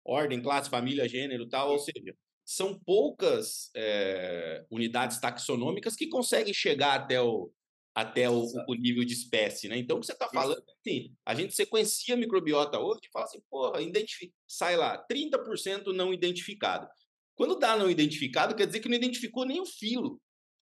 ordem, 0.02 0.40
classe, 0.40 0.70
família, 0.70 1.06
gênero, 1.06 1.46
tal, 1.48 1.72
ou 1.72 1.78
seja, 1.78 2.16
são 2.46 2.78
poucas 2.78 3.70
é, 3.74 4.64
unidades 4.70 5.18
taxonômicas 5.20 5.96
que 5.96 6.08
conseguem 6.08 6.54
chegar 6.54 6.94
até 6.94 7.20
o, 7.20 7.52
até 7.92 8.30
o, 8.30 8.46
o, 8.68 8.74
nível 8.74 9.04
de 9.04 9.14
espécie, 9.14 9.68
né? 9.68 9.76
Então, 9.76 9.96
o 9.96 10.00
que 10.00 10.06
você 10.06 10.12
está 10.12 10.28
falando, 10.28 10.62
assim, 10.78 11.12
a 11.26 11.34
gente 11.34 11.56
sequencia 11.56 12.14
a 12.14 12.16
microbiota 12.16 12.78
hoje 12.78 13.00
e 13.04 13.10
fala 13.10 13.24
assim, 13.24 13.40
porra, 13.50 13.82
identifica, 13.82 14.32
sai 14.46 14.76
lá, 14.76 15.04
30% 15.10 15.86
não 15.92 16.14
identificado. 16.14 16.88
Quando 17.34 17.58
dá 17.58 17.76
não 17.76 17.90
identificado, 17.90 18.54
quer 18.54 18.66
dizer 18.66 18.78
que 18.78 18.88
não 18.88 18.96
identificou 18.96 19.44
nem 19.44 19.60
o 19.60 19.66
filo. 19.66 20.20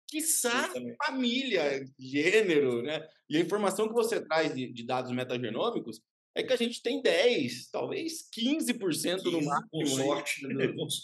Quiçá 0.07 0.71
família, 1.07 1.85
gênero, 1.99 2.83
né? 2.83 3.05
E 3.29 3.37
a 3.37 3.41
informação 3.41 3.89
que 3.89 3.95
você 3.95 4.25
traz 4.25 4.55
de, 4.55 4.73
de, 4.73 4.85
dados 4.85 5.11
metagenômicos 5.11 6.01
é 6.35 6.43
que 6.43 6.53
a 6.53 6.57
gente 6.57 6.83
tem 6.83 7.01
10, 7.01 7.71
talvez 7.71 8.29
15%, 8.37 8.79
15 8.81 9.31
no 9.31 9.43
máximo. 9.43 9.69
Por 9.71 9.87
sorte. 9.87 10.47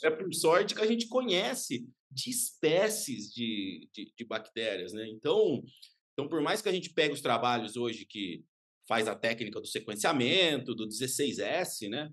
É 0.02 0.10
por 0.10 0.34
sorte 0.34 0.74
que 0.74 0.82
a 0.82 0.86
gente 0.86 1.06
conhece 1.06 1.86
de 2.10 2.30
espécies 2.30 3.32
de, 3.32 3.88
de, 3.92 4.12
de 4.16 4.24
bactérias, 4.24 4.92
né? 4.92 5.06
Então, 5.08 5.62
então, 6.12 6.28
por 6.28 6.42
mais 6.42 6.60
que 6.60 6.68
a 6.68 6.72
gente 6.72 6.90
pegue 6.90 7.14
os 7.14 7.20
trabalhos 7.20 7.76
hoje 7.76 8.04
que 8.04 8.44
faz 8.88 9.06
a 9.06 9.14
técnica 9.14 9.60
do 9.60 9.66
sequenciamento, 9.66 10.74
do 10.74 10.88
16S, 10.88 11.88
né? 11.88 12.10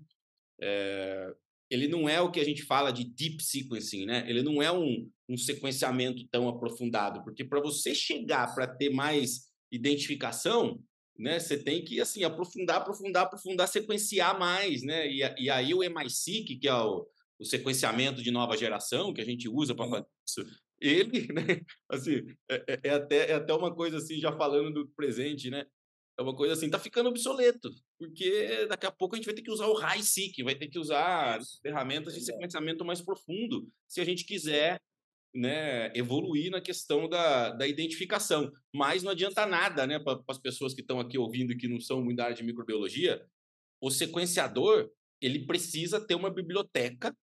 É, 0.60 1.34
ele 1.70 1.88
não 1.88 2.08
é 2.08 2.20
o 2.20 2.30
que 2.30 2.40
a 2.40 2.44
gente 2.44 2.62
fala 2.62 2.92
de 2.92 3.04
deep 3.04 3.42
sequencing, 3.42 4.06
né? 4.06 4.24
Ele 4.28 4.42
não 4.42 4.62
é 4.62 4.72
um, 4.72 5.10
um 5.28 5.36
sequenciamento 5.36 6.26
tão 6.28 6.48
aprofundado, 6.48 7.22
porque 7.24 7.44
para 7.44 7.60
você 7.60 7.94
chegar 7.94 8.54
para 8.54 8.66
ter 8.66 8.90
mais 8.90 9.48
identificação, 9.70 10.80
né? 11.18 11.40
Você 11.40 11.58
tem 11.58 11.84
que 11.84 12.00
assim 12.00 12.22
aprofundar, 12.22 12.76
aprofundar, 12.76 13.24
aprofundar, 13.24 13.68
sequenciar 13.68 14.38
mais, 14.38 14.82
né? 14.82 15.10
E, 15.10 15.20
e 15.38 15.50
aí 15.50 15.74
o 15.74 15.82
MI-seq, 15.82 16.56
que 16.56 16.68
é 16.68 16.74
o, 16.74 17.06
o 17.38 17.44
sequenciamento 17.44 18.22
de 18.22 18.30
nova 18.30 18.56
geração 18.56 19.12
que 19.12 19.20
a 19.20 19.24
gente 19.24 19.48
usa 19.48 19.74
para 19.74 19.88
fazer 19.88 20.06
isso, 20.26 20.46
ele, 20.80 21.26
né, 21.32 21.60
assim, 21.90 22.24
é, 22.48 22.64
é, 22.68 22.80
é, 22.84 22.90
até, 22.90 23.30
é 23.30 23.34
até 23.34 23.52
uma 23.52 23.74
coisa 23.74 23.98
assim, 23.98 24.18
já 24.20 24.32
falando 24.32 24.72
do 24.72 24.88
presente, 24.90 25.50
né? 25.50 25.64
É 26.18 26.22
uma 26.22 26.34
coisa 26.34 26.54
assim, 26.54 26.68
tá 26.68 26.80
ficando 26.80 27.08
obsoleto, 27.08 27.70
porque 27.96 28.66
daqui 28.66 28.86
a 28.86 28.90
pouco 28.90 29.14
a 29.14 29.18
gente 29.18 29.26
vai 29.26 29.34
ter 29.34 29.42
que 29.42 29.52
usar 29.52 29.68
o 29.68 29.74
high-seq, 29.74 30.42
vai 30.42 30.56
ter 30.56 30.66
que 30.66 30.78
usar 30.78 31.38
ferramentas 31.62 32.12
de 32.12 32.24
sequenciamento 32.24 32.84
mais 32.84 33.00
profundo, 33.00 33.68
se 33.86 34.00
a 34.00 34.04
gente 34.04 34.24
quiser 34.24 34.80
né, 35.34 35.92
evoluir 35.94 36.50
na 36.50 36.60
questão 36.60 37.08
da, 37.08 37.50
da 37.50 37.66
identificação. 37.66 38.50
Mas 38.74 39.02
não 39.02 39.12
adianta 39.12 39.46
nada, 39.46 39.86
né, 39.86 39.98
para 39.98 40.20
as 40.28 40.38
pessoas 40.38 40.74
que 40.74 40.80
estão 40.80 41.00
aqui 41.00 41.18
ouvindo 41.18 41.52
e 41.52 41.56
que 41.56 41.68
não 41.68 41.80
são 41.80 42.02
muito 42.02 42.16
da 42.16 42.24
área 42.24 42.36
de 42.36 42.42
microbiologia, 42.42 43.24
o 43.80 43.90
sequenciador 43.90 44.90
ele 45.20 45.46
precisa 45.46 46.00
ter 46.00 46.14
uma 46.14 46.30
biblioteca 46.30 47.14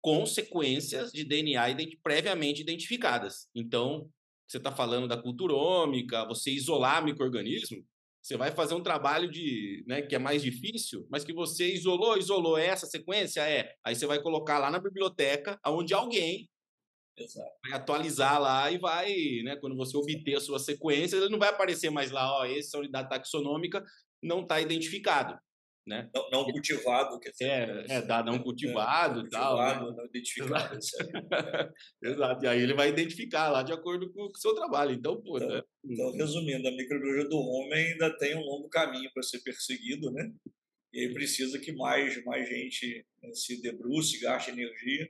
com 0.00 0.24
sequências 0.24 1.10
de 1.10 1.24
DNA 1.24 1.70
ident 1.70 1.94
previamente 2.02 2.62
identificadas. 2.62 3.48
Então, 3.54 4.08
você 4.46 4.58
está 4.58 4.72
falando 4.72 5.08
da 5.08 5.20
culturômica, 5.20 6.24
você 6.26 6.50
isolar 6.50 7.04
microorganismo, 7.04 7.84
você 8.22 8.36
vai 8.36 8.50
fazer 8.50 8.74
um 8.74 8.82
trabalho 8.82 9.30
de, 9.30 9.84
né, 9.86 10.02
que 10.02 10.14
é 10.14 10.18
mais 10.18 10.42
difícil, 10.42 11.06
mas 11.10 11.24
que 11.24 11.32
você 11.32 11.72
isolou, 11.72 12.16
isolou 12.16 12.58
essa 12.58 12.86
sequência 12.86 13.40
é, 13.40 13.74
aí 13.84 13.94
você 13.94 14.06
vai 14.06 14.20
colocar 14.20 14.58
lá 14.58 14.70
na 14.70 14.78
biblioteca, 14.78 15.58
aonde 15.62 15.94
alguém 15.94 16.48
Exato. 17.18 17.50
vai 17.62 17.72
atualizar 17.72 18.40
lá 18.40 18.70
e 18.70 18.78
vai, 18.78 19.14
né, 19.44 19.56
quando 19.56 19.76
você 19.76 19.96
obter 19.96 20.36
a 20.36 20.40
sua 20.40 20.58
sequência, 20.58 21.16
ele 21.16 21.28
não 21.28 21.38
vai 21.38 21.48
aparecer 21.48 21.90
mais 21.90 22.10
lá, 22.10 22.40
ó, 22.40 22.44
essa 22.44 22.78
unidade 22.78 23.08
taxonômica 23.08 23.84
não 24.22 24.42
está 24.42 24.60
identificado 24.60 25.38
né? 25.88 26.08
Não, 26.14 26.30
não 26.30 26.44
cultivado, 26.44 27.18
quer 27.18 27.30
dizer. 27.30 27.46
É, 27.46 27.84
é 27.94 28.02
dado 28.02 28.30
não 28.30 28.38
cultivado 28.38 29.26
e 29.26 29.28
tal. 29.30 29.56
Né? 29.56 29.92
Não 29.96 30.04
identificado. 30.04 30.78
Exato. 32.04 32.44
E 32.44 32.48
aí 32.48 32.62
ele 32.62 32.74
vai 32.74 32.90
identificar 32.90 33.48
lá 33.48 33.62
de 33.62 33.72
acordo 33.72 34.12
com 34.12 34.26
o 34.26 34.36
seu 34.36 34.54
trabalho. 34.54 34.92
Então, 34.92 35.20
pô. 35.20 35.38
Então, 35.38 35.48
né? 35.48 35.62
então 35.84 36.12
resumindo, 36.12 36.68
a 36.68 36.72
microbiologia 36.72 37.28
do 37.28 37.38
homem 37.38 37.92
ainda 37.92 38.16
tem 38.18 38.36
um 38.36 38.42
longo 38.42 38.68
caminho 38.68 39.10
para 39.12 39.22
ser 39.22 39.40
perseguido, 39.40 40.12
né? 40.12 40.30
E 40.92 41.00
aí 41.00 41.12
precisa 41.12 41.58
que 41.58 41.72
mais, 41.72 42.22
mais 42.24 42.48
gente 42.48 43.04
né, 43.22 43.30
se 43.32 43.60
debruce, 43.60 44.20
gaste 44.20 44.50
energia 44.50 45.08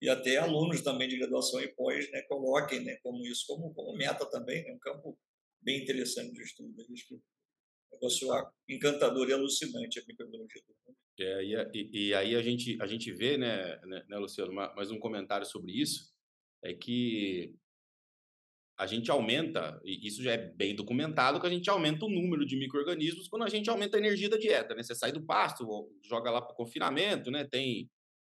e 0.00 0.08
até 0.08 0.38
alunos 0.38 0.80
também 0.80 1.08
de 1.08 1.18
graduação 1.18 1.60
e 1.60 1.68
pós 1.68 2.10
né, 2.10 2.22
coloquem 2.22 2.80
né, 2.80 2.96
como 3.02 3.24
isso 3.26 3.44
como, 3.46 3.72
como 3.74 3.96
meta 3.96 4.24
também, 4.26 4.64
né, 4.64 4.72
um 4.72 4.78
campo 4.78 5.18
bem 5.60 5.82
interessante 5.82 6.32
de 6.32 6.42
estudo. 6.42 6.74
Acho 6.80 7.08
que 7.08 7.20
negócio 7.92 8.28
encantador 8.68 9.28
e 9.28 9.32
alucinante 9.32 9.98
a 9.98 10.04
microbiologia 10.06 10.62
do 10.62 10.74
mundo. 10.86 10.98
É, 11.18 11.44
e, 11.74 11.90
e, 11.92 12.14
aí 12.14 12.34
a 12.34 12.40
gente, 12.40 12.78
a 12.80 12.86
gente 12.86 13.12
vê, 13.12 13.36
né, 13.36 13.78
né, 13.84 14.04
né, 14.08 14.16
Luciano, 14.16 14.52
mais 14.52 14.90
um 14.90 14.98
comentário 14.98 15.44
sobre 15.44 15.72
isso, 15.72 16.10
é 16.62 16.72
que 16.72 17.54
a 18.78 18.86
gente 18.86 19.10
aumenta, 19.10 19.78
e 19.84 20.06
isso 20.06 20.22
já 20.22 20.32
é 20.32 20.38
bem 20.38 20.74
documentado, 20.74 21.38
que 21.38 21.46
a 21.46 21.50
gente 21.50 21.68
aumenta 21.68 22.06
o 22.06 22.10
número 22.10 22.46
de 22.46 22.56
micro-organismos 22.56 23.28
quando 23.28 23.42
a 23.42 23.48
gente 23.50 23.68
aumenta 23.68 23.98
a 23.98 24.00
energia 24.00 24.30
da 24.30 24.38
dieta, 24.38 24.74
né? 24.74 24.82
Você 24.82 24.94
sai 24.94 25.12
do 25.12 25.22
pasto, 25.22 25.66
joga 26.02 26.30
lá 26.30 26.40
para 26.40 26.54
o 26.54 26.56
confinamento, 26.56 27.30
né? 27.30 27.44
Tem, 27.44 27.90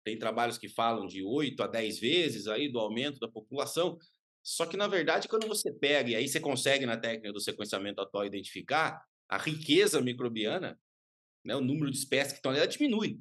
tem 0.03 0.17
trabalhos 0.17 0.57
que 0.57 0.67
falam 0.67 1.05
de 1.05 1.23
8 1.23 1.61
a 1.63 1.67
10 1.67 1.99
vezes 1.99 2.47
aí 2.47 2.69
do 2.69 2.79
aumento 2.79 3.19
da 3.19 3.27
população. 3.27 3.97
Só 4.43 4.65
que, 4.65 4.75
na 4.75 4.87
verdade, 4.87 5.27
quando 5.27 5.47
você 5.47 5.71
pega, 5.71 6.09
e 6.09 6.15
aí 6.15 6.27
você 6.27 6.39
consegue 6.39 6.85
na 6.85 6.97
técnica 6.97 7.31
do 7.31 7.39
sequenciamento 7.39 8.01
atual 8.01 8.25
identificar, 8.25 9.03
a 9.29 9.37
riqueza 9.37 10.01
microbiana, 10.01 10.79
né, 11.45 11.55
o 11.55 11.61
número 11.61 11.91
de 11.91 11.97
espécies 11.97 12.33
que 12.33 12.39
estão 12.39 12.51
ali, 12.51 12.59
ela 12.59 12.67
diminui. 12.67 13.19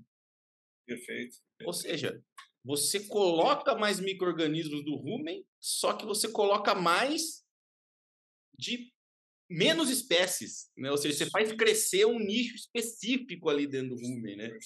Perfeito. 0.87 1.37
Ou 1.65 1.73
seja, 1.73 2.23
você 2.65 3.07
coloca 3.07 3.75
mais 3.75 4.01
micro-organismos 4.01 4.85
do 4.85 4.97
rumen, 4.97 5.47
só 5.61 5.93
que 5.93 6.05
você 6.05 6.29
coloca 6.29 6.75
mais 6.75 7.45
de 8.59 8.93
menos 9.49 9.91
espécies, 9.91 10.71
né? 10.77 10.91
Ou 10.91 10.99
seja, 10.99 11.17
você 11.17 11.31
faz 11.31 11.53
crescer 11.53 12.05
um 12.07 12.19
nicho 12.19 12.55
específico 12.55 13.49
ali 13.49 13.67
dentro 13.67 13.97
do 13.97 14.03
rumen, 14.03 14.37
né? 14.37 14.59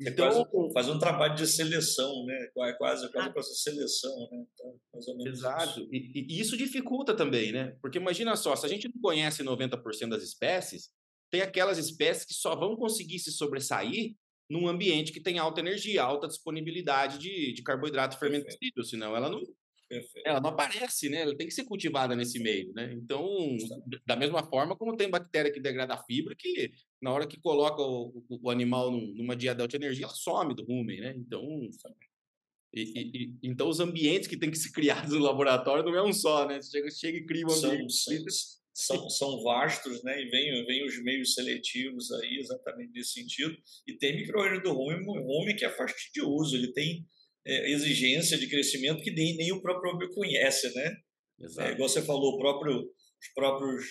É 0.00 0.10
então, 0.10 0.44
quase, 0.44 0.72
faz 0.72 0.88
um 0.88 0.98
trabalho 0.98 1.34
de 1.34 1.46
seleção, 1.46 2.24
né? 2.24 2.34
É 2.44 2.46
quase, 2.72 3.10
quase 3.10 3.28
ah, 3.28 3.32
essa 3.36 3.54
seleção, 3.54 4.28
né? 4.30 4.44
Então, 4.54 5.26
exato. 5.26 5.80
Isso. 5.80 5.88
E, 5.92 6.26
e, 6.28 6.40
isso 6.40 6.56
dificulta 6.56 7.14
também, 7.14 7.50
né? 7.50 7.76
Porque 7.82 7.98
imagina 7.98 8.36
só, 8.36 8.54
se 8.54 8.64
a 8.64 8.68
gente 8.68 8.88
não 8.88 9.00
conhece 9.00 9.42
90% 9.42 10.08
das 10.08 10.22
espécies, 10.22 10.90
tem 11.30 11.40
aquelas 11.40 11.78
espécies 11.78 12.24
que 12.24 12.34
só 12.34 12.54
vão 12.54 12.76
conseguir 12.76 13.18
se 13.18 13.32
sobressair 13.32 14.14
num 14.48 14.68
ambiente 14.68 15.12
que 15.12 15.20
tem 15.20 15.38
alta 15.38 15.60
energia, 15.60 16.02
alta 16.02 16.28
disponibilidade 16.28 17.18
de, 17.18 17.52
de 17.52 17.62
carboidrato 17.62 18.18
fermentível, 18.18 18.84
senão 18.84 19.14
ela 19.14 19.28
não, 19.28 19.42
ela 20.24 20.40
não 20.40 20.50
aparece, 20.50 21.08
né? 21.08 21.22
Ela 21.22 21.36
tem 21.36 21.46
que 21.46 21.54
ser 21.54 21.64
cultivada 21.64 22.14
nesse 22.14 22.38
meio, 22.38 22.72
né? 22.74 22.92
Então, 22.92 23.26
da 24.04 24.16
mesma 24.16 24.42
forma 24.44 24.76
como 24.76 24.96
tem 24.96 25.08
bactéria 25.08 25.50
que 25.50 25.60
degrada 25.60 25.94
a 25.94 26.04
fibra, 26.04 26.34
que 26.36 26.70
na 27.00 27.10
hora 27.10 27.26
que 27.26 27.40
coloca 27.40 27.80
o, 27.80 28.24
o 28.28 28.50
animal 28.50 28.90
numa 28.90 29.34
dieta 29.34 29.56
de 29.56 29.62
alta 29.62 29.76
energia, 29.76 30.04
ela 30.04 30.14
some 30.14 30.54
do 30.54 30.64
rumen, 30.64 31.00
né? 31.00 31.14
Então, 31.16 31.42
e, 32.72 32.82
e, 32.82 33.24
e, 33.24 33.38
então 33.42 33.68
os 33.68 33.80
ambientes 33.80 34.28
que 34.28 34.36
tem 34.36 34.50
que 34.50 34.58
ser 34.58 34.72
criados 34.72 35.12
no 35.12 35.20
laboratório 35.20 35.84
não 35.84 35.94
é 35.94 36.02
um 36.02 36.12
só, 36.12 36.46
né? 36.46 36.60
Você 36.60 36.70
chega, 36.70 36.90
chega 36.90 37.18
e 37.18 37.26
cria 37.26 37.46
um 37.46 37.52
ambiente. 37.52 37.92
São, 37.94 38.98
são, 38.98 39.10
são, 39.10 39.42
vastos, 39.42 40.02
né? 40.04 40.22
E 40.22 40.28
vem, 40.28 40.66
vem 40.66 40.84
os 40.84 41.02
meios 41.02 41.34
seletivos 41.34 42.12
aí, 42.12 42.36
exatamente 42.38 42.92
nesse 42.92 43.12
sentido. 43.14 43.56
E 43.86 43.94
tem 43.94 44.16
micro 44.16 44.62
do 44.62 44.72
rumen, 44.72 45.04
rumen 45.04 45.56
que 45.56 45.64
é 45.64 45.70
fastidioso, 45.70 46.54
ele 46.54 46.72
tem 46.72 47.06
exigência 47.44 48.36
de 48.36 48.48
crescimento 48.48 49.02
que 49.02 49.10
nem, 49.10 49.36
nem 49.36 49.52
o 49.52 49.62
próprio 49.62 49.92
homem 49.92 50.10
conhece, 50.12 50.74
né? 50.74 50.96
Exato. 51.40 51.68
É, 51.68 51.72
igual 51.72 51.88
você 51.88 52.02
falou, 52.02 52.34
o 52.34 52.38
próprio, 52.38 52.80
os 52.80 53.32
próprios 53.34 53.84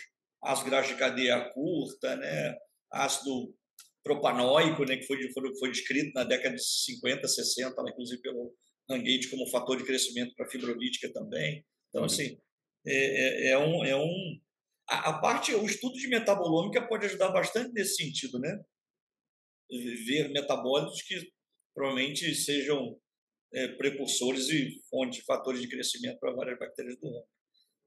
ácidos 0.43 0.69
graxos 0.69 0.93
de 0.93 0.99
cadeia 0.99 1.49
curta, 1.53 2.15
né? 2.15 2.55
Ácido 2.91 3.53
propanóico, 4.03 4.85
né? 4.85 4.97
Que 4.97 5.05
foi, 5.05 5.17
foi, 5.31 5.57
foi 5.57 5.71
descrito 5.71 6.11
na 6.13 6.23
década 6.23 6.55
de 6.55 6.63
50, 6.63 7.27
60, 7.27 7.75
inclusive 7.89 8.21
pelo 8.21 8.53
Rangate 8.89 9.29
como 9.29 9.49
fator 9.49 9.77
de 9.77 9.85
crescimento 9.85 10.33
para 10.35 10.49
fibrolítica 10.49 11.11
também. 11.11 11.65
Então, 11.89 12.01
uhum. 12.01 12.05
assim, 12.05 12.37
é, 12.85 12.95
é, 12.95 13.49
é, 13.49 13.57
um, 13.57 13.83
é 13.83 13.95
um 13.95 14.39
a, 14.89 15.09
a, 15.09 15.19
parte, 15.19 15.53
o 15.53 15.65
estudo 15.65 15.95
de 15.95 16.07
metabolômica 16.07 16.87
pode 16.87 17.05
ajudar 17.05 17.29
bastante 17.29 17.73
nesse 17.73 17.95
sentido, 17.95 18.39
né? 18.39 18.57
Ver 20.05 20.29
metabólitos 20.29 21.01
que 21.01 21.19
provavelmente 21.75 22.33
sejam 22.33 22.97
é, 23.53 23.67
precursores 23.69 24.49
e 24.49 24.81
fontes, 24.89 25.23
fatores 25.25 25.61
de 25.61 25.67
crescimento 25.67 26.19
para 26.19 26.33
várias 26.33 26.59
bactérias 26.59 26.97
do 26.99 27.07
ramo. 27.07 27.27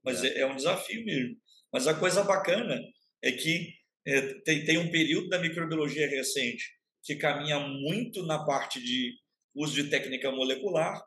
Mas 0.03 0.23
é. 0.23 0.27
é. 0.27 0.39
é. 0.39 0.47
um 0.47 0.55
desafio 0.55 1.03
mesmo. 1.05 1.35
Mas 1.71 1.87
a 1.87 1.93
coisa 1.93 2.23
bacana 2.23 2.81
é 3.21 3.31
que 3.31 3.73
é, 4.05 4.33
tem, 4.41 4.65
tem 4.65 4.77
um 4.77 4.91
período 4.91 5.29
da 5.29 5.39
microbiologia 5.39 6.07
recente 6.07 6.65
que 7.03 7.15
caminha 7.15 7.59
muito 7.59 8.25
na 8.25 8.43
parte 8.45 8.81
de 8.81 9.15
uso 9.55 9.73
de 9.73 9.89
técnica 9.89 10.31
molecular, 10.31 11.01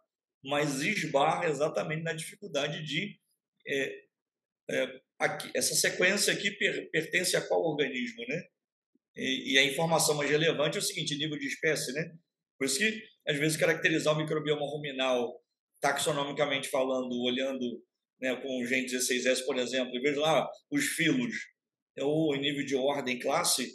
mas 0.44 0.82
esbarra 0.82 1.48
exatamente 1.48 2.02
na 2.02 2.12
dificuldade 2.12 2.82
de 2.82 3.18
é, 3.66 4.04
é, 4.70 5.00
aqui, 5.18 5.50
essa 5.54 5.74
sequência 5.74 6.32
aqui 6.32 6.50
per, 6.52 6.90
pertence 6.90 7.36
a 7.36 7.46
qual 7.46 7.62
organismo, 7.62 8.24
né? 8.28 8.42
E, 9.16 9.54
e, 9.54 9.58
a 9.58 9.64
informação 9.64 10.16
mais 10.16 10.28
relevante 10.28 10.76
é 10.76 10.80
o 10.80 10.82
seguinte, 10.82 11.16
nível 11.16 11.38
de 11.38 11.46
espécie, 11.46 11.92
né? 11.92 12.12
Por 12.58 12.66
isso 12.66 12.78
que, 12.78 13.02
às 13.26 13.38
vezes, 13.38 13.56
caracterizar 13.56 14.14
o 14.14 14.18
microbioma 14.18 14.66
ruminal, 14.66 15.40
taxonomicamente 15.80 16.68
falando, 16.68 17.12
olhando 17.22 17.82
né, 18.20 18.34
com 18.36 18.60
o 18.60 18.66
Gen 18.66 18.86
16S, 18.86 19.44
por 19.44 19.58
exemplo, 19.58 19.94
e 19.94 20.00
veja 20.00 20.20
lá 20.20 20.48
os 20.70 20.84
filos, 20.84 21.34
ou 21.98 22.34
em 22.34 22.40
nível 22.40 22.64
de 22.64 22.74
ordem, 22.74 23.18
classe, 23.18 23.68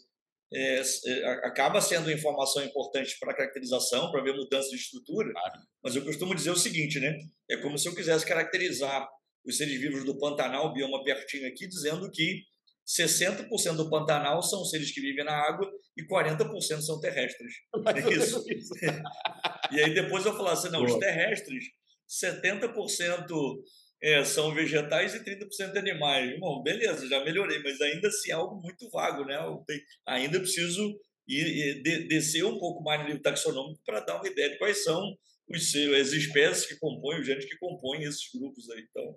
é, 0.51 0.81
é, 0.81 1.25
acaba 1.45 1.79
sendo 1.79 2.11
informação 2.11 2.63
importante 2.63 3.15
para 3.19 3.31
a 3.31 3.35
caracterização, 3.35 4.11
para 4.11 4.23
ver 4.23 4.35
mudança 4.35 4.69
de 4.69 4.77
estrutura, 4.77 5.31
claro. 5.31 5.59
mas 5.83 5.95
eu 5.95 6.03
costumo 6.03 6.33
dizer 6.33 6.49
o 6.49 6.55
seguinte, 6.55 6.99
né? 6.99 7.15
É 7.49 7.57
como 7.57 7.77
se 7.77 7.87
eu 7.87 7.93
quisesse 7.93 8.25
caracterizar 8.25 9.07
os 9.45 9.57
seres 9.57 9.79
vivos 9.79 10.03
do 10.03 10.17
Pantanal, 10.17 10.73
bioma 10.73 11.03
pertinho 11.03 11.47
aqui, 11.47 11.67
dizendo 11.67 12.09
que 12.11 12.43
60% 12.89 13.75
do 13.75 13.89
Pantanal 13.89 14.41
são 14.41 14.65
seres 14.65 14.91
que 14.91 14.99
vivem 14.99 15.23
na 15.23 15.34
água 15.34 15.69
e 15.95 16.04
40% 16.08 16.82
são 16.82 16.99
terrestres. 16.99 17.54
É 17.95 18.13
isso. 18.13 18.43
e 19.71 19.80
aí 19.80 19.93
depois 19.93 20.25
eu 20.25 20.36
falar 20.36 20.54
assim, 20.54 20.69
não, 20.69 20.84
Boa. 20.84 20.93
os 20.93 20.99
terrestres, 20.99 21.65
70% 22.10 23.28
é, 24.02 24.23
são 24.23 24.56
vegetais 24.56 25.13
e 25.13 25.23
30% 25.23 25.78
animais. 25.78 26.39
Bom, 26.39 26.63
beleza, 26.63 27.08
já 27.08 27.23
melhorei, 27.23 27.62
mas 27.62 27.80
ainda 27.80 28.08
assim 28.08 28.32
é 28.32 28.34
algo 28.34 28.60
muito 28.60 28.89
vago, 28.89 29.23
né? 29.23 29.38
Tenho, 29.67 29.82
ainda 30.08 30.39
preciso 30.39 30.99
ir, 31.28 31.84
de, 31.84 32.08
descer 32.08 32.43
um 32.43 32.58
pouco 32.58 32.82
mais 32.82 33.02
no 33.02 33.08
livro 33.08 33.21
taxonômico 33.21 33.82
para 33.86 33.99
dar 33.99 34.15
uma 34.15 34.28
ideia 34.28 34.49
de 34.49 34.58
quais 34.58 34.84
são 34.84 35.15
os, 35.47 35.75
as 35.75 36.12
espécies 36.12 36.65
que 36.65 36.80
compõem, 36.80 37.19
os 37.19 37.28
genes 37.28 37.45
que 37.45 37.58
compõem 37.60 38.04
esses 38.04 38.32
grupos 38.34 38.67
aí. 38.71 38.84
Então, 38.89 39.15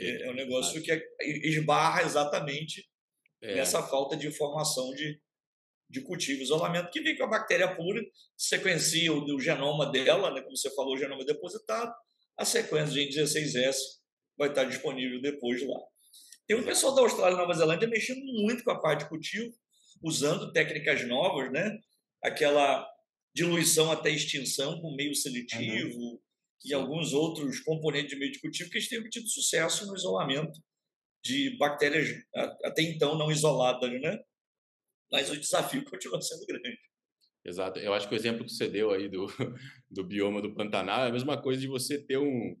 é, 0.00 0.22
é 0.22 0.30
um 0.30 0.34
negócio 0.34 0.80
que 0.82 0.90
é, 0.90 1.02
esbarra 1.20 2.02
exatamente 2.02 2.82
é. 3.44 3.54
nessa 3.56 3.82
falta 3.82 4.16
de 4.16 4.26
informação 4.26 4.90
de, 4.94 5.20
de 5.88 6.00
cultivo. 6.02 6.42
Isolamento 6.42 6.90
que 6.90 7.00
vem 7.00 7.16
com 7.16 7.24
a 7.24 7.28
bactéria 7.28 7.74
pura, 7.74 8.00
sequencia 8.36 9.12
o, 9.12 9.24
o 9.24 9.40
genoma 9.40 9.90
dela, 9.90 10.32
né, 10.32 10.40
como 10.42 10.56
você 10.56 10.74
falou, 10.74 10.94
o 10.94 10.98
genoma 10.98 11.24
depositado, 11.24 11.92
a 12.36 12.44
sequência 12.44 12.94
de 12.94 13.20
16S 13.20 13.76
vai 14.36 14.48
estar 14.48 14.64
disponível 14.64 15.20
depois 15.20 15.64
lá. 15.66 15.80
Tem 16.46 16.56
um 16.56 16.64
pessoal 16.64 16.94
da 16.94 17.02
Austrália 17.02 17.34
e 17.34 17.38
Nova 17.38 17.54
Zelândia 17.54 17.88
mexendo 17.88 18.24
muito 18.42 18.64
com 18.64 18.70
a 18.70 18.80
parte 18.80 19.04
de 19.04 19.08
cultivo, 19.08 19.54
usando 20.02 20.52
técnicas 20.52 21.06
novas, 21.06 21.50
né? 21.52 21.78
Aquela 22.22 22.86
diluição 23.34 23.90
até 23.90 24.10
extinção 24.10 24.80
com 24.80 24.94
meio 24.94 25.14
seletivo, 25.14 25.98
uhum 25.98 26.18
e 26.64 26.72
alguns 26.72 27.12
outros 27.12 27.60
componentes 27.60 28.10
de 28.10 28.16
meio 28.16 28.32
de 28.32 28.40
cultivo 28.40 28.70
que 28.70 28.78
eles 28.78 28.88
têm 28.88 28.98
obtido 28.98 29.28
sucesso 29.28 29.86
no 29.86 29.94
isolamento 29.94 30.58
de 31.24 31.56
bactérias 31.56 32.08
até 32.64 32.82
então 32.82 33.16
não 33.16 33.30
isoladas, 33.30 33.90
né? 34.00 34.18
Mas 35.10 35.30
o 35.30 35.36
desafio 35.36 35.84
continua 35.88 36.20
sendo 36.20 36.46
grande. 36.46 36.78
Exato. 37.44 37.78
Eu 37.78 37.92
acho 37.92 38.08
que 38.08 38.14
o 38.14 38.16
exemplo 38.16 38.44
que 38.44 38.52
você 38.52 38.68
deu 38.68 38.90
aí 38.90 39.08
do, 39.08 39.26
do 39.90 40.04
bioma 40.04 40.40
do 40.40 40.54
Pantanal 40.54 41.04
é 41.04 41.08
a 41.08 41.12
mesma 41.12 41.40
coisa 41.40 41.60
de 41.60 41.68
você 41.68 41.98
ter 41.98 42.18
um. 42.18 42.56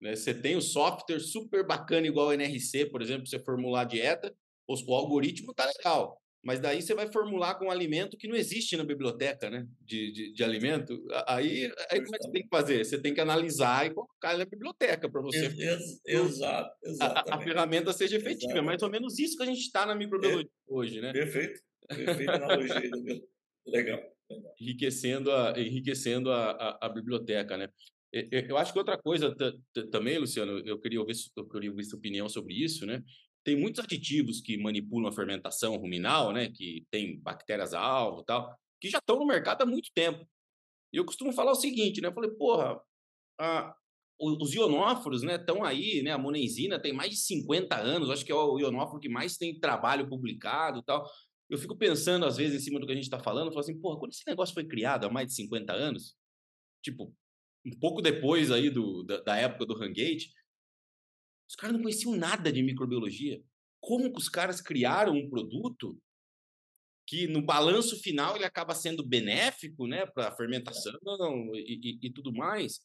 Né, 0.00 0.16
você 0.16 0.34
tem 0.34 0.56
um 0.56 0.60
software 0.60 1.20
super 1.20 1.64
bacana, 1.64 2.06
igual 2.06 2.28
o 2.28 2.32
NRC, 2.32 2.86
por 2.86 3.00
exemplo, 3.00 3.26
você 3.26 3.38
formular 3.38 3.82
a 3.82 3.84
dieta, 3.84 4.34
o 4.68 4.94
algoritmo 4.94 5.54
tá 5.54 5.64
legal. 5.64 6.21
Mas 6.44 6.58
daí 6.58 6.82
você 6.82 6.92
vai 6.92 7.10
formular 7.10 7.54
com 7.54 7.66
um 7.66 7.70
alimento 7.70 8.16
que 8.16 8.26
não 8.26 8.34
existe 8.34 8.76
na 8.76 8.84
biblioteca, 8.84 9.48
né? 9.48 9.64
De, 9.80 10.10
de, 10.10 10.32
de 10.32 10.42
alimento. 10.42 11.00
Aí, 11.26 11.72
aí 11.88 12.02
como 12.02 12.16
é 12.16 12.18
que 12.18 12.24
você 12.24 12.32
tem 12.32 12.42
que 12.42 12.48
fazer? 12.48 12.84
Você 12.84 13.00
tem 13.00 13.14
que 13.14 13.20
analisar 13.20 13.86
e 13.86 13.94
colocar 13.94 14.36
na 14.36 14.44
biblioteca 14.44 15.08
para 15.08 15.22
você. 15.22 15.46
Ex 15.46 16.00
exato, 16.04 16.74
a, 17.00 17.36
a, 17.36 17.40
ferramenta 17.40 17.92
seja 17.92 18.16
efetiva. 18.16 18.58
É 18.58 18.60
mais 18.60 18.82
ou 18.82 18.90
menos 18.90 19.20
isso 19.20 19.36
que 19.36 19.44
a 19.44 19.46
gente 19.46 19.60
está 19.60 19.86
na 19.86 19.94
microbiologia 19.94 20.48
é, 20.48 20.72
hoje, 20.72 21.00
né? 21.00 21.12
Perfeito. 21.12 21.60
Perfeita 21.88 22.32
analogia. 22.32 22.90
Legal. 23.66 24.00
Enriquecendo 24.60 25.30
a, 25.30 25.54
enriquecendo 25.56 26.32
a, 26.32 26.50
a, 26.50 26.86
a 26.86 26.88
biblioteca, 26.88 27.56
né? 27.56 27.68
Eu 28.12 28.58
acho 28.58 28.72
que 28.72 28.78
outra 28.78 28.98
coisa 28.98 29.34
também, 29.90 30.18
Luciano, 30.18 30.58
eu 30.66 30.78
queria 30.78 31.00
ouvir, 31.00 31.14
eu 31.34 31.48
queria 31.48 31.70
ouvir 31.70 31.84
sua 31.84 31.98
opinião 31.98 32.28
sobre 32.28 32.52
isso, 32.52 32.84
né? 32.84 33.02
Tem 33.44 33.56
muitos 33.56 33.82
aditivos 33.84 34.40
que 34.40 34.56
manipulam 34.56 35.08
a 35.08 35.14
fermentação 35.14 35.76
ruminal, 35.76 36.32
né, 36.32 36.48
que 36.48 36.86
tem 36.90 37.20
bactérias-alvo 37.20 38.20
e 38.20 38.24
tal, 38.24 38.56
que 38.80 38.88
já 38.88 38.98
estão 38.98 39.18
no 39.18 39.26
mercado 39.26 39.62
há 39.62 39.66
muito 39.66 39.90
tempo. 39.94 40.26
E 40.92 40.96
eu 40.96 41.04
costumo 41.04 41.32
falar 41.32 41.52
o 41.52 41.56
seguinte, 41.56 42.00
né, 42.00 42.08
eu 42.08 42.12
falei, 42.14 42.30
porra, 42.30 42.80
ah, 43.40 43.74
os 44.20 44.54
ionóforos 44.54 45.22
estão 45.22 45.62
né, 45.62 45.68
aí, 45.68 46.02
né? 46.02 46.12
A 46.12 46.18
monenzina 46.18 46.80
tem 46.80 46.92
mais 46.92 47.10
de 47.10 47.16
50 47.16 47.76
anos, 47.76 48.10
acho 48.10 48.24
que 48.24 48.30
é 48.30 48.34
o 48.34 48.58
ionóforo 48.58 49.00
que 49.00 49.08
mais 49.08 49.36
tem 49.36 49.58
trabalho 49.58 50.08
publicado 50.08 50.82
tal. 50.82 51.04
Eu 51.50 51.58
fico 51.58 51.76
pensando, 51.76 52.24
às 52.24 52.36
vezes, 52.36 52.60
em 52.60 52.64
cima 52.64 52.78
do 52.78 52.86
que 52.86 52.92
a 52.92 52.94
gente 52.94 53.04
está 53.04 53.18
falando, 53.18 53.48
falo 53.48 53.60
assim, 53.60 53.78
porra, 53.78 53.98
quando 53.98 54.12
esse 54.12 54.22
negócio 54.26 54.54
foi 54.54 54.64
criado 54.64 55.06
há 55.06 55.10
mais 55.10 55.26
de 55.26 55.34
50 55.34 55.72
anos, 55.72 56.14
tipo, 56.82 57.14
um 57.66 57.78
pouco 57.78 58.00
depois 58.00 58.50
aí 58.50 58.70
do, 58.70 59.02
da, 59.02 59.20
da 59.20 59.36
época 59.36 59.66
do 59.66 59.74
Hangate, 59.74 60.32
os 61.52 61.56
caras 61.56 61.76
não 61.76 61.82
conheciam 61.82 62.16
nada 62.16 62.50
de 62.50 62.62
microbiologia. 62.62 63.42
Como 63.78 64.10
que 64.10 64.18
os 64.18 64.28
caras 64.28 64.62
criaram 64.62 65.14
um 65.14 65.28
produto 65.28 66.00
que 67.06 67.26
no 67.26 67.42
balanço 67.42 68.00
final 68.00 68.34
ele 68.34 68.46
acaba 68.46 68.74
sendo 68.74 69.06
benéfico, 69.06 69.86
né, 69.86 70.06
para 70.06 70.28
a 70.28 70.34
fermentação 70.34 70.94
e, 71.54 71.98
e, 72.00 72.06
e, 72.06 72.10
tudo 72.10 72.32
mais, 72.32 72.80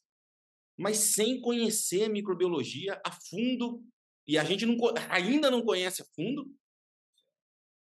mas 0.76 0.98
sem 0.98 1.40
conhecer 1.40 2.10
microbiologia 2.10 3.00
a 3.06 3.10
fundo 3.10 3.82
e 4.26 4.36
a 4.36 4.44
gente 4.44 4.66
não, 4.66 4.76
ainda 5.08 5.50
não 5.50 5.64
conhece 5.64 6.02
a 6.02 6.06
fundo. 6.14 6.46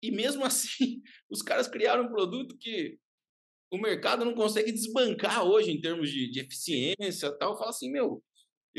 E 0.01 0.11
mesmo 0.11 0.45
assim, 0.47 1.01
os 1.29 1.41
caras 1.41 1.67
criaram 1.67 2.05
um 2.05 2.09
produto 2.09 2.57
que 2.57 2.97
o 3.69 3.77
mercado 3.77 4.23
não 4.23 4.33
consegue 4.33 4.71
desbancar 4.71 5.43
hoje 5.43 5.71
em 5.71 5.81
termos 5.81 6.09
de, 6.09 6.31
de 6.31 6.39
eficiência 6.39 7.37
tal. 7.37 7.57
Fala 7.57 7.71
assim, 7.71 7.91
meu, 7.91 8.23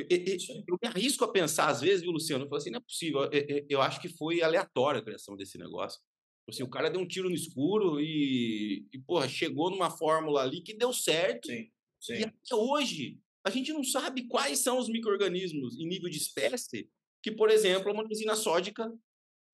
eu, 0.09 0.19
eu, 0.19 0.65
eu, 0.69 0.79
me 0.83 0.89
arrisco 0.89 1.25
a 1.25 1.33
pensar 1.33 1.69
às 1.69 1.81
vezes, 1.81 2.03
viu, 2.03 2.11
Luciano? 2.11 2.45
Eu 2.45 2.49
falo 2.49 2.59
assim, 2.59 2.71
não 2.71 2.79
é 2.79 2.83
possível. 2.83 3.23
Eu, 3.33 3.67
eu 3.69 3.83
acho 3.83 4.01
que 4.01 4.09
foi 4.09 4.43
aleatória 4.43 5.01
a 5.01 5.05
criação 5.05 5.37
desse 5.37 5.59
negócio. 5.59 6.01
Assim, 6.49 6.63
o 6.63 6.69
cara 6.69 6.91
deu 6.91 7.01
um 7.01 7.07
tiro 7.07 7.29
no 7.29 7.35
escuro 7.35 8.01
e, 8.01 8.87
e 8.93 8.99
porra, 8.99 9.29
chegou 9.29 9.71
numa 9.71 9.91
fórmula 9.91 10.43
ali 10.43 10.61
que 10.61 10.75
deu 10.75 10.93
certo. 10.93 11.47
Sim, 11.47 11.71
sim. 12.01 12.15
E 12.15 12.25
até 12.25 12.55
hoje, 12.55 13.19
a 13.45 13.51
gente 13.51 13.73
não 13.73 13.85
sabe 13.85 14.27
quais 14.27 14.59
são 14.59 14.79
os 14.79 14.89
micro-organismos 14.89 15.79
em 15.79 15.87
nível 15.87 16.11
de 16.11 16.19
espécie 16.19 16.91
que, 17.23 17.31
por 17.31 17.51
exemplo, 17.51 17.91
a 17.91 17.95
monosina 17.95 18.35
sódica 18.35 18.93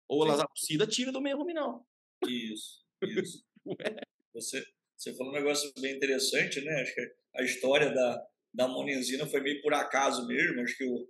ou 0.08 0.22
a 0.22 0.28
lasapsida 0.28 0.86
tira 0.86 1.12
do 1.12 1.20
meio 1.20 1.36
ruminal. 1.36 1.86
Isso, 2.26 2.84
isso. 3.02 3.44
você, 4.32 4.64
você 4.96 5.14
falou 5.14 5.32
um 5.32 5.36
negócio 5.36 5.72
bem 5.80 5.96
interessante, 5.96 6.60
né? 6.62 6.80
Acho 6.80 6.94
que 6.94 7.14
a 7.36 7.42
história 7.42 7.92
da, 7.92 8.26
da 8.56 8.66
monenzina 8.66 9.26
foi 9.26 9.40
meio 9.40 9.60
por 9.60 9.74
acaso 9.74 10.26
mesmo. 10.26 10.62
Acho 10.62 10.76
que 10.76 10.84
o, 10.84 11.06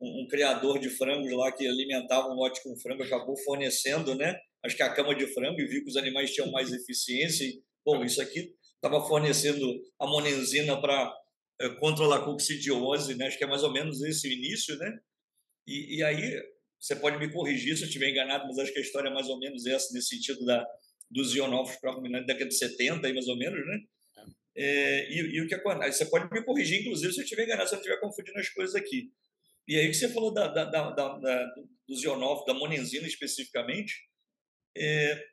um, 0.00 0.22
um, 0.22 0.26
criador 0.28 0.78
de 0.78 0.88
frangos 0.88 1.30
lá 1.30 1.52
que 1.52 1.68
alimentava 1.68 2.28
um 2.28 2.34
lote 2.34 2.62
com 2.62 2.76
frango 2.78 3.02
acabou 3.02 3.36
fornecendo, 3.44 4.14
né? 4.14 4.34
Acho 4.64 4.76
que 4.76 4.82
a 4.82 4.92
cama 4.92 5.14
de 5.14 5.26
frango 5.26 5.60
e 5.60 5.66
viu 5.66 5.84
que 5.84 5.90
os 5.90 5.96
animais 5.96 6.32
tinham 6.32 6.50
mais 6.50 6.72
eficiência. 6.72 7.44
E, 7.44 7.62
bom, 7.84 8.02
isso 8.02 8.20
aqui 8.20 8.54
estava 8.74 9.06
fornecendo 9.06 9.64
a 9.98 10.06
monenzina 10.06 10.80
para 10.80 11.14
é, 11.60 11.68
controlar 11.76 12.16
a 12.16 12.24
coccidiose, 12.24 13.14
né? 13.14 13.26
Acho 13.26 13.36
que 13.36 13.44
é 13.44 13.48
mais 13.48 13.62
ou 13.62 13.72
menos 13.72 14.00
esse 14.02 14.26
o 14.26 14.32
início, 14.32 14.76
né? 14.78 14.98
E, 15.66 15.98
e 15.98 16.02
aí 16.02 16.42
você 16.78 16.96
pode 16.96 17.18
me 17.18 17.30
corrigir 17.30 17.76
se 17.76 17.82
eu 17.82 17.88
estiver 17.88 18.08
enganado, 18.08 18.46
mas 18.46 18.58
acho 18.58 18.72
que 18.72 18.78
a 18.78 18.82
história 18.82 19.10
é 19.10 19.12
mais 19.12 19.28
ou 19.28 19.38
menos 19.38 19.66
essa, 19.66 19.92
nesse 19.92 20.16
sentido 20.16 20.42
da, 20.46 20.66
dos 21.10 21.34
ionófilos 21.34 21.78
para 21.78 21.92
ruminante 21.92 22.26
da 22.26 22.32
década 22.32 22.48
de 22.48 22.56
70, 22.56 23.06
aí 23.06 23.12
mais 23.12 23.28
ou 23.28 23.36
menos, 23.36 23.66
né? 23.66 23.80
É, 24.62 25.10
e, 25.10 25.36
e, 25.36 25.40
o 25.40 25.48
que 25.48 25.54
acontece? 25.54 25.96
Você 25.96 26.10
pode 26.10 26.30
me 26.30 26.44
corrigir, 26.44 26.80
inclusive, 26.80 27.14
se 27.14 27.20
eu 27.20 27.24
estiver 27.24 27.44
enganado, 27.44 27.66
se 27.66 27.74
eu 27.74 27.78
estiver 27.78 27.98
confundindo 27.98 28.38
as 28.38 28.50
coisas 28.50 28.74
aqui. 28.74 29.10
E 29.66 29.74
aí 29.74 29.88
que 29.88 29.94
você 29.94 30.12
falou 30.12 30.34
da, 30.34 30.48
da, 30.48 30.64
da, 30.66 30.90
da 30.90 31.54
dos 31.88 32.02
ionófilos, 32.02 32.44
da 32.44 32.52
monenzina 32.52 33.06
especificamente, 33.06 33.94
é, 34.76 35.24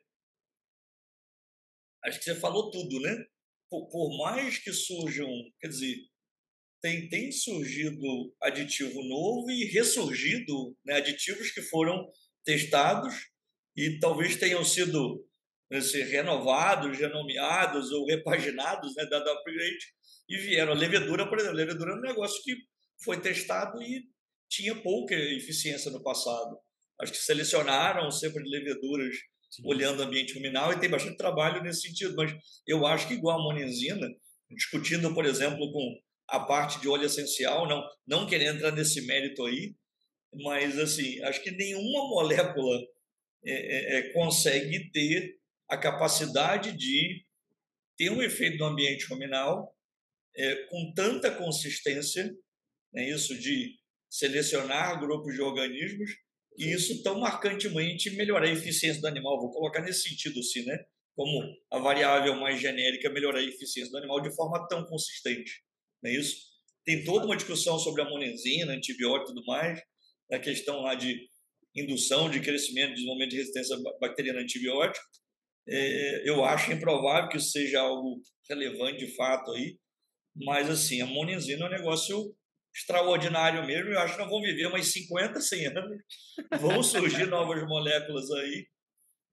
acho 2.04 2.18
que 2.18 2.24
você 2.24 2.36
falou 2.36 2.70
tudo, 2.70 3.00
né? 3.00 3.26
Por, 3.68 3.90
por, 3.90 4.16
mais 4.16 4.58
que 4.58 4.72
surjam, 4.72 5.28
quer 5.60 5.68
dizer, 5.68 5.96
tem, 6.80 7.06
tem 7.10 7.30
surgido 7.30 8.34
aditivo 8.40 9.02
novo 9.02 9.50
e 9.50 9.66
ressurgido 9.66 10.74
né, 10.86 10.94
aditivos 10.94 11.50
que 11.50 11.60
foram 11.60 12.10
testados 12.46 13.14
e 13.76 13.98
talvez 13.98 14.36
tenham 14.36 14.64
sido 14.64 15.27
assim, 15.72 16.02
renovados, 16.02 16.98
renomeados 16.98 17.90
ou 17.92 18.06
repaginados, 18.06 18.94
né, 18.94 19.06
dado 19.06 19.28
upgrade, 19.30 19.92
e 20.28 20.36
vieram. 20.36 20.72
A 20.72 20.76
levedura, 20.76 21.28
por 21.28 21.38
exemplo, 21.38 21.56
a 21.56 21.60
levedura 21.60 21.92
é 21.92 21.96
um 21.96 22.00
negócio 22.00 22.42
que 22.42 22.56
foi 23.02 23.20
testado 23.20 23.82
e 23.82 24.04
tinha 24.48 24.74
pouca 24.74 25.14
eficiência 25.14 25.90
no 25.90 26.02
passado. 26.02 26.58
Acho 27.00 27.12
que 27.12 27.18
selecionaram 27.18 28.10
sempre 28.10 28.42
leveduras 28.42 29.14
Sim. 29.50 29.62
olhando 29.64 30.00
o 30.00 30.02
ambiente 30.02 30.34
ruminal 30.34 30.72
e 30.72 30.80
tem 30.80 30.90
bastante 30.90 31.16
trabalho 31.16 31.62
nesse 31.62 31.82
sentido. 31.82 32.14
Mas 32.16 32.34
eu 32.66 32.86
acho 32.86 33.06
que 33.06 33.14
igual 33.14 33.38
a 33.38 33.42
monenzina, 33.42 34.08
discutindo, 34.50 35.14
por 35.14 35.24
exemplo, 35.24 35.70
com 35.72 35.98
a 36.28 36.40
parte 36.40 36.80
de 36.80 36.88
óleo 36.88 37.06
essencial, 37.06 37.66
não, 37.68 37.82
não 38.06 38.26
querendo 38.26 38.56
entrar 38.56 38.72
nesse 38.72 39.00
mérito 39.06 39.44
aí, 39.44 39.74
mas 40.34 40.78
assim, 40.78 41.22
acho 41.22 41.42
que 41.42 41.50
nenhuma 41.50 42.08
molécula 42.08 42.78
é, 43.44 43.52
é, 43.52 43.98
é, 43.98 44.12
consegue 44.12 44.90
ter 44.90 45.37
a 45.68 45.76
capacidade 45.76 46.72
de 46.72 47.24
ter 47.96 48.10
um 48.10 48.22
efeito 48.22 48.58
no 48.58 48.66
ambiente 48.66 49.06
ruminal 49.06 49.74
é, 50.36 50.54
com 50.66 50.92
tanta 50.94 51.30
consistência, 51.30 52.32
né, 52.92 53.08
isso 53.10 53.36
de 53.38 53.76
selecionar 54.08 54.98
grupos 55.00 55.34
de 55.34 55.42
organismos 55.42 56.10
e 56.56 56.72
isso 56.72 57.02
tão 57.02 57.20
marcantemente 57.20 58.10
melhorar 58.10 58.46
a 58.46 58.52
eficiência 58.52 59.00
do 59.00 59.06
animal. 59.06 59.40
Vou 59.40 59.50
colocar 59.50 59.80
nesse 59.82 60.08
sentido, 60.08 60.40
assim, 60.40 60.64
né? 60.64 60.76
Como 61.14 61.56
a 61.70 61.78
variável 61.78 62.34
mais 62.36 62.60
genérica 62.60 63.10
melhorar 63.10 63.40
a 63.40 63.42
eficiência 63.42 63.90
do 63.90 63.98
animal 63.98 64.20
de 64.20 64.34
forma 64.34 64.66
tão 64.68 64.84
consistente, 64.86 65.62
não 66.02 66.10
é 66.10 66.14
isso? 66.14 66.36
Tem 66.84 67.04
toda 67.04 67.26
uma 67.26 67.36
discussão 67.36 67.78
sobre 67.78 68.02
a 68.02 68.08
monenzina, 68.08 68.72
antibiótico 68.72 69.32
e 69.32 69.34
tudo 69.34 69.46
mais, 69.46 69.80
a 70.32 70.38
questão 70.38 70.80
lá 70.80 70.94
de 70.94 71.28
indução 71.74 72.30
de 72.30 72.40
crescimento, 72.40 72.94
desenvolvimento 72.94 73.30
de 73.30 73.36
resistência 73.36 73.76
bacteriana 74.00 74.40
a 74.40 74.42
antibiótico. 74.42 75.04
É, 75.70 76.28
eu 76.28 76.44
acho 76.44 76.72
improvável 76.72 77.28
que 77.28 77.38
seja 77.38 77.80
algo 77.80 78.20
relevante 78.48 79.04
de 79.04 79.14
fato 79.14 79.52
aí, 79.52 79.78
mas 80.34 80.70
assim, 80.70 81.02
a 81.02 81.06
monenzina 81.06 81.64
é 81.64 81.68
um 81.68 81.70
negócio 81.70 82.34
extraordinário 82.74 83.66
mesmo. 83.66 83.90
Eu 83.90 83.98
acho 83.98 84.14
que 84.14 84.20
nós 84.20 84.30
vamos 84.30 84.48
viver 84.48 84.68
mais 84.70 84.92
50, 84.92 85.40
100 85.40 85.66
anos. 85.66 86.02
Vão 86.60 86.82
surgir 86.82 87.26
novas 87.28 87.62
moléculas 87.66 88.30
aí, 88.30 88.66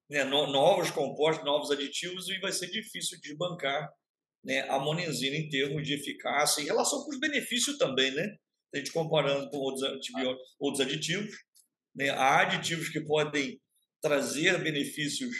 né, 0.09 0.23
novos 0.23 0.91
compostos, 0.91 1.45
novos 1.45 1.71
aditivos, 1.71 2.27
e 2.29 2.39
vai 2.39 2.51
ser 2.51 2.67
difícil 2.67 3.19
desbancar 3.21 3.89
né, 4.43 4.61
a 4.69 4.79
monenzina 4.79 5.35
em 5.35 5.49
termos 5.49 5.87
de 5.87 5.93
eficácia, 5.93 6.61
em 6.61 6.65
relação 6.65 7.03
com 7.03 7.11
os 7.11 7.19
benefícios 7.19 7.77
também, 7.77 8.11
né? 8.11 8.35
A 8.73 8.77
gente 8.77 8.91
comparando 8.91 9.49
com 9.49 9.57
outros, 9.57 9.83
antibióticos, 9.83 10.55
outros 10.59 10.85
aditivos. 10.85 11.33
Né, 11.95 12.09
há 12.09 12.41
aditivos 12.41 12.89
que 12.89 12.99
podem 13.01 13.59
trazer 14.01 14.61
benefícios 14.61 15.33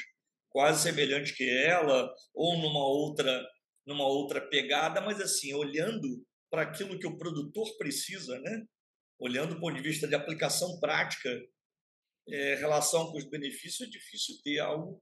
quase 0.56 0.84
semelhantes 0.84 1.34
que 1.34 1.44
ela, 1.50 2.10
ou 2.34 2.58
numa 2.60 2.88
outra, 2.88 3.46
numa 3.86 4.08
outra 4.08 4.40
pegada, 4.40 5.02
mas 5.02 5.20
assim, 5.20 5.54
olhando 5.54 6.26
para 6.50 6.62
aquilo 6.62 6.98
que 6.98 7.06
o 7.06 7.18
produtor 7.18 7.68
precisa, 7.78 8.40
né? 8.40 8.64
olhando 9.20 9.56
do 9.56 9.60
ponto 9.60 9.76
de 9.76 9.82
vista 9.82 10.08
de 10.08 10.16
aplicação 10.16 10.80
prática, 10.80 11.30
é, 12.30 12.56
relação 12.56 13.12
com 13.12 13.18
os 13.18 13.30
benefícios, 13.30 13.86
é 13.86 13.92
difícil 13.92 14.36
ter 14.46 14.60
algo 14.60 14.96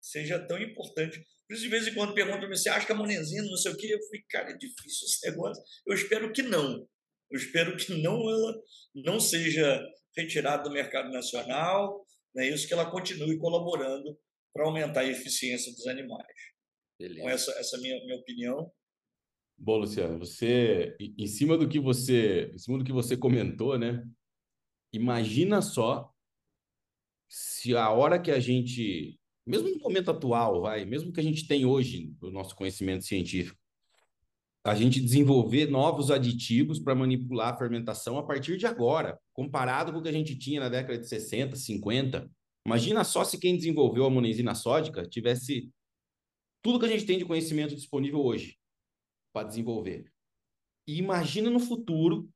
que 0.00 0.06
seja 0.06 0.38
tão 0.46 0.62
importante. 0.62 1.18
Por 1.48 1.54
isso, 1.54 1.64
de 1.64 1.68
vez 1.68 1.88
em 1.88 1.94
quando 1.94 2.14
perguntam 2.14 2.38
para 2.38 2.48
mim, 2.48 2.56
você 2.56 2.68
acha 2.68 2.86
que 2.86 2.92
a 2.92 2.94
monenzina, 2.94 3.42
não 3.42 3.56
sei 3.56 3.72
o 3.72 3.76
quê? 3.76 3.88
Eu 3.92 4.02
falei, 4.04 4.22
cara, 4.30 4.50
é 4.52 4.56
difícil 4.56 5.08
esse 5.08 5.28
negócio. 5.28 5.60
Eu 5.88 5.94
espero 5.94 6.32
que 6.32 6.42
não. 6.42 6.88
Eu 7.28 7.36
espero 7.36 7.76
que 7.76 8.00
não 8.00 8.30
ela 8.30 8.54
não 8.94 9.18
seja 9.18 9.84
retirada 10.16 10.62
do 10.62 10.70
mercado 10.70 11.10
nacional, 11.10 12.06
né? 12.32 12.48
isso 12.48 12.68
que 12.68 12.74
ela 12.74 12.88
continue 12.88 13.36
colaborando 13.38 14.16
para 14.52 14.64
aumentar 14.64 15.00
a 15.00 15.08
eficiência 15.08 15.72
dos 15.72 15.86
animais. 15.86 16.26
Então, 16.94 17.08
Beleza. 17.08 17.20
Então, 17.20 17.30
essa, 17.30 17.50
essa 17.52 17.76
é 17.76 17.78
a 17.78 17.82
minha, 17.82 18.04
minha 18.04 18.16
opinião. 18.16 18.72
Bom, 19.56 19.78
Luciano, 19.78 20.18
você, 20.18 20.96
em 20.98 21.26
cima 21.26 21.56
do 21.56 21.68
que 21.68 21.78
você, 21.78 22.50
em 22.54 22.58
cima 22.58 22.78
do 22.78 22.84
que 22.84 22.92
você 22.92 23.16
comentou, 23.16 23.78
né? 23.78 24.02
Imagina 24.92 25.60
só 25.60 26.10
se 27.28 27.76
a 27.76 27.90
hora 27.90 28.18
que 28.18 28.30
a 28.30 28.40
gente, 28.40 29.20
mesmo 29.46 29.68
no 29.68 29.78
momento 29.78 30.10
atual, 30.10 30.62
vai, 30.62 30.84
mesmo 30.84 31.12
que 31.12 31.20
a 31.20 31.22
gente 31.22 31.46
tem 31.46 31.64
hoje 31.64 32.12
o 32.20 32.30
nosso 32.30 32.56
conhecimento 32.56 33.04
científico, 33.04 33.60
a 34.64 34.74
gente 34.74 35.00
desenvolver 35.00 35.66
novos 35.66 36.10
aditivos 36.10 36.78
para 36.78 36.94
manipular 36.94 37.54
a 37.54 37.56
fermentação 37.56 38.18
a 38.18 38.26
partir 38.26 38.56
de 38.56 38.66
agora, 38.66 39.18
comparado 39.32 39.92
com 39.92 39.98
o 39.98 40.02
que 40.02 40.08
a 40.08 40.12
gente 40.12 40.36
tinha 40.36 40.60
na 40.60 40.68
década 40.68 40.98
de 40.98 41.08
60, 41.08 41.56
50. 41.56 42.30
Imagina 42.70 43.02
só 43.02 43.24
se 43.24 43.36
quem 43.36 43.56
desenvolveu 43.56 44.04
a 44.04 44.10
monenzina 44.10 44.54
sódica 44.54 45.04
tivesse 45.04 45.68
tudo 46.62 46.78
que 46.78 46.86
a 46.86 46.88
gente 46.88 47.04
tem 47.04 47.18
de 47.18 47.24
conhecimento 47.24 47.74
disponível 47.74 48.20
hoje 48.20 48.56
para 49.32 49.48
desenvolver. 49.48 50.08
E 50.86 50.96
imagina 50.96 51.50
no 51.50 51.58
futuro, 51.58 52.30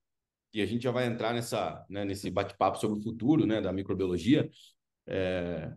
e 0.53 0.61
a 0.61 0.67
gente 0.67 0.83
já 0.83 0.91
vai 0.91 1.07
entrar 1.07 1.33
nessa, 1.33 1.87
né, 1.89 2.05
nesse 2.05 2.29
bate-papo 2.33 2.81
sobre 2.81 2.99
o 2.99 3.03
futuro 3.03 3.47
né, 3.47 3.61
da 3.61 3.73
microbiologia. 3.73 4.51
É, 5.07 5.73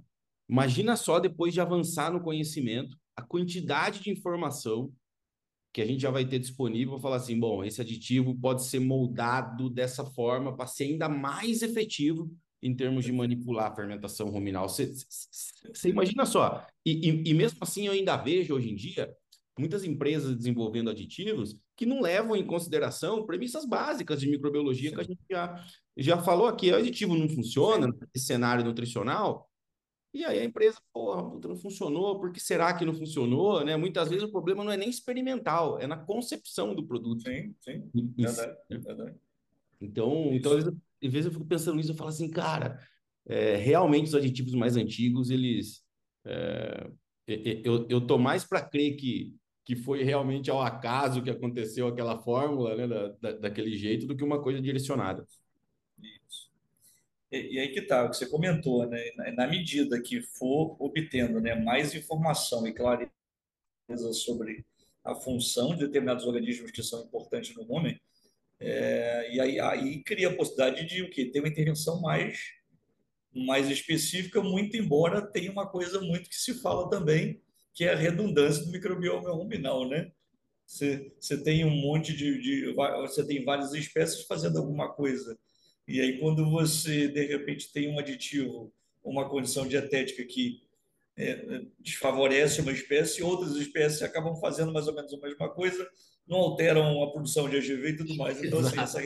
imagina 0.50 0.96
só 0.96 1.20
depois 1.20 1.54
de 1.54 1.62
avançar 1.62 2.12
no 2.12 2.24
conhecimento, 2.24 2.98
a 3.16 3.22
quantidade 3.22 4.00
de 4.00 4.10
informação 4.10 4.92
que 5.72 5.84
a 5.84 5.86
gente 5.86 6.02
já 6.02 6.10
vai 6.10 6.26
ter 6.26 6.40
disponível, 6.40 7.00
falar 7.00 7.18
assim, 7.18 7.40
bom, 7.40 7.64
esse 7.64 7.80
aditivo 7.80 8.36
pode 8.36 8.66
ser 8.66 8.80
moldado 8.80 9.70
dessa 9.70 10.04
forma 10.04 10.58
para 10.58 10.66
ser 10.66 10.86
ainda 10.86 11.08
mais 11.08 11.62
efetivo 11.62 12.36
em 12.68 12.76
termos 12.76 13.06
de 13.06 13.12
manipular 13.12 13.72
a 13.72 13.76
fermentação 13.76 14.28
ruminal. 14.30 14.68
Você 14.68 15.90
imagina 15.90 16.26
só, 16.26 16.66
e, 16.86 17.10
e, 17.10 17.30
e, 17.30 17.34
mesmo 17.34 17.58
assim 17.62 17.88
eu 17.88 17.94
ainda 17.94 18.18
vejo 18.18 18.54
hoje 18.54 18.70
em 18.70 18.76
dia 18.76 19.14
muitas 19.58 19.84
empresas 19.84 20.36
desenvolvendo 20.36 20.90
aditivos 20.90 21.58
que 21.76 21.86
não 21.86 22.02
levam 22.02 22.36
em 22.36 22.46
consideração 22.46 23.26
premissas 23.26 23.66
básicas 23.66 24.20
de 24.20 24.30
microbiologia 24.30 24.90
Sim. 24.90 24.96
que 24.96 25.02
a 25.02 25.06
gente 25.06 25.22
já, 25.30 25.66
já 25.96 26.22
falou 26.22 26.48
aqui. 26.48 26.72
O 26.72 26.76
aditivo 26.76 27.16
não 27.16 27.30
funciona 27.30 27.88
nesse 27.88 28.28
cenário 28.28 28.64
nutricional, 28.64 29.50
e 30.14 30.26
aí 30.26 30.40
a 30.40 30.44
empresa, 30.44 30.80
porra, 30.92 31.22
não 31.48 31.56
funcionou, 31.56 32.20
por 32.20 32.32
que 32.32 32.40
será 32.40 32.74
que 32.74 32.86
não 32.86 32.94
funcionou? 32.94 33.64
Né? 33.64 33.76
Muitas 33.78 34.10
vezes 34.10 34.24
o 34.24 34.32
problema 34.32 34.64
não 34.64 34.72
é 34.72 34.78
nem 34.78 34.90
experimental, 34.90 35.80
é 35.80 35.86
na 35.86 35.98
concepção 35.98 36.74
do 36.74 36.86
produto. 36.86 37.22
Sim, 37.22 37.54
sim, 37.62 37.92
verdade, 38.18 38.58
verdade. 38.70 39.16
Então, 39.80 40.30
então 40.34 40.54
às, 41.04 41.12
vezes, 41.12 41.26
eu 41.28 41.32
fico 41.32 41.46
pensando 41.46 41.78
nisso, 41.78 41.92
eu 41.92 41.96
falo 41.96 42.10
assim, 42.10 42.30
cara, 42.30 42.80
é, 43.26 43.56
realmente 43.56 44.08
os 44.08 44.16
aditivos 44.16 44.54
mais 44.54 44.76
antigos, 44.76 45.30
eles... 45.30 45.84
É, 46.26 46.90
eu, 47.28 47.86
eu 47.90 48.00
tô 48.00 48.18
mais 48.18 48.46
para 48.46 48.62
crer 48.62 48.96
que, 48.96 49.36
que 49.66 49.76
foi 49.76 50.02
realmente 50.02 50.50
ao 50.50 50.62
acaso 50.62 51.22
que 51.22 51.30
aconteceu 51.30 51.88
aquela 51.88 52.18
fórmula, 52.18 52.74
né, 52.76 52.88
da, 52.88 53.08
da, 53.10 53.32
daquele 53.34 53.76
jeito, 53.76 54.08
do 54.08 54.16
que 54.16 54.24
uma 54.24 54.42
coisa 54.42 54.62
direcionada. 54.62 55.28
Isso. 56.02 56.50
E, 57.30 57.56
e 57.56 57.60
aí 57.60 57.68
que 57.70 57.82
tá, 57.82 58.06
o 58.06 58.10
que 58.10 58.16
você 58.16 58.28
comentou, 58.28 58.88
né? 58.88 59.12
Na, 59.18 59.32
na 59.34 59.48
medida 59.48 60.02
que 60.02 60.22
for 60.22 60.78
obtendo 60.80 61.42
né, 61.42 61.54
mais 61.54 61.94
informação 61.94 62.66
e 62.66 62.74
clareza 62.74 63.12
sobre 64.14 64.66
a 65.04 65.14
função 65.16 65.76
de 65.76 65.86
determinados 65.86 66.26
organismos 66.26 66.72
que 66.72 66.82
são 66.82 67.04
importantes 67.04 67.54
no 67.54 67.70
homem, 67.70 68.00
é, 68.60 69.34
e 69.34 69.40
aí, 69.40 69.60
aí 69.60 70.04
cria 70.04 70.30
a 70.30 70.36
possibilidade 70.36 70.86
de 70.86 71.04
o 71.04 71.10
quê? 71.10 71.26
ter 71.26 71.40
uma 71.40 71.50
intervenção 71.50 72.02
mais, 72.02 72.40
mais 73.34 73.70
específica, 73.70 74.42
muito 74.42 74.76
embora 74.76 75.22
tenha 75.22 75.52
uma 75.52 75.68
coisa 75.68 76.02
muito 76.02 76.30
que 76.30 76.36
se 76.36 76.56
fala 76.56 76.90
também, 76.90 77.42
que 77.74 77.86
é 77.86 77.94
a 77.94 77.96
redundância 77.96 78.66
do 78.66 78.72
microbioma 78.72 79.30
ruminal, 79.32 79.88
né? 79.88 80.12
Você, 80.66 81.14
você 81.20 81.42
tem 81.42 81.64
um 81.64 81.70
monte 81.70 82.14
de, 82.14 82.42
de, 82.42 82.74
Você 82.74 83.26
tem 83.26 83.46
várias 83.46 83.74
espécies 83.74 84.26
fazendo 84.26 84.58
alguma 84.58 84.92
coisa. 84.92 85.38
E 85.88 86.02
aí, 86.02 86.20
quando 86.20 86.50
você, 86.50 87.08
de 87.08 87.26
repente, 87.26 87.72
tem 87.72 87.88
um 87.90 87.98
aditivo, 87.98 88.74
uma 89.02 89.30
condição 89.30 89.66
dietética 89.66 90.26
que 90.26 90.62
é, 91.16 91.62
desfavorece 91.80 92.60
uma 92.60 92.74
espécie, 92.74 93.24
outras 93.24 93.56
espécies 93.56 94.02
acabam 94.02 94.36
fazendo 94.36 94.74
mais 94.74 94.88
ou 94.88 94.94
menos 94.94 95.14
a 95.14 95.18
mesma 95.18 95.50
coisa, 95.50 95.90
não 96.28 96.38
alteram 96.38 97.04
a 97.04 97.12
produção 97.12 97.50
de 97.50 97.58
AGV 97.58 97.90
e 97.90 97.98
tudo 97.98 98.16
mais. 98.16 98.44
Então, 98.44 98.60
assim, 98.60 98.80
essa 98.80 99.02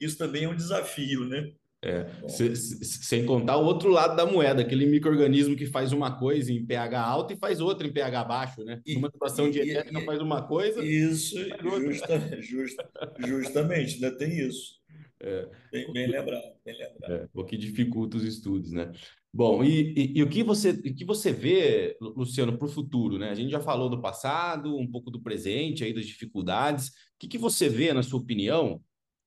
isso 0.00 0.18
também 0.18 0.44
é 0.44 0.48
um 0.48 0.56
desafio, 0.56 1.24
né? 1.24 1.52
É, 1.82 2.06
se, 2.28 2.56
se, 2.56 3.04
sem 3.04 3.24
contar 3.26 3.58
o 3.58 3.64
outro 3.64 3.90
lado 3.90 4.16
da 4.16 4.26
moeda, 4.26 4.62
aquele 4.62 4.86
microorganismo 4.86 5.54
que 5.54 5.66
faz 5.66 5.92
uma 5.92 6.18
coisa 6.18 6.50
em 6.52 6.64
pH 6.64 7.00
alto 7.00 7.32
e 7.32 7.36
faz 7.36 7.60
outra 7.60 7.86
em 7.86 7.92
pH 7.92 8.24
baixo, 8.24 8.64
né? 8.64 8.80
E, 8.84 8.94
Numa 8.94 9.10
situação 9.10 9.50
dietética 9.50 10.00
faz 10.00 10.20
uma 10.20 10.42
coisa. 10.42 10.82
Isso, 10.82 11.36
justa, 11.60 12.42
justa, 12.42 12.90
justamente, 13.18 13.94
ainda 13.94 14.10
tem 14.16 14.38
isso. 14.38 14.80
É, 15.20 15.48
bem, 15.70 15.92
bem 15.92 16.06
lembrado, 16.08 16.44
bem 16.64 16.76
lembrado. 16.76 17.12
É, 17.12 17.28
o 17.32 17.44
que 17.44 17.56
dificulta 17.56 18.16
os 18.16 18.24
estudos, 18.24 18.72
né? 18.72 18.90
Bom, 19.36 19.62
e, 19.62 19.92
e, 19.92 20.18
e, 20.18 20.22
o 20.22 20.30
que 20.30 20.42
você, 20.42 20.70
o 20.70 20.94
que 20.94 21.04
você 21.04 21.30
vê, 21.30 21.94
Luciano, 22.00 22.56
para 22.56 22.64
o 22.64 22.70
futuro, 22.70 23.18
né? 23.18 23.28
A 23.28 23.34
gente 23.34 23.50
já 23.50 23.60
falou 23.60 23.90
do 23.90 24.00
passado, 24.00 24.74
um 24.78 24.90
pouco 24.90 25.10
do 25.10 25.20
presente, 25.20 25.84
aí 25.84 25.92
das 25.92 26.06
dificuldades. 26.06 26.88
O 26.88 26.92
que, 27.18 27.28
que 27.28 27.36
você 27.36 27.68
vê, 27.68 27.92
na 27.92 28.02
sua 28.02 28.18
opinião, 28.18 28.82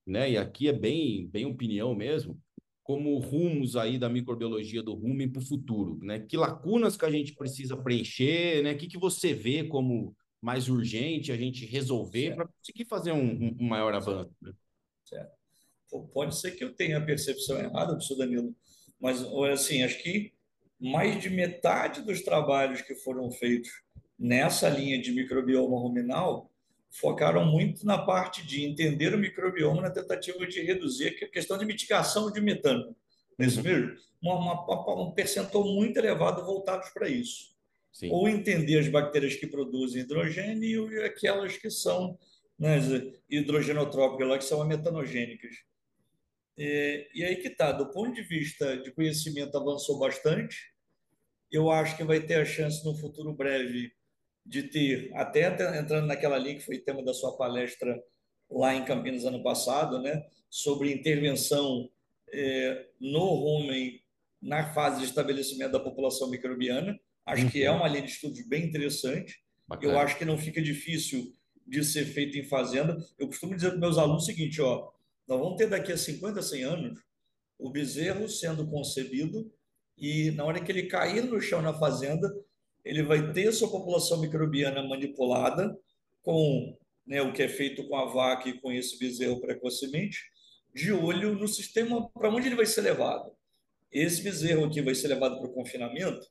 né? 0.08 0.32
E 0.32 0.36
aqui 0.36 0.68
é 0.68 0.74
bem, 0.74 1.28
bem 1.28 1.46
opinião 1.46 1.94
mesmo, 1.94 2.42
como 2.82 3.20
rumos 3.20 3.76
aí 3.76 4.00
da 4.00 4.10
microbiologia 4.10 4.82
do 4.82 4.96
rumen 4.96 5.30
para 5.30 5.44
o 5.44 5.46
futuro, 5.46 6.00
né? 6.02 6.18
Que 6.18 6.38
lacunas 6.38 6.98
que 6.98 7.06
a 7.06 7.12
gente 7.12 7.36
precisa 7.36 7.78
preencher, 7.78 8.64
né? 8.64 8.74
O 8.74 8.78
que, 8.80 8.88
que 8.88 8.98
você 8.98 9.32
vê 9.32 9.64
como 9.64 10.16
mais 10.42 10.70
urgente 10.70 11.32
a 11.32 11.38
gente 11.38 11.68
resolver 11.68 12.34
para 12.34 12.48
conseguir 12.48 12.86
fazer 12.86 13.12
um, 13.12 13.56
um 13.60 13.68
maior 13.68 13.94
avanço? 13.94 14.36
Né? 14.42 14.54
Certo 15.06 15.40
pode 16.14 16.36
ser 16.36 16.52
que 16.52 16.64
eu 16.64 16.74
tenha 16.74 16.98
a 16.98 17.06
percepção 17.06 17.58
errada, 17.58 17.94
professor 17.94 18.16
Danilo, 18.16 18.56
mas 19.00 19.24
assim, 19.52 19.84
acho 19.84 20.02
que 20.02 20.34
mais 20.80 21.22
de 21.22 21.30
metade 21.30 22.02
dos 22.02 22.22
trabalhos 22.22 22.82
que 22.82 22.96
foram 22.96 23.30
feitos 23.32 23.70
nessa 24.18 24.70
linha 24.70 25.02
de 25.02 25.12
microbioma 25.12 25.78
ruminal 25.78 26.52
focaram 26.92 27.46
muito 27.46 27.86
na 27.86 27.98
parte 27.98 28.46
de 28.46 28.66
entender 28.66 29.14
o 29.14 29.18
microbioma 29.18 29.82
na 29.82 29.92
tentativa 29.92 30.46
de 30.48 30.62
reduzir 30.62 31.08
a 31.24 31.28
questão 31.28 31.58
de 31.58 31.66
mitigação 31.66 32.32
de 32.32 32.42
metano. 32.42 32.96
Não 33.38 33.46
é 33.46 33.62
mesmo? 33.62 33.98
Uma, 34.22 34.66
uma, 34.66 35.04
um 35.04 35.12
percentual 35.12 35.64
muito 35.64 35.98
elevado 35.98 36.46
voltados 36.46 36.90
para 36.90 37.08
isso. 37.08 37.56
Sim. 37.92 38.10
Ou 38.12 38.28
entender 38.28 38.80
as 38.80 38.88
bactérias 38.88 39.36
que 39.36 39.48
produzem 39.48 40.02
hidrogênio 40.02 40.92
e 40.92 41.04
aquelas 41.04 41.58
que 41.58 41.70
são 41.70 42.18
né, 42.58 42.78
hidrogenotrópicas, 43.30 44.28
lá, 44.28 44.38
que 44.38 44.44
são 44.44 44.66
metanogênicas. 44.66 45.56
É, 46.60 47.08
e 47.16 47.24
aí 47.24 47.38
que 47.38 47.48
está, 47.48 47.72
do 47.72 47.90
ponto 47.90 48.14
de 48.14 48.22
vista 48.22 48.78
de 48.78 48.92
conhecimento 48.92 49.58
avançou 49.58 49.98
bastante. 49.98 50.74
Eu 51.50 51.72
acho 51.72 51.96
que 51.96 52.04
vai 52.04 52.20
ter 52.20 52.36
a 52.36 52.46
chance 52.46 52.84
no 52.84 52.96
futuro 52.98 53.34
breve 53.34 53.94
de 54.46 54.64
ter, 54.64 55.10
até 55.16 55.48
entrando 55.80 56.06
naquela 56.06 56.38
linha 56.38 56.56
que 56.56 56.66
foi 56.66 56.78
tema 56.78 57.04
da 57.04 57.14
sua 57.14 57.38
palestra 57.38 58.04
lá 58.52 58.76
em 58.76 58.84
Campinas 58.84 59.24
ano 59.24 59.42
passado, 59.42 60.02
né, 60.02 60.26
sobre 60.50 60.92
intervenção 60.92 61.90
é, 62.34 62.88
no 63.00 63.26
rumen 63.26 64.02
na 64.42 64.74
fase 64.74 65.00
de 65.00 65.06
estabelecimento 65.06 65.72
da 65.72 65.80
população 65.80 66.30
microbiana. 66.30 67.00
Acho 67.26 67.44
uhum. 67.44 67.50
que 67.50 67.64
é 67.64 67.72
uhum. 67.72 67.78
uma 67.78 67.88
linha 67.88 68.04
de 68.04 68.12
estudos 68.12 68.46
bem 68.48 68.66
interessante. 68.66 69.42
Bacana. 69.68 69.94
Eu 69.94 70.00
acho 70.00 70.18
que 70.18 70.26
não 70.26 70.38
fica 70.38 70.62
difícil 70.62 71.34
de 71.66 71.84
ser 71.84 72.06
feito 72.06 72.38
em 72.38 72.44
fazenda. 72.44 72.98
Eu 73.18 73.28
costumo 73.28 73.56
dizer 73.56 73.70
para 73.70 73.80
meus 73.80 73.98
alunos 73.98 74.24
o 74.24 74.26
seguinte, 74.26 74.60
ó, 74.62 74.90
nós 75.30 75.40
vamos 75.40 75.58
ter 75.58 75.70
daqui 75.70 75.92
a 75.92 75.98
50, 75.98 76.42
100 76.42 76.64
anos 76.64 77.00
o 77.60 77.70
bezerro 77.70 78.28
sendo 78.28 78.68
concebido 78.68 79.54
e 79.96 80.32
na 80.32 80.44
hora 80.44 80.60
que 80.60 80.72
ele 80.72 80.88
cair 80.88 81.24
no 81.24 81.40
chão 81.40 81.62
na 81.62 81.74
fazenda, 81.74 82.34
ele 82.84 83.04
vai 83.04 83.32
ter 83.32 83.52
sua 83.52 83.70
população 83.70 84.20
microbiana 84.20 84.82
manipulada 84.82 85.78
com 86.24 86.76
né, 87.06 87.22
o 87.22 87.32
que 87.32 87.44
é 87.44 87.48
feito 87.48 87.88
com 87.88 87.96
a 87.96 88.06
vaca 88.06 88.50
e 88.50 88.60
com 88.60 88.72
esse 88.72 88.98
bezerro 88.98 89.40
precocemente, 89.40 90.20
de 90.74 90.92
olho 90.92 91.36
no 91.36 91.48
sistema 91.48 92.10
para 92.10 92.30
onde 92.30 92.48
ele 92.48 92.56
vai 92.56 92.66
ser 92.66 92.82
levado. 92.82 93.32
Esse 93.92 94.24
bezerro 94.24 94.66
aqui 94.66 94.82
vai 94.82 94.96
ser 94.96 95.10
levado 95.10 95.38
para 95.38 95.48
o 95.48 95.54
confinamento, 95.54 96.26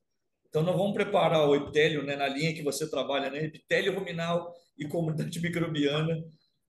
então 0.49 0.62
nós 0.62 0.76
vamos 0.76 0.94
preparar 0.94 1.46
o 1.46 1.55
epitélio 1.55 2.03
né, 2.03 2.16
na 2.16 2.26
linha 2.26 2.55
que 2.55 2.62
você 2.62 2.88
trabalha, 2.88 3.30
né, 3.30 3.44
epitélio 3.44 3.94
ruminal 3.94 4.53
e 4.76 4.88
comunidade 4.88 5.38
microbiana, 5.42 6.24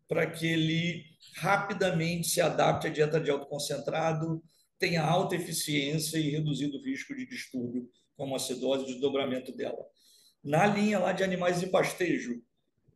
para 0.09 0.25
que 0.25 0.47
ele 0.47 1.05
rapidamente 1.35 2.27
se 2.27 2.41
adapte 2.41 2.87
à 2.87 2.89
dieta 2.89 3.21
de 3.21 3.29
alto 3.29 3.45
concentrado, 3.45 4.43
tenha 4.79 5.03
alta 5.03 5.35
eficiência 5.35 6.17
e 6.17 6.31
reduzido 6.31 6.77
o 6.77 6.83
risco 6.83 7.15
de 7.15 7.27
distúrbio, 7.27 7.87
como 8.17 8.35
acidose 8.35 8.83
e 8.83 8.87
desdobramento 8.87 9.55
dela. 9.55 9.85
Na 10.43 10.65
linha 10.65 10.97
lá 10.97 11.13
de 11.13 11.23
animais 11.23 11.61
em 11.61 11.69
pastejo, 11.69 12.41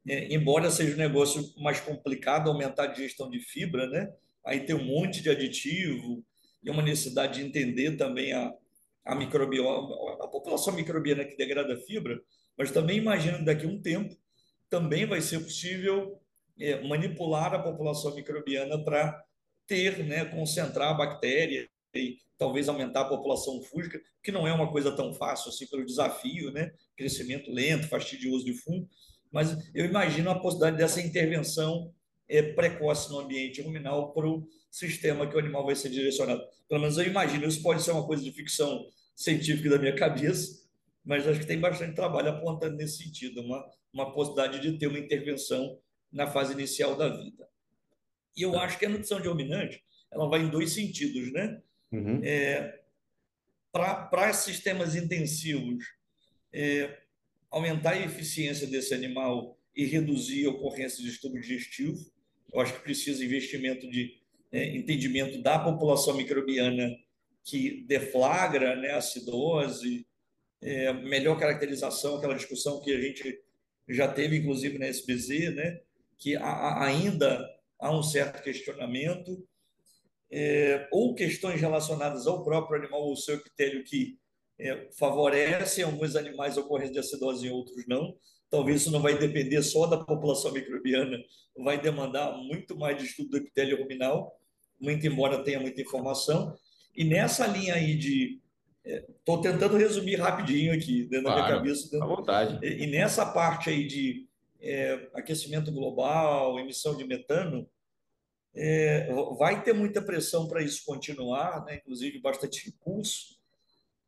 é, 0.07 0.33
embora 0.33 0.71
seja 0.71 0.95
um 0.95 0.97
negócio 0.97 1.53
mais 1.57 1.79
complicado 1.79 2.49
aumentar 2.49 2.85
a 2.85 2.87
digestão 2.87 3.29
de 3.29 3.39
fibra, 3.39 3.87
né? 3.87 4.11
Aí 4.45 4.61
tem 4.61 4.75
um 4.75 4.83
monte 4.83 5.21
de 5.21 5.29
aditivo 5.29 6.25
e 6.63 6.69
uma 6.69 6.81
necessidade 6.81 7.39
de 7.39 7.45
entender 7.45 7.95
também 7.95 8.33
a, 8.33 8.51
a 9.05 9.15
microbioma, 9.15 9.95
a 10.23 10.27
população 10.27 10.73
microbiana 10.73 11.23
que 11.23 11.37
degrada 11.37 11.77
fibra, 11.77 12.19
mas 12.57 12.71
também 12.71 12.97
imagino 12.97 13.37
que 13.37 13.45
daqui 13.45 13.65
a 13.65 13.69
um 13.69 13.81
tempo 13.81 14.15
também 14.69 15.05
vai 15.05 15.21
ser 15.21 15.39
possível 15.39 16.19
manipular 16.87 17.53
a 17.53 17.59
população 17.59 18.13
microbiana 18.15 18.83
para 18.83 19.23
ter, 19.67 20.03
né, 20.03 20.25
concentrar 20.25 20.89
a 20.89 20.93
bactéria 20.93 21.67
e 21.95 22.17
talvez 22.37 22.67
aumentar 22.67 23.01
a 23.01 23.09
população 23.09 23.61
fúngica, 23.63 24.01
que 24.21 24.31
não 24.31 24.47
é 24.47 24.53
uma 24.53 24.71
coisa 24.71 24.91
tão 24.91 25.13
fácil 25.13 25.49
assim 25.49 25.67
pelo 25.67 25.85
desafio, 25.85 26.51
né, 26.51 26.71
crescimento 26.97 27.51
lento, 27.51 27.87
fastidioso 27.87 28.45
de 28.45 28.53
fungo, 28.53 28.87
mas 29.31 29.57
eu 29.73 29.85
imagino 29.85 30.29
a 30.29 30.39
possibilidade 30.39 30.77
dessa 30.77 31.01
intervenção 31.01 31.91
é, 32.27 32.41
precoce 32.41 33.09
no 33.09 33.19
ambiente 33.19 33.61
ruminal 33.61 34.13
para 34.13 34.27
o 34.27 34.47
sistema 34.69 35.27
que 35.27 35.35
o 35.35 35.39
animal 35.39 35.65
vai 35.65 35.75
ser 35.75 35.89
direcionado. 35.89 36.43
Pelo 36.67 36.81
menos 36.81 36.97
eu 36.97 37.05
imagino, 37.05 37.47
isso 37.47 37.61
pode 37.61 37.81
ser 37.81 37.91
uma 37.91 38.05
coisa 38.05 38.23
de 38.23 38.31
ficção 38.31 38.85
científica 39.15 39.69
da 39.69 39.79
minha 39.79 39.95
cabeça, 39.95 40.63
mas 41.03 41.27
acho 41.27 41.39
que 41.39 41.47
tem 41.47 41.59
bastante 41.59 41.95
trabalho 41.95 42.29
apontando 42.29 42.75
nesse 42.75 43.03
sentido, 43.03 43.41
uma, 43.41 43.63
uma 43.93 44.13
possibilidade 44.13 44.59
de 44.59 44.77
ter 44.77 44.87
uma 44.87 44.99
intervenção 44.99 45.77
na 46.13 46.27
fase 46.27 46.53
inicial 46.53 46.95
da 46.95 47.09
vida. 47.09 47.47
E 48.37 48.43
eu 48.43 48.57
acho 48.57 48.77
que 48.77 48.85
a 48.85 48.89
nutrição 48.89 49.19
de 49.19 49.27
ruminante 49.27 49.83
ela 50.11 50.29
vai 50.29 50.41
em 50.41 50.49
dois 50.49 50.71
sentidos, 50.73 51.31
né? 51.33 51.61
Uhum. 51.91 52.21
É, 52.23 52.79
Para 53.71 54.31
sistemas 54.33 54.95
intensivos, 54.95 55.85
é, 56.51 56.99
aumentar 57.49 57.93
a 57.93 58.05
eficiência 58.05 58.67
desse 58.67 58.93
animal 58.93 59.57
e 59.75 59.85
reduzir 59.85 60.45
a 60.45 60.51
ocorrência 60.51 61.03
de 61.03 61.09
distúrbio 61.09 61.41
digestivo. 61.41 61.99
Eu 62.51 62.61
acho 62.61 62.73
que 62.73 62.83
precisa 62.83 63.25
investimento 63.25 63.89
de 63.89 64.21
é, 64.51 64.75
entendimento 64.75 65.41
da 65.41 65.57
população 65.57 66.15
microbiana 66.15 66.95
que 67.43 67.83
deflagra 67.87 68.75
né, 68.75 68.91
a 68.91 68.97
acidose, 68.97 70.05
é, 70.61 70.93
melhor 70.93 71.37
caracterização, 71.39 72.17
aquela 72.17 72.35
discussão 72.35 72.79
que 72.81 72.91
a 72.91 73.01
gente 73.01 73.41
já 73.89 74.07
teve, 74.07 74.37
inclusive, 74.37 74.77
na 74.77 74.85
SBZ, 74.85 75.53
né, 75.55 75.81
que 76.23 76.37
há, 76.37 76.85
ainda 76.85 77.45
há 77.77 77.91
um 77.93 78.01
certo 78.01 78.41
questionamento, 78.41 79.45
é, 80.31 80.87
ou 80.89 81.13
questões 81.13 81.59
relacionadas 81.59 82.25
ao 82.25 82.45
próprio 82.45 82.79
animal 82.79 83.01
ou 83.01 83.15
seu 83.15 83.35
epitélio 83.35 83.83
que 83.83 84.17
é, 84.57 84.89
favorecem 84.97 85.83
alguns 85.83 86.15
animais 86.15 86.57
a 86.57 86.61
ocorrência 86.61 86.93
de 86.93 86.99
acidose 86.99 87.45
e 87.45 87.51
outros 87.51 87.85
não. 87.87 88.15
Talvez 88.49 88.81
isso 88.81 88.91
não 88.91 89.01
vai 89.01 89.17
depender 89.17 89.61
só 89.63 89.85
da 89.85 89.97
população 89.97 90.53
microbiana, 90.53 91.17
vai 91.57 91.79
demandar 91.79 92.37
muito 92.37 92.77
mais 92.77 92.97
de 92.97 93.03
estudo 93.03 93.31
do 93.31 93.37
epitélio 93.37 93.81
ruminal, 93.81 94.31
muito 94.79 95.05
embora 95.05 95.43
tenha 95.43 95.59
muita 95.59 95.81
informação. 95.81 96.55
E 96.95 97.03
nessa 97.03 97.45
linha 97.45 97.73
aí 97.73 97.95
de. 97.95 98.41
Estou 98.85 99.39
é, 99.39 99.51
tentando 99.51 99.77
resumir 99.77 100.15
rapidinho 100.15 100.73
aqui, 100.73 101.03
dentro 101.03 101.25
claro, 101.25 101.41
da 101.41 101.47
minha 101.47 101.57
cabeça. 101.57 101.89
Dentro, 101.89 102.03
à 102.03 102.15
vontade. 102.15 102.59
E, 102.65 102.83
e 102.83 102.87
nessa 102.87 103.25
parte 103.25 103.69
aí 103.69 103.87
de 103.87 104.27
é, 104.63 105.09
aquecimento 105.13 105.71
global, 105.71 106.57
emissão 106.57 106.95
de 106.95 107.03
metano, 107.03 107.69
é, 108.55 109.11
vai 109.37 109.61
ter 109.63 109.73
muita 109.73 110.01
pressão 110.01 110.47
para 110.47 110.63
isso 110.63 110.83
continuar, 110.85 111.65
né? 111.65 111.75
inclusive 111.75 112.19
bastante 112.19 112.65
recurso. 112.65 113.37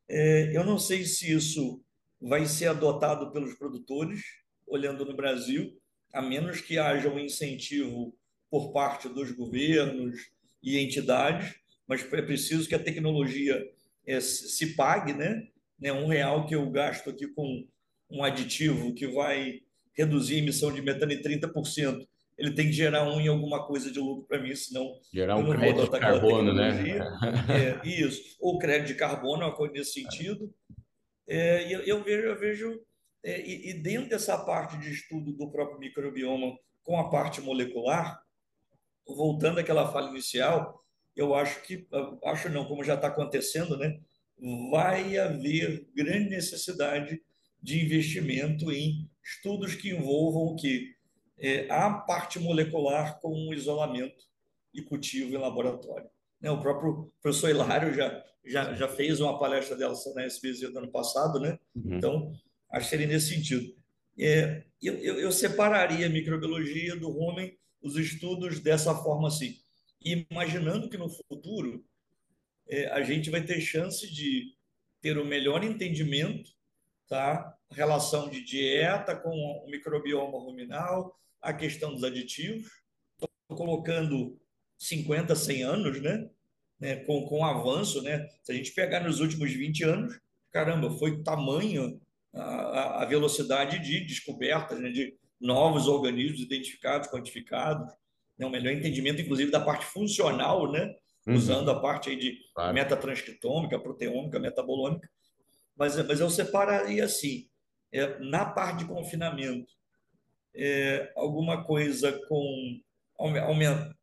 É, 0.08 0.56
eu 0.56 0.64
não 0.64 0.80
sei 0.80 1.04
se 1.04 1.32
isso 1.32 1.84
vai 2.22 2.46
ser 2.46 2.68
adotado 2.68 3.32
pelos 3.32 3.56
produtores, 3.56 4.22
olhando 4.66 5.04
no 5.06 5.16
Brasil, 5.16 5.78
a 6.14 6.22
menos 6.22 6.62
que 6.62 6.78
haja 6.78 7.10
um 7.10 7.20
incentivo 7.20 8.16
por 8.50 8.72
parte 8.72 9.10
dos 9.10 9.32
governos 9.32 10.32
e 10.64 10.80
entidades, 10.80 11.56
mas 11.86 12.02
é 12.02 12.22
preciso 12.22 12.68
que 12.68 12.76
a 12.76 12.84
tecnologia 12.84 13.62
é, 14.08 14.22
se 14.22 14.76
pague, 14.76 15.14
né? 15.14 15.48
né? 15.78 15.92
Um 15.92 16.08
real 16.08 16.48
que 16.48 16.56
eu 16.56 16.70
gasto 16.72 17.10
aqui 17.10 17.28
com 17.28 17.68
um 18.10 18.24
aditivo 18.24 18.94
que 18.94 19.08
vai 19.08 19.65
reduzir 19.96 20.36
a 20.36 20.40
emissão 20.40 20.72
de 20.72 20.82
metano 20.82 21.12
em 21.12 21.22
30%, 21.22 22.06
ele 22.38 22.52
tem 22.52 22.68
que 22.68 22.74
gerar 22.74 23.04
um 23.08 23.20
em 23.20 23.28
alguma 23.28 23.66
coisa 23.66 23.90
de 23.90 24.00
lucro 24.00 24.26
para 24.28 24.42
mim, 24.42 24.54
senão 24.56 25.00
gerar 25.14 25.38
um 25.38 25.50
crédito 25.50 25.90
de 25.90 26.00
carbono, 26.00 26.54
né? 26.54 26.70
É, 27.50 27.88
isso, 27.88 28.36
ou 28.42 28.60
crédito 28.60 28.88
de 28.88 28.96
carbono, 28.96 29.44
uma 29.46 29.56
coisa 29.56 29.74
nesse 29.74 29.94
sentido. 29.94 30.54
É, 31.28 31.74
eu, 31.74 31.82
eu, 31.82 32.04
vejo, 32.04 32.28
eu 32.28 32.40
vejo 32.40 32.82
é, 33.24 33.42
e, 33.42 33.70
e, 33.70 33.74
dentro 33.74 34.10
dessa 34.10 34.38
parte 34.38 34.78
de 34.78 34.92
estudo 34.92 35.32
do 35.32 35.50
próprio 35.50 35.80
microbioma 35.80 36.56
com 36.84 37.00
a 37.00 37.10
parte 37.10 37.42
molecular, 37.42 38.22
voltando 39.08 39.60
àquela 39.60 39.92
fala 39.92 40.12
inicial, 40.12 40.84
eu 41.16 41.34
acho 41.34 41.64
que, 41.64 41.88
acho 42.26 42.50
não, 42.50 42.66
como 42.66 42.84
já 42.84 42.96
está 42.96 43.08
acontecendo, 43.08 43.78
né? 43.78 43.98
Vai 44.70 45.18
haver 45.18 45.88
grande 45.96 46.30
necessidade 46.30 47.22
de 47.62 47.84
investimento 47.84 48.72
em 48.72 49.10
estudos 49.26 49.74
que 49.74 49.90
envolvam 49.90 50.44
o 50.44 50.56
que 50.56 50.96
é, 51.38 51.68
a 51.70 51.92
parte 51.92 52.40
molecular 52.40 53.20
com 53.20 53.54
isolamento 53.54 54.24
e 54.74 54.82
cultivo 54.82 55.34
em 55.34 55.38
laboratório. 55.38 56.08
Né? 56.40 56.52
O 56.52 56.62
próprio 56.62 57.12
professor 57.22 57.50
Hilário 57.50 57.94
já, 57.94 58.24
já, 58.46 58.74
já 58.76 58.88
fez 58.88 59.20
uma 59.20 59.40
palestra 59.40 59.76
dela 59.76 59.96
na 60.14 60.24
SBZ 60.24 60.72
do 60.72 60.78
ano 60.78 60.92
passado, 60.92 61.40
né? 61.40 61.58
Uhum. 61.76 61.98
Então, 61.98 62.34
acho 62.70 62.86
que 62.86 62.90
seria 62.92 63.08
nesse 63.08 63.34
sentido. 63.34 63.76
É, 64.18 64.64
eu, 64.82 64.94
eu, 65.00 65.20
eu, 65.20 65.32
separaria 65.32 66.06
a 66.06 66.10
microbiologia 66.10 66.96
do 66.96 67.10
rumen, 67.10 67.58
os 67.82 67.98
estudos 67.98 68.60
dessa 68.60 68.96
forma 68.96 69.28
assim, 69.28 69.58
imaginando 70.02 70.90
que 70.90 70.98
no 70.98 71.10
futuro 71.10 71.84
é, 72.68 72.88
a 72.88 73.02
gente 73.02 73.30
vai 73.30 73.42
ter 73.42 73.60
chance 73.60 74.10
de 74.12 74.54
ter 75.02 75.18
o 75.18 75.26
melhor 75.26 75.64
entendimento, 75.64 76.52
tá? 77.08 77.55
Relação 77.76 78.30
de 78.30 78.42
dieta 78.44 79.16
com 79.16 79.30
o 79.30 79.70
microbioma 79.70 80.40
ruminal, 80.40 81.16
a 81.42 81.54
questão 81.54 81.94
dos 81.94 82.04
aditivos. 82.04 82.72
Estou 83.14 83.30
colocando 83.58 84.40
50, 84.78 85.36
100 85.36 85.64
anos, 85.64 86.02
né? 86.02 86.30
né? 86.80 86.96
Com, 86.98 87.26
com 87.26 87.46
avanço, 87.46 88.02
né? 88.02 88.28
Se 88.44 88.52
a 88.52 88.56
gente 88.56 88.72
pegar 88.72 89.02
nos 89.02 89.20
últimos 89.20 89.52
20 89.52 89.84
anos, 89.84 90.20
caramba, 90.52 90.90
foi 90.98 91.22
tamanho 91.22 92.02
a, 92.34 93.04
a 93.04 93.06
velocidade 93.06 93.80
de 93.80 94.06
descobertas, 94.06 94.80
né? 94.80 94.90
de 94.90 95.16
novos 95.40 95.88
organismos 95.88 96.42
identificados, 96.42 97.10
quantificados, 97.10 97.94
né? 98.38 98.46
um 98.46 98.50
melhor 98.50 98.74
entendimento, 98.74 99.22
inclusive, 99.22 99.52
da 99.52 99.60
parte 99.60 99.86
funcional, 99.86 100.72
né? 100.72 100.94
Uhum. 101.28 101.36
Usando 101.36 101.72
a 101.72 101.80
parte 101.80 102.10
aí 102.10 102.16
de 102.16 102.38
claro. 102.54 102.74
metatranscriptômica, 102.74 103.80
proteômica, 103.80 104.40
metabolômica. 104.40 105.10
Mas, 105.76 105.96
mas 106.08 106.20
eu 106.20 106.30
separaria 106.30 107.04
assim, 107.04 107.50
é, 107.96 108.20
na 108.20 108.46
parte 108.46 108.80
de 108.80 108.86
confinamento, 108.86 109.72
é, 110.54 111.12
alguma 111.16 111.64
coisa 111.64 112.12
com 112.28 112.80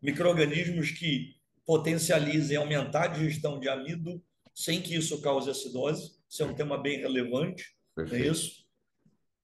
micro-organismos 0.00 0.90
que 0.90 1.36
potencializem 1.66 2.56
aumentar 2.56 3.04
a 3.04 3.08
digestão 3.08 3.60
de 3.60 3.68
amido 3.68 4.22
sem 4.54 4.80
que 4.80 4.94
isso 4.94 5.20
cause 5.20 5.50
acidose. 5.50 6.12
Isso 6.28 6.42
é 6.42 6.46
um 6.46 6.54
tema 6.54 6.78
bem 6.78 6.98
relevante, 6.98 7.74
é 8.10 8.18
isso? 8.18 8.62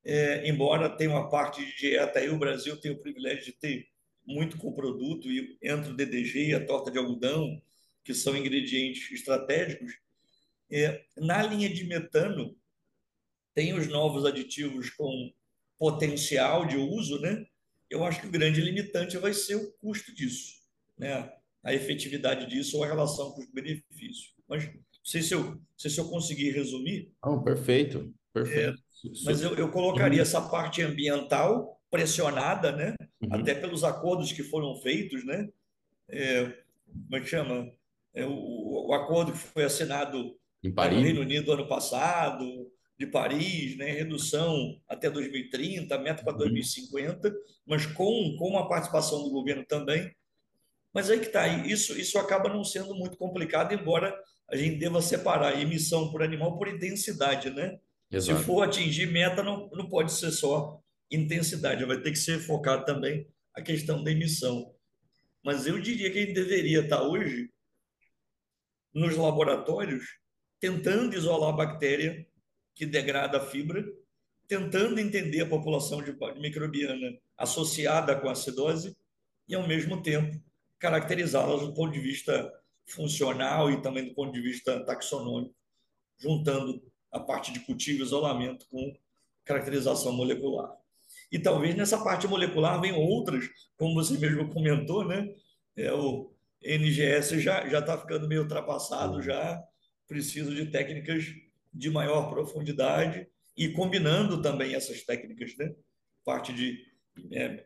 É, 0.05 0.49
embora 0.49 0.89
tenha 0.89 1.11
uma 1.11 1.29
parte 1.29 1.65
de 1.65 1.77
dieta 1.77 2.19
aí, 2.19 2.31
o 2.31 2.39
Brasil 2.39 2.81
tem 2.81 2.91
o 2.91 2.99
privilégio 2.99 3.45
de 3.45 3.53
ter 3.53 3.87
muito 4.27 4.57
coproduto, 4.59 5.31
e 5.31 5.59
entre 5.63 5.91
o 5.91 5.97
DDG 5.97 6.49
e 6.49 6.55
a 6.55 6.65
torta 6.65 6.91
de 6.91 6.99
algodão, 6.99 7.61
que 8.05 8.15
são 8.15 8.37
ingredientes 8.37 9.11
estratégicos, 9.11 9.93
é, 10.71 11.03
na 11.17 11.43
linha 11.43 11.69
de 11.69 11.85
metano, 11.85 12.58
tem 13.59 13.75
os 13.75 13.89
novos 13.89 14.25
aditivos 14.25 14.89
com 14.91 15.33
potencial 15.77 16.65
de 16.65 16.77
uso, 16.77 17.21
né? 17.21 17.45
Eu 17.91 18.05
acho 18.05 18.21
que 18.21 18.29
o 18.29 18.31
grande 18.31 18.61
limitante 18.61 19.19
vai 19.19 19.35
ser 19.35 19.57
o 19.57 19.73
custo 19.81 20.15
disso, 20.15 20.61
né? 20.97 21.29
A 21.65 21.75
efetividade 21.75 22.47
disso 22.47 22.77
ou 22.77 22.85
a 22.85 22.87
relação 22.87 23.33
custo-benefício. 23.33 24.31
Mas 24.49 24.65
não 24.65 24.81
sei 25.03 25.23
se 25.23 25.35
eu, 25.35 25.43
não 25.43 25.61
sei 25.77 25.91
se 25.91 25.99
eu 25.99 26.09
conseguir 26.09 26.53
resumir. 26.53 27.13
Oh, 27.21 27.43
perfeito, 27.43 28.15
perfeito. 28.33 28.79
É, 28.79 29.11
mas 29.25 29.43
eu, 29.43 29.57
eu 29.57 29.73
colocaria 29.73 30.23
essa 30.23 30.41
parte 30.41 30.81
ambiental 30.81 31.81
pressionada, 31.91 32.71
né? 32.71 32.95
Uhum. 33.21 33.35
Até 33.35 33.57
pelos 33.57 33.83
acordos 33.83 34.31
que 34.31 34.45
foram 34.45 34.77
feitos, 34.77 35.27
né? 35.27 35.49
É, 36.09 36.45
como 36.45 37.17
é 37.17 37.21
que 37.21 37.27
chama? 37.27 37.69
É, 38.15 38.25
o, 38.25 38.87
o 38.87 38.95
acordo 38.95 39.33
que 39.33 39.39
foi 39.39 39.65
assinado 39.65 40.39
em 40.63 40.73
Paris. 40.73 40.97
no 40.97 41.03
Reino 41.03 41.23
Unido 41.23 41.53
ano 41.53 41.67
passado, 41.67 42.71
de 42.99 43.07
Paris, 43.07 43.77
né, 43.77 43.93
redução 43.93 44.81
até 44.89 45.09
2030, 45.09 45.97
meta 45.99 46.25
para 46.25 46.37
2050, 46.37 47.29
uhum. 47.29 47.35
mas 47.65 47.87
com, 47.87 48.37
com 48.37 48.49
uma 48.49 48.69
participação 48.69 49.23
do 49.23 49.31
governo 49.31 49.65
também. 49.65 50.13
Mas 50.93 51.09
aí 51.09 51.21
que 51.21 51.27
está, 51.27 51.47
isso, 51.47 51.99
isso 51.99 52.19
acaba 52.19 52.49
não 52.49 52.65
sendo 52.65 52.95
muito 52.95 53.17
complicado, 53.17 53.73
embora 53.73 54.19
a 54.51 54.57
gente 54.57 54.79
deva 54.79 55.01
separar 55.01 55.61
emissão 55.61 56.11
por 56.11 56.23
animal 56.23 56.59
por 56.59 56.67
intensidade, 56.67 57.51
né? 57.51 57.79
Exato. 58.11 58.39
Se 58.39 58.45
for 58.45 58.63
atingir 58.63 59.07
meta, 59.07 59.43
não, 59.43 59.69
não 59.71 59.89
pode 59.89 60.11
ser 60.13 60.33
só 60.33 60.81
intensidade, 61.11 61.85
vai 61.85 62.01
ter 62.01 62.11
que 62.11 62.19
ser 62.19 62.41
focado 62.41 62.85
também 62.85 63.29
a 63.55 63.63
questão 63.63 64.03
da 64.03 64.11
emissão. 64.11 64.75
Mas 65.45 65.67
eu 65.67 65.79
diria 65.79 66.11
que 66.11 66.19
a 66.19 66.23
gente 66.23 66.35
deveria 66.35 66.81
estar 66.81 67.03
hoje 67.03 67.51
nos 68.93 69.17
laboratórios 69.17 70.19
tentando 70.59 71.15
isolar 71.15 71.51
a 71.51 71.57
bactéria 71.57 72.27
que 72.79 72.87
degrada 72.87 73.39
a 73.39 73.41
fibra, 73.45 73.85
tentando 74.47 75.01
entender 75.01 75.41
a 75.41 75.49
população 75.49 76.01
de 76.01 76.17
microbiana 76.41 77.19
associada 77.37 78.15
com 78.15 78.29
a 78.29 78.33
acidose 78.33 78.97
e, 79.49 79.55
ao 79.57 79.67
mesmo 79.67 80.01
tempo, 80.01 80.41
caracterizá-las 80.79 81.63
do 81.63 81.75
ponto 81.75 81.93
de 81.93 81.99
vista 81.99 82.51
funcional 82.87 83.69
e 83.69 83.83
também 83.83 84.07
do 84.07 84.15
ponto 84.15 84.33
de 84.33 84.41
vista 84.41 84.79
taxonômico, 84.85 85.53
juntando 86.17 86.81
a 87.11 87.19
parte 87.19 87.53
de 87.53 87.61
cultivo 87.61 87.99
e 87.99 88.07
isolamento 88.07 88.65
com 88.71 88.97
caracterização 89.45 90.13
molecular. 90.13 90.73
E 91.33 91.39
talvez 91.39 91.75
nessa 91.75 92.03
parte 92.05 92.29
molecular 92.29 92.81
venham 92.81 93.01
outras, 93.01 93.45
como 93.77 93.95
você 93.95 94.17
mesmo 94.17 94.49
comentou, 94.51 95.05
né? 95.05 95.29
É, 95.77 95.93
o 95.93 96.33
NGS 96.63 97.41
já 97.41 97.67
está 97.67 97.99
ficando 97.99 98.29
meio 98.29 98.43
ultrapassado, 98.43 99.21
já 99.21 99.61
precisa 100.07 100.55
de 100.55 100.67
técnicas 100.67 101.25
de 101.73 101.91
maior 101.91 102.31
profundidade 102.31 103.27
e 103.57 103.69
combinando 103.69 104.41
também 104.41 104.75
essas 104.75 105.03
técnicas, 105.05 105.57
né? 105.57 105.75
Parte 106.25 106.53
de 106.53 106.85
é, 107.33 107.65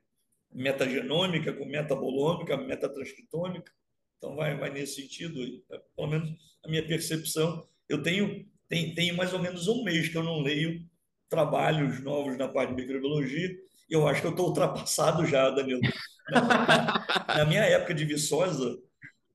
metagenômica 0.53 1.53
com 1.53 1.65
metabolômica, 1.65 2.57
metatranscriptômica. 2.57 3.71
Então, 4.19 4.37
vai, 4.37 4.57
vai 4.57 4.71
nesse 4.71 5.03
sentido, 5.03 5.41
é, 5.71 5.81
pelo 5.97 6.09
menos 6.09 6.31
a 6.65 6.69
minha 6.69 6.87
percepção. 6.87 7.67
Eu 7.89 8.03
tenho, 8.03 8.47
tenho 8.69 9.17
mais 9.17 9.33
ou 9.33 9.39
menos 9.39 9.69
um 9.69 9.83
mês 9.83 10.09
que 10.09 10.17
eu 10.17 10.23
não 10.23 10.41
leio 10.41 10.87
trabalhos 11.29 12.01
novos 12.03 12.37
na 12.37 12.47
parte 12.47 12.75
de 12.75 12.83
microbiologia 12.83 13.51
Eu 13.89 14.07
acho 14.07 14.21
que 14.21 14.27
eu 14.27 14.33
estou 14.33 14.49
ultrapassado 14.49 15.27
já, 15.27 15.49
Danilo. 15.51 15.81
Na, 16.31 17.07
na, 17.39 17.45
minha 17.47 17.63
época 17.63 17.95
de 17.95 18.05
Viçosa, 18.05 18.79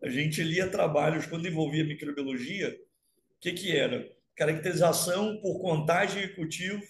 a 0.01 0.09
gente 0.09 0.41
lia 0.43 0.69
trabalhos 0.69 1.25
quando 1.25 1.47
envolvia 1.47 1.83
microbiologia. 1.83 2.69
O 2.69 3.39
que, 3.41 3.51
que 3.51 3.75
era? 3.75 4.09
Caracterização 4.37 5.41
por 5.41 5.59
contagem 5.59 6.23
e 6.23 6.35
cultivo, 6.35 6.81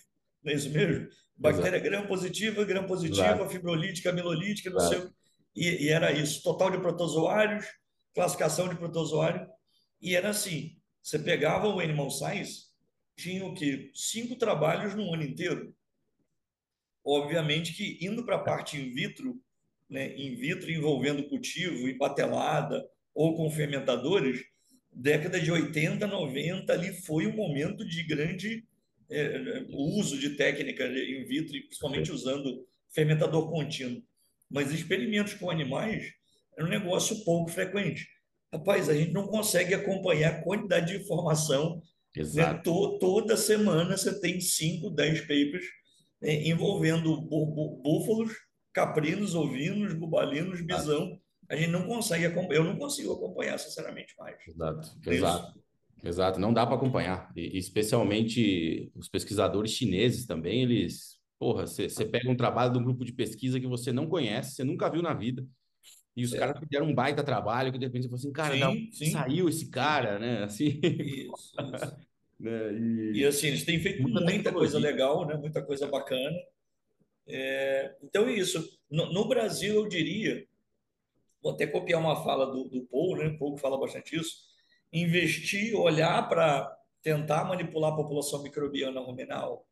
não 0.44 0.52
é 0.52 0.56
isso 0.56 0.70
mesmo? 0.70 1.08
Bactéria 1.36 1.80
gram-positiva, 1.80 2.64
gram-positiva, 2.66 3.50
fibrolítica, 3.50 4.10
amilolítica, 4.10 4.70
não 4.70 4.80
sei. 4.80 5.08
E, 5.56 5.86
e 5.86 5.90
era 5.90 6.12
isso. 6.12 6.44
Total 6.44 6.70
de 6.70 6.80
protozoários, 6.80 7.66
classificação 8.14 8.68
de 8.68 8.76
protozoário. 8.76 9.48
E 10.02 10.16
era 10.16 10.30
assim: 10.30 10.78
você 11.02 11.18
pegava 11.18 11.68
o 11.68 11.80
Animal 11.80 12.12
Science, 12.12 12.68
tinha 13.16 13.46
o 13.46 13.54
quê? 13.54 13.92
Cinco 13.96 14.36
trabalhos 14.36 14.94
no 14.94 15.14
ano 15.14 15.24
inteiro. 15.24 15.74
Obviamente 17.04 17.74
que 17.74 17.98
indo 18.06 18.26
para 18.26 18.36
a 18.36 18.44
parte 18.44 18.78
in 18.78 18.94
vitro, 18.94 19.42
né, 19.90 20.16
in 20.18 20.36
vitro 20.36 20.70
envolvendo 20.70 21.28
cultivo, 21.30 21.88
empatelada 21.88 22.86
ou 23.16 23.36
com 23.36 23.50
fermentadores, 23.50 24.44
década 24.98 25.40
de 25.40 25.52
80, 25.52 26.08
90 26.08 26.74
ali 26.74 26.92
foi 27.02 27.28
um 27.28 27.36
momento 27.36 27.86
de 27.86 28.04
grande 28.04 28.66
é, 29.10 29.66
uso 29.70 30.18
de 30.18 30.32
técnica 30.32 30.86
in 30.88 31.24
vitro, 31.26 31.54
principalmente 31.68 32.12
usando 32.12 32.68
fermentador 32.94 33.50
contínuo. 33.50 34.02
Mas 34.50 34.74
experimentos 34.74 35.34
com 35.36 35.50
animais 35.50 36.12
é 36.58 36.64
um 36.64 36.68
negócio 36.68 37.24
pouco 37.24 37.52
frequente. 37.52 38.08
Rapaz, 38.52 38.90
a 38.90 38.96
gente 38.96 39.12
não 39.12 39.28
consegue 39.28 39.74
acompanhar 39.74 40.32
a 40.32 40.42
quantidade 40.42 40.88
de 40.88 41.04
informação. 41.04 41.76
Né? 42.16 42.22
Exato. 42.24 42.56
Né? 42.56 42.62
To, 42.64 42.98
toda 42.98 43.38
semana 43.38 43.96
você 43.96 44.20
tem 44.20 44.42
5, 44.42 44.90
10 44.90 45.22
papers 45.22 45.66
né? 46.22 46.48
envolvendo 46.48 47.22
búfalos, 47.22 48.34
caprinos, 48.74 49.36
ovinos, 49.36 49.94
bubalinos, 49.94 50.62
bisão. 50.62 51.20
A 51.50 51.56
gente 51.56 51.70
não 51.70 51.88
consegue 51.88 52.26
acompanhar, 52.26 52.60
eu 52.60 52.64
não 52.66 52.78
consigo 52.78 53.14
acompanhar, 53.14 53.58
sinceramente, 53.58 54.14
mais. 54.18 54.36
Exato, 54.48 55.10
exato. 55.10 55.68
Exato, 56.04 56.40
não 56.40 56.54
dá 56.54 56.66
para 56.66 56.76
acompanhar. 56.76 57.32
E, 57.36 57.58
especialmente 57.58 58.92
os 58.96 59.10
pesquisadores 59.10 59.72
chineses 59.72 60.26
também, 60.26 60.64
eles. 60.64 61.18
Porra, 61.40 61.68
você 61.68 62.06
pega 62.06 62.30
um 62.30 62.36
trabalho 62.36 62.74
de 62.74 62.80
um 62.80 62.84
grupo 62.84 63.06
de 63.06 63.14
pesquisa 63.14 63.60
que 63.60 63.68
você 63.68 63.92
não 63.92 64.08
conhece, 64.08 64.56
você 64.56 64.64
nunca 64.64 64.90
viu 64.90 65.04
na 65.04 65.14
vida. 65.14 65.46
E 66.18 66.24
os 66.24 66.34
é. 66.34 66.40
caras 66.40 66.60
fizeram 66.60 66.88
um 66.88 66.96
baita 66.96 67.24
trabalho 67.24 67.72
que 67.72 67.78
de 67.78 67.86
repente 67.86 68.08
você 68.08 68.10
falou 68.10 68.20
assim, 68.20 68.32
cara, 68.32 68.54
sim, 68.56 68.60
não, 68.60 68.92
sim. 68.92 69.12
saiu 69.12 69.48
esse 69.48 69.70
cara, 69.70 70.18
né? 70.18 70.44
Assim. 70.46 70.80
Isso, 70.82 71.30
isso. 71.30 71.98
né? 72.42 72.74
E... 72.74 73.20
e... 73.20 73.26
assim, 73.26 73.48
eles 73.48 73.64
têm 73.64 73.80
feito 73.80 74.02
muita, 74.02 74.22
muita 74.22 74.52
coisa 74.52 74.80
legal, 74.80 75.28
né? 75.28 75.36
Muita 75.36 75.62
coisa 75.62 75.86
bacana. 75.88 76.36
É... 77.28 77.96
Então 78.04 78.26
é 78.26 78.34
isso. 78.34 78.68
No, 78.90 79.14
no, 79.14 79.28
Brasil, 79.28 79.76
eu 79.76 79.88
diria, 79.88 80.44
vou 81.42 81.54
até 81.54 81.68
copiar 81.68 82.00
uma 82.00 82.24
fala 82.24 82.46
do, 82.46 82.66
do 82.66 82.86
Paul, 82.86 83.18
né? 83.18 83.28
O 83.28 83.38
Paul 83.38 83.56
que 83.56 83.62
fala 83.62 83.80
bastante 83.80 84.16
isso. 84.16 84.48
Investir, 84.92 85.76
olhar 85.76 86.28
para 86.28 86.76
tentar 87.02 87.46
manipular 87.46 87.94
a 87.94 87.96
população 87.96 88.44
microbiana 88.44 89.00
ruminal 89.00 89.66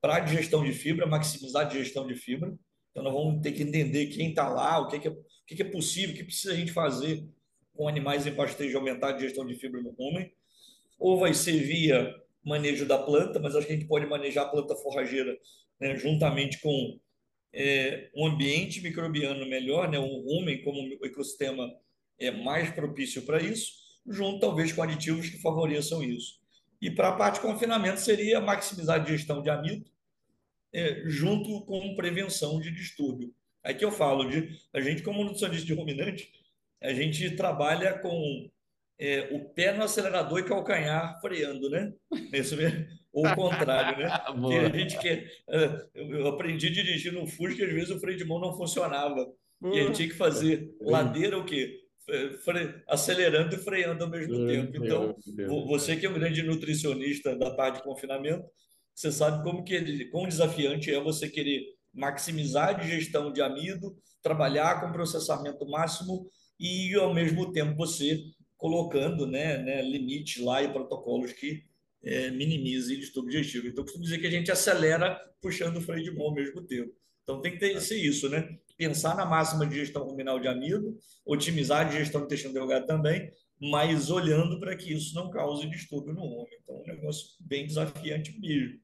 para 0.00 0.20
digestão 0.20 0.64
de 0.64 0.72
fibra, 0.72 1.06
maximizar 1.06 1.62
a 1.62 1.68
digestão 1.68 2.06
de 2.06 2.14
fibra. 2.14 2.52
Então, 2.90 3.02
nós 3.02 3.12
vamos 3.12 3.40
ter 3.40 3.52
que 3.52 3.62
entender 3.62 4.06
quem 4.06 4.30
está 4.30 4.48
lá, 4.48 4.80
o 4.80 4.88
que, 4.88 4.98
que 4.98 5.08
é 5.08 5.10
o 5.10 5.54
que 5.54 5.62
é 5.62 5.64
possível, 5.64 6.14
o 6.14 6.18
que 6.18 6.24
precisa 6.24 6.52
a 6.52 6.56
gente 6.56 6.72
fazer 6.72 7.28
com 7.74 7.88
animais 7.88 8.26
em 8.26 8.34
pastejo 8.34 8.78
aumentar 8.78 9.10
a 9.10 9.12
digestão 9.12 9.46
de 9.46 9.54
fibra 9.54 9.80
no 9.82 9.90
rumen, 9.90 10.30
ou 10.98 11.18
vai 11.18 11.34
ser 11.34 11.58
via 11.58 12.14
manejo 12.44 12.86
da 12.86 12.98
planta, 12.98 13.38
mas 13.38 13.54
acho 13.54 13.66
que 13.66 13.72
a 13.72 13.76
gente 13.76 13.88
pode 13.88 14.06
manejar 14.06 14.44
a 14.44 14.48
planta 14.48 14.74
forrageira 14.76 15.36
né, 15.80 15.96
juntamente 15.96 16.60
com 16.60 16.98
é, 17.52 18.10
um 18.14 18.26
ambiente 18.26 18.80
microbiano 18.80 19.46
melhor, 19.46 19.88
né, 19.90 19.98
um 19.98 20.22
rumen 20.22 20.62
como 20.62 20.80
um 20.80 20.98
ecossistema 21.04 21.70
é 22.18 22.30
mais 22.30 22.70
propício 22.70 23.22
para 23.22 23.42
isso, 23.42 23.72
junto 24.06 24.40
talvez 24.40 24.72
com 24.72 24.82
aditivos 24.82 25.28
que 25.28 25.40
favoreçam 25.40 26.02
isso. 26.02 26.40
E 26.80 26.90
para 26.90 27.08
a 27.08 27.16
parte 27.16 27.36
de 27.36 27.42
confinamento 27.42 28.00
seria 28.00 28.40
maximizar 28.40 28.96
a 28.96 29.04
digestão 29.04 29.42
de 29.42 29.50
amido, 29.50 29.84
é, 30.72 31.02
junto 31.06 31.64
com 31.66 31.94
prevenção 31.94 32.58
de 32.60 32.70
distúrbio. 32.70 33.34
Aqui 33.62 33.84
eu 33.84 33.92
falo 33.92 34.28
de 34.28 34.58
a 34.72 34.80
gente, 34.80 35.02
como 35.02 35.22
nutricionista 35.22 35.66
de 35.66 35.74
ruminante, 35.74 36.32
a 36.80 36.92
gente 36.92 37.36
trabalha 37.36 37.98
com 37.98 38.50
é, 38.98 39.28
o 39.32 39.44
pé 39.50 39.72
no 39.72 39.84
acelerador 39.84 40.40
e 40.40 40.44
calcanhar 40.44 41.20
freando, 41.20 41.70
né? 41.70 41.92
Isso 42.32 42.56
mesmo. 42.56 42.86
Ou 43.12 43.26
o 43.26 43.34
contrário, 43.34 43.98
né? 43.98 44.08
que 44.48 44.58
a 44.58 44.78
gente 44.78 44.98
quer. 44.98 45.30
É, 45.48 45.86
eu 45.94 46.26
aprendi 46.28 46.68
a 46.68 46.72
dirigir 46.72 47.12
no 47.12 47.26
Fusca, 47.26 47.64
às 47.64 47.72
vezes 47.72 47.90
o 47.90 48.00
freio 48.00 48.16
de 48.16 48.24
mão 48.24 48.40
não 48.40 48.56
funcionava. 48.56 49.30
E 49.64 49.78
a 49.78 49.82
gente 49.84 49.96
tinha 49.96 50.08
que 50.08 50.14
fazer 50.14 50.74
ladeira 50.80 51.38
o 51.38 51.44
quê? 51.44 51.78
Fre... 52.44 52.82
acelerando 52.88 53.54
e 53.54 53.58
freando 53.58 54.02
ao 54.02 54.10
mesmo 54.10 54.46
tempo. 54.46 54.76
Então, 54.76 55.14
você 55.66 55.96
que 55.96 56.04
é 56.04 56.10
um 56.10 56.14
grande 56.14 56.42
nutricionista 56.42 57.36
da 57.36 57.50
parte 57.54 57.76
de 57.76 57.84
confinamento, 57.84 58.44
você 58.94 59.12
sabe 59.12 59.42
como 59.44 59.62
que 59.62 60.06
quão 60.06 60.26
desafiante 60.26 60.92
é 60.92 61.00
você 61.00 61.28
querer 61.28 61.62
maximizar 61.94 62.70
a 62.70 62.72
digestão 62.72 63.32
de 63.32 63.40
amido, 63.40 63.96
trabalhar 64.20 64.80
com 64.80 64.92
processamento 64.92 65.68
máximo 65.68 66.26
e, 66.58 66.94
ao 66.94 67.14
mesmo 67.14 67.52
tempo, 67.52 67.76
você 67.76 68.20
colocando 68.56 69.26
né, 69.26 69.58
né, 69.58 69.82
limites 69.82 70.42
lá 70.42 70.62
e 70.62 70.72
protocolos 70.72 71.32
que 71.32 71.64
é, 72.04 72.30
minimizem 72.30 72.98
distúrbio 72.98 73.32
digestivo. 73.32 73.66
Então, 73.68 73.84
costumo 73.84 74.04
dizer 74.04 74.18
que 74.18 74.26
a 74.26 74.30
gente 74.30 74.50
acelera 74.50 75.18
puxando 75.40 75.76
o 75.76 75.80
freio 75.80 76.04
de 76.04 76.10
mão 76.10 76.26
ao 76.26 76.34
mesmo 76.34 76.62
tempo. 76.62 76.92
Então, 77.22 77.40
tem 77.40 77.52
que 77.52 77.58
ter, 77.58 77.80
ser 77.80 77.96
isso, 77.96 78.28
né? 78.28 78.58
Pensar 78.76 79.16
na 79.16 79.24
máxima 79.24 79.66
digestão 79.66 80.04
ruminal 80.04 80.40
de 80.40 80.48
amido, 80.48 80.98
otimizar 81.24 81.82
a 81.82 81.88
digestão 81.88 82.20
do 82.20 82.24
intestino 82.24 82.52
delgado 82.52 82.86
também, 82.86 83.30
mas 83.60 84.10
olhando 84.10 84.58
para 84.58 84.76
que 84.76 84.92
isso 84.92 85.14
não 85.14 85.30
cause 85.30 85.68
distúrbio 85.68 86.14
no 86.14 86.22
homem. 86.22 86.58
Então, 86.62 86.76
é 86.76 86.92
um 86.92 86.96
negócio 86.96 87.28
bem 87.40 87.66
desafiante 87.66 88.38
mesmo. 88.40 88.80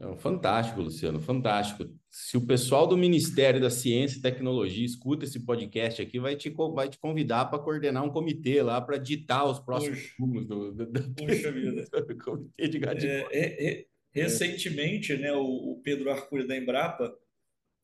É 0.00 0.16
fantástico, 0.16 0.80
Luciano, 0.80 1.20
fantástico. 1.20 1.88
Se 2.20 2.36
o 2.36 2.44
pessoal 2.44 2.84
do 2.84 2.96
Ministério 2.96 3.60
da 3.60 3.70
Ciência 3.70 4.18
e 4.18 4.20
Tecnologia 4.20 4.84
escuta 4.84 5.24
esse 5.24 5.38
podcast 5.38 6.02
aqui, 6.02 6.18
vai 6.18 6.34
te, 6.34 6.50
vai 6.50 6.88
te 6.88 6.98
convidar 6.98 7.44
para 7.44 7.60
coordenar 7.60 8.04
um 8.04 8.10
comitê 8.10 8.60
lá 8.60 8.80
para 8.80 8.98
ditar 8.98 9.44
os 9.48 9.60
próximos 9.60 10.14
rumos 10.18 10.44
do, 10.44 10.72
do, 10.72 10.86
do, 10.86 11.14
Puxa 11.14 11.50
vida. 11.52 11.84
do 11.84 12.18
comitê 12.18 12.68
de 12.68 12.78
gato. 12.80 13.06
É, 13.06 13.24
é, 13.30 13.68
é, 13.68 13.86
recentemente, 14.10 15.16
né, 15.16 15.32
o, 15.32 15.44
o, 15.44 15.80
Pedro 15.80 16.10
Arcuri 16.10 16.44
da 16.44 16.56
Embrapa, 16.56 17.16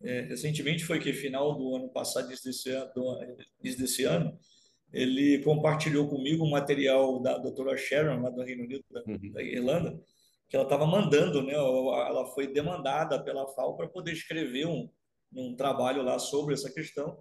é, 0.02 0.22
recentemente 0.22 0.84
foi 0.84 0.98
que 0.98 1.12
final 1.12 1.56
do 1.56 1.76
ano 1.76 1.88
passado, 1.88 2.26
início 2.26 2.50
desse 2.50 2.70
ano, 2.70 2.90
desse 3.62 4.02
ano 4.02 4.36
ele 4.92 5.38
compartilhou 5.44 6.08
comigo 6.08 6.44
um 6.44 6.50
material 6.50 7.20
da 7.20 7.38
doutora 7.38 7.76
Sharon, 7.76 8.20
lá 8.20 8.30
do 8.30 8.42
Reino 8.42 8.64
Unido, 8.64 8.84
da, 8.90 9.00
uhum. 9.06 9.32
da 9.32 9.42
Irlanda, 9.42 10.00
que 10.54 10.56
ela 10.56 10.66
estava 10.66 10.86
mandando, 10.86 11.42
né? 11.42 11.52
Ela 11.52 12.26
foi 12.26 12.46
demandada 12.46 13.20
pela 13.20 13.44
FAO 13.54 13.76
para 13.76 13.88
poder 13.88 14.12
escrever 14.12 14.68
um, 14.68 14.88
um 15.34 15.56
trabalho 15.56 16.00
lá 16.00 16.16
sobre 16.20 16.54
essa 16.54 16.72
questão 16.72 17.18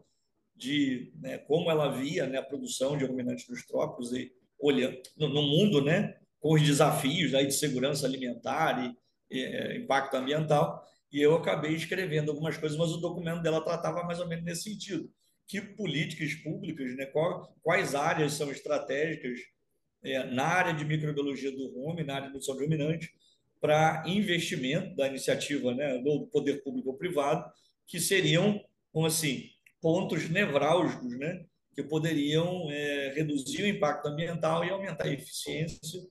de 0.56 1.12
né, 1.20 1.40
como 1.40 1.72
ela 1.72 1.90
via 1.90 2.28
né, 2.28 2.38
a 2.38 2.44
produção 2.44 2.96
de 2.96 3.06
ruminantes 3.06 3.48
dos 3.48 3.66
trópicos 3.66 4.14
e 4.14 4.32
olhando 4.60 5.02
no, 5.18 5.30
no, 5.30 5.42
mundo, 5.42 5.84
né, 5.84 6.16
com 6.40 6.54
os 6.54 6.62
desafios 6.62 7.34
aí 7.34 7.48
de 7.48 7.54
segurança 7.54 8.06
alimentar 8.06 8.96
e, 9.32 9.36
e 9.36 9.44
é, 9.44 9.78
impacto 9.78 10.14
ambiental. 10.16 10.86
E 11.12 11.20
eu 11.20 11.34
acabei 11.34 11.74
escrevendo 11.74 12.30
algumas 12.30 12.56
coisas, 12.56 12.78
mas 12.78 12.92
o 12.92 13.02
documento 13.02 13.42
dela 13.42 13.62
tratava 13.62 14.04
mais 14.04 14.20
ou 14.20 14.28
menos 14.28 14.46
nesse 14.46 14.70
sentido. 14.70 15.10
Que 15.48 15.60
políticas 15.60 16.36
públicas, 16.36 16.96
né, 16.96 17.12
quais 17.64 17.96
áreas 17.96 18.34
são 18.34 18.52
estratégicas 18.52 19.40
é, 20.04 20.24
na 20.24 20.46
área 20.46 20.74
de 20.76 20.86
microbiologia 20.86 21.52
do 21.52 21.74
rumen, 21.74 22.06
na 22.06 22.14
área 22.14 22.28
de 22.28 22.34
nutrição 22.34 22.56
ruminante, 22.56 23.12
para 23.64 24.04
investimento 24.06 24.94
da 24.94 25.08
iniciativa 25.08 25.74
né, 25.74 25.98
do 26.00 26.28
poder 26.28 26.62
público 26.62 26.90
ou 26.90 26.98
privado, 26.98 27.50
que 27.88 27.98
seriam, 27.98 28.60
como 28.92 29.06
assim, 29.06 29.46
pontos 29.80 30.30
nevrálgicos, 30.30 31.18
né, 31.18 31.46
que 31.74 31.82
poderiam 31.82 32.70
é, 32.70 33.14
reduzir 33.16 33.64
o 33.64 33.68
impacto 33.68 34.08
ambiental 34.08 34.66
e 34.66 34.70
aumentar 34.70 35.06
a 35.06 35.14
eficiência 35.14 36.02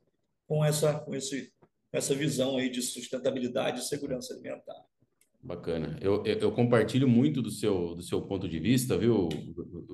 com 0.47 0.65
essa, 0.65 0.99
com 1.01 1.15
esse, 1.15 1.53
essa 1.93 2.15
visão 2.15 2.57
aí 2.57 2.71
de 2.71 2.81
sustentabilidade 2.81 3.81
e 3.81 3.85
segurança 3.85 4.33
alimentar. 4.33 4.87
Bacana. 5.43 5.99
Eu, 6.01 6.25
eu, 6.25 6.39
eu, 6.39 6.53
compartilho 6.53 7.07
muito 7.07 7.43
do 7.43 7.51
seu, 7.51 7.95
do 7.95 8.03
seu 8.03 8.23
ponto 8.23 8.49
de 8.49 8.59
vista, 8.59 8.97
viu, 8.97 9.29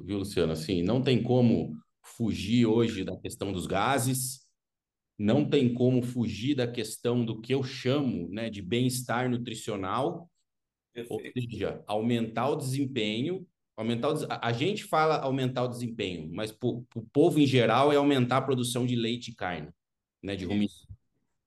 viu, 0.04 0.18
Luciano? 0.18 0.52
Assim, 0.52 0.80
não 0.80 1.02
tem 1.02 1.20
como 1.20 1.76
fugir 2.04 2.66
hoje 2.66 3.02
da 3.02 3.16
questão 3.16 3.50
dos 3.50 3.66
gases, 3.66 4.46
não 5.18 5.44
tem 5.44 5.74
como 5.74 6.00
fugir 6.00 6.54
da 6.54 6.66
questão 6.66 7.24
do 7.24 7.40
que 7.40 7.52
eu 7.52 7.64
chamo 7.64 8.28
né, 8.28 8.48
de 8.48 8.62
bem-estar 8.62 9.28
nutricional, 9.28 10.30
Perfeito. 10.94 11.36
ou 11.36 11.42
seja, 11.42 11.82
aumentar 11.86 12.48
o 12.48 12.56
desempenho. 12.56 13.44
Aumentar 13.76 14.12
o, 14.12 14.16
a 14.28 14.52
gente 14.52 14.84
fala 14.84 15.18
aumentar 15.18 15.64
o 15.64 15.68
desempenho, 15.68 16.30
mas 16.32 16.52
para 16.52 16.68
o 16.68 17.08
povo 17.12 17.38
em 17.38 17.46
geral 17.46 17.92
é 17.92 17.96
aumentar 17.96 18.38
a 18.38 18.42
produção 18.42 18.86
de 18.86 18.94
leite 18.94 19.30
e 19.30 19.34
carne, 19.34 19.68
né, 20.22 20.36
de 20.36 20.44
ruminante. 20.44 20.86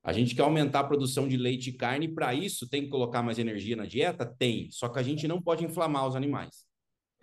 A 0.04 0.12
gente 0.14 0.34
quer 0.34 0.42
aumentar 0.42 0.80
a 0.80 0.84
produção 0.84 1.28
de 1.28 1.38
leite 1.38 1.70
e 1.70 1.74
carne, 1.74 2.08
e 2.08 2.14
para 2.14 2.34
isso 2.34 2.68
tem 2.68 2.84
que 2.84 2.90
colocar 2.90 3.22
mais 3.22 3.38
energia 3.38 3.76
na 3.76 3.86
dieta? 3.86 4.26
Tem. 4.26 4.70
Só 4.72 4.90
que 4.90 4.98
a 4.98 5.04
gente 5.04 5.28
não 5.28 5.42
pode 5.42 5.64
inflamar 5.64 6.08
os 6.08 6.16
animais. 6.16 6.66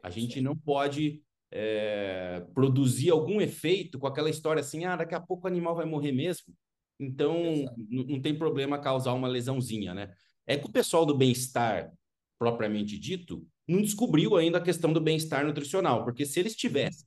A 0.00 0.10
gente 0.10 0.40
não 0.40 0.56
pode 0.56 1.22
é, 1.50 2.44
produzir 2.54 3.10
algum 3.10 3.40
efeito 3.40 3.98
com 3.98 4.06
aquela 4.06 4.30
história 4.30 4.60
assim, 4.60 4.84
ah, 4.84 4.96
daqui 4.96 5.14
a 5.14 5.20
pouco 5.20 5.44
o 5.44 5.50
animal 5.50 5.74
vai 5.74 5.86
morrer 5.86 6.12
mesmo. 6.12 6.54
Então, 7.00 7.64
não 7.88 8.20
tem 8.20 8.36
problema 8.36 8.78
causar 8.78 9.12
uma 9.12 9.28
lesãozinha, 9.28 9.94
né? 9.94 10.12
É 10.46 10.56
que 10.56 10.66
o 10.66 10.72
pessoal 10.72 11.06
do 11.06 11.16
bem-estar, 11.16 11.92
propriamente 12.38 12.98
dito, 12.98 13.46
não 13.68 13.80
descobriu 13.80 14.36
ainda 14.36 14.58
a 14.58 14.62
questão 14.62 14.92
do 14.92 15.00
bem-estar 15.00 15.46
nutricional, 15.46 16.02
porque 16.04 16.26
se 16.26 16.40
eles 16.40 16.56
tivessem, 16.56 17.06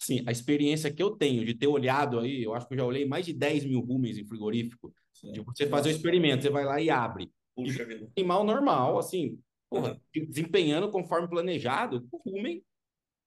assim, 0.00 0.22
a 0.26 0.30
experiência 0.30 0.92
que 0.92 1.02
eu 1.02 1.10
tenho 1.10 1.44
de 1.44 1.54
ter 1.54 1.66
olhado 1.66 2.20
aí, 2.20 2.42
eu 2.42 2.54
acho 2.54 2.68
que 2.68 2.74
eu 2.74 2.78
já 2.78 2.84
olhei 2.84 3.06
mais 3.06 3.26
de 3.26 3.32
10 3.32 3.64
mil 3.64 3.80
rumens 3.80 4.18
em 4.18 4.24
frigorífico, 4.24 4.94
Sim. 5.12 5.32
de 5.32 5.40
você 5.40 5.66
fazer 5.66 5.88
o 5.88 5.92
experimento, 5.92 6.42
você 6.42 6.50
vai 6.50 6.64
lá 6.64 6.80
e 6.80 6.90
abre. 6.90 7.30
Puxa 7.56 7.82
e 7.82 7.86
vida. 7.86 8.12
Animal 8.16 8.44
normal, 8.44 8.98
assim, 8.98 9.38
porra, 9.70 9.98
uhum. 10.14 10.26
desempenhando 10.26 10.90
conforme 10.90 11.28
planejado, 11.28 12.06
o 12.12 12.18
rumen, 12.18 12.62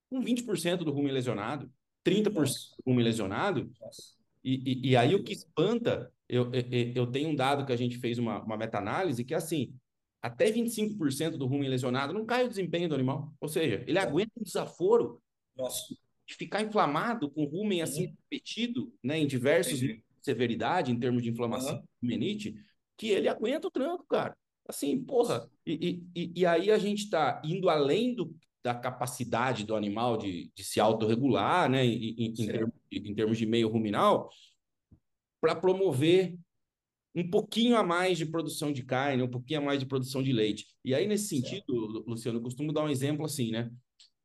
com 0.10 0.22
20% 0.22 0.78
do 0.78 0.91
rumen 0.91 1.12
lesionado, 1.12 1.72
30% 2.05 2.34
Nossa. 2.34 2.76
do 2.78 2.84
rumen 2.91 3.05
lesionado, 3.05 3.72
e, 4.43 4.55
e, 4.66 4.89
e, 4.91 4.95
aí 4.95 5.14
o 5.14 5.24
que 5.24 5.34
espanta, 5.34 6.12
eu, 6.30 6.51
eu, 6.53 6.64
eu 6.95 7.08
tenho 7.08 7.30
um 7.30 7.36
dado 7.36 7.66
que 7.66 7.74
a 7.74 7.78
gente 7.78 7.97
fez 7.97 8.18
uma, 8.18 8.41
uma 8.41 8.55
meta-análise, 8.55 9.26
que 9.26 9.34
é 9.34 9.38
assim, 9.38 9.74
até 10.22 10.51
25% 10.51 11.32
do 11.32 11.45
rumen 11.45 11.70
lesionado 11.70 12.14
não 12.14 12.26
cai 12.26 12.45
o 12.45 12.49
desempenho 12.49 12.89
do 12.89 12.95
animal. 12.95 13.34
Ou 13.39 13.47
seja, 13.47 13.84
ele 13.88 13.99
aguenta 13.99 14.32
um 14.39 14.43
desaforo 14.43 15.22
Nossa. 15.55 15.95
de 16.26 16.36
ficar 16.36 16.62
inflamado 16.62 17.30
com 17.30 17.43
rumen 17.45 17.82
assim 17.82 18.05
uhum. 18.05 18.16
repetido, 18.30 18.93
né, 19.03 19.20
em 19.20 19.28
diversos 19.28 19.82
Entendi. 19.82 20.03
severidade, 20.22 20.91
em 20.91 20.99
termos 20.99 21.22
de 21.22 21.30
inflamação, 21.30 21.76
uhum. 21.76 21.84
menite, 22.01 22.55
que 22.95 23.10
ele 23.10 23.28
aguenta 23.28 23.68
o 23.68 23.72
tranco, 23.72 24.05
cara. 24.08 24.36
Assim, 24.68 25.01
porra. 25.01 25.49
E, 25.66 26.03
e, 26.16 26.32
e 26.36 26.45
aí 26.45 26.72
a 26.72 26.78
gente 26.78 27.03
está 27.03 27.41
indo 27.43 27.70
além 27.70 28.14
do, 28.14 28.36
da 28.68 28.76
capacidade 28.76 29.63
do 29.63 29.78
animal 29.78 30.18
de, 30.18 30.51
de 30.53 30.61
se 30.61 30.78
autorregular, 30.78 31.70
né, 31.70 31.86
em, 31.86 32.15
em, 32.18 32.26
em, 32.38 32.47
termos, 32.47 32.74
em 32.91 33.15
termos 33.15 33.38
de 33.38 33.45
meio 33.45 33.70
ruminal, 33.70 34.30
para 35.39 35.55
promover 35.55 36.38
um 37.15 37.30
pouquinho 37.30 37.78
a 37.78 37.84
mais 37.84 38.18
de 38.18 38.26
produção 38.26 38.74
de 38.74 38.84
carne, 38.84 39.24
um 39.24 39.30
pouquinho 39.30 39.61
a 39.61 39.63
mais 39.63 39.80
de 39.80 39.86
produção 39.86 40.22
de 40.22 40.34
leite. 40.34 40.68
E 40.84 40.93
aí, 40.93 41.07
nesse 41.07 41.30
sentido. 41.30 42.03
Luciano, 42.05 42.39
eu 42.39 42.43
costumo 42.43 42.74
dar 42.74 42.84
um 42.84 42.89
exemplo 42.89 43.26
assim, 43.26 43.51
né? 43.51 43.72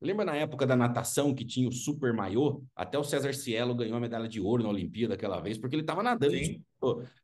Lembra 0.01 0.25
na 0.25 0.35
época 0.35 0.67
da 0.67 0.75
natação 0.75 1.33
que 1.33 1.45
tinha 1.45 1.69
o 1.69 1.73
super 1.73 2.13
maiô? 2.13 2.65
Até 2.75 2.99
o 2.99 3.05
César 3.05 3.33
Cielo 3.33 3.77
ganhou 3.77 3.97
a 3.97 4.01
medalha 4.01 4.29
de 4.29 4.41
ouro 4.41 4.65
na 4.65 4.71
Olimpíada 4.71 5.15
aquela 5.15 5.39
vez, 5.39 5.57
porque 5.57 5.77
ele 5.77 5.85
estava 5.85 6.03
nadando. 6.03 6.35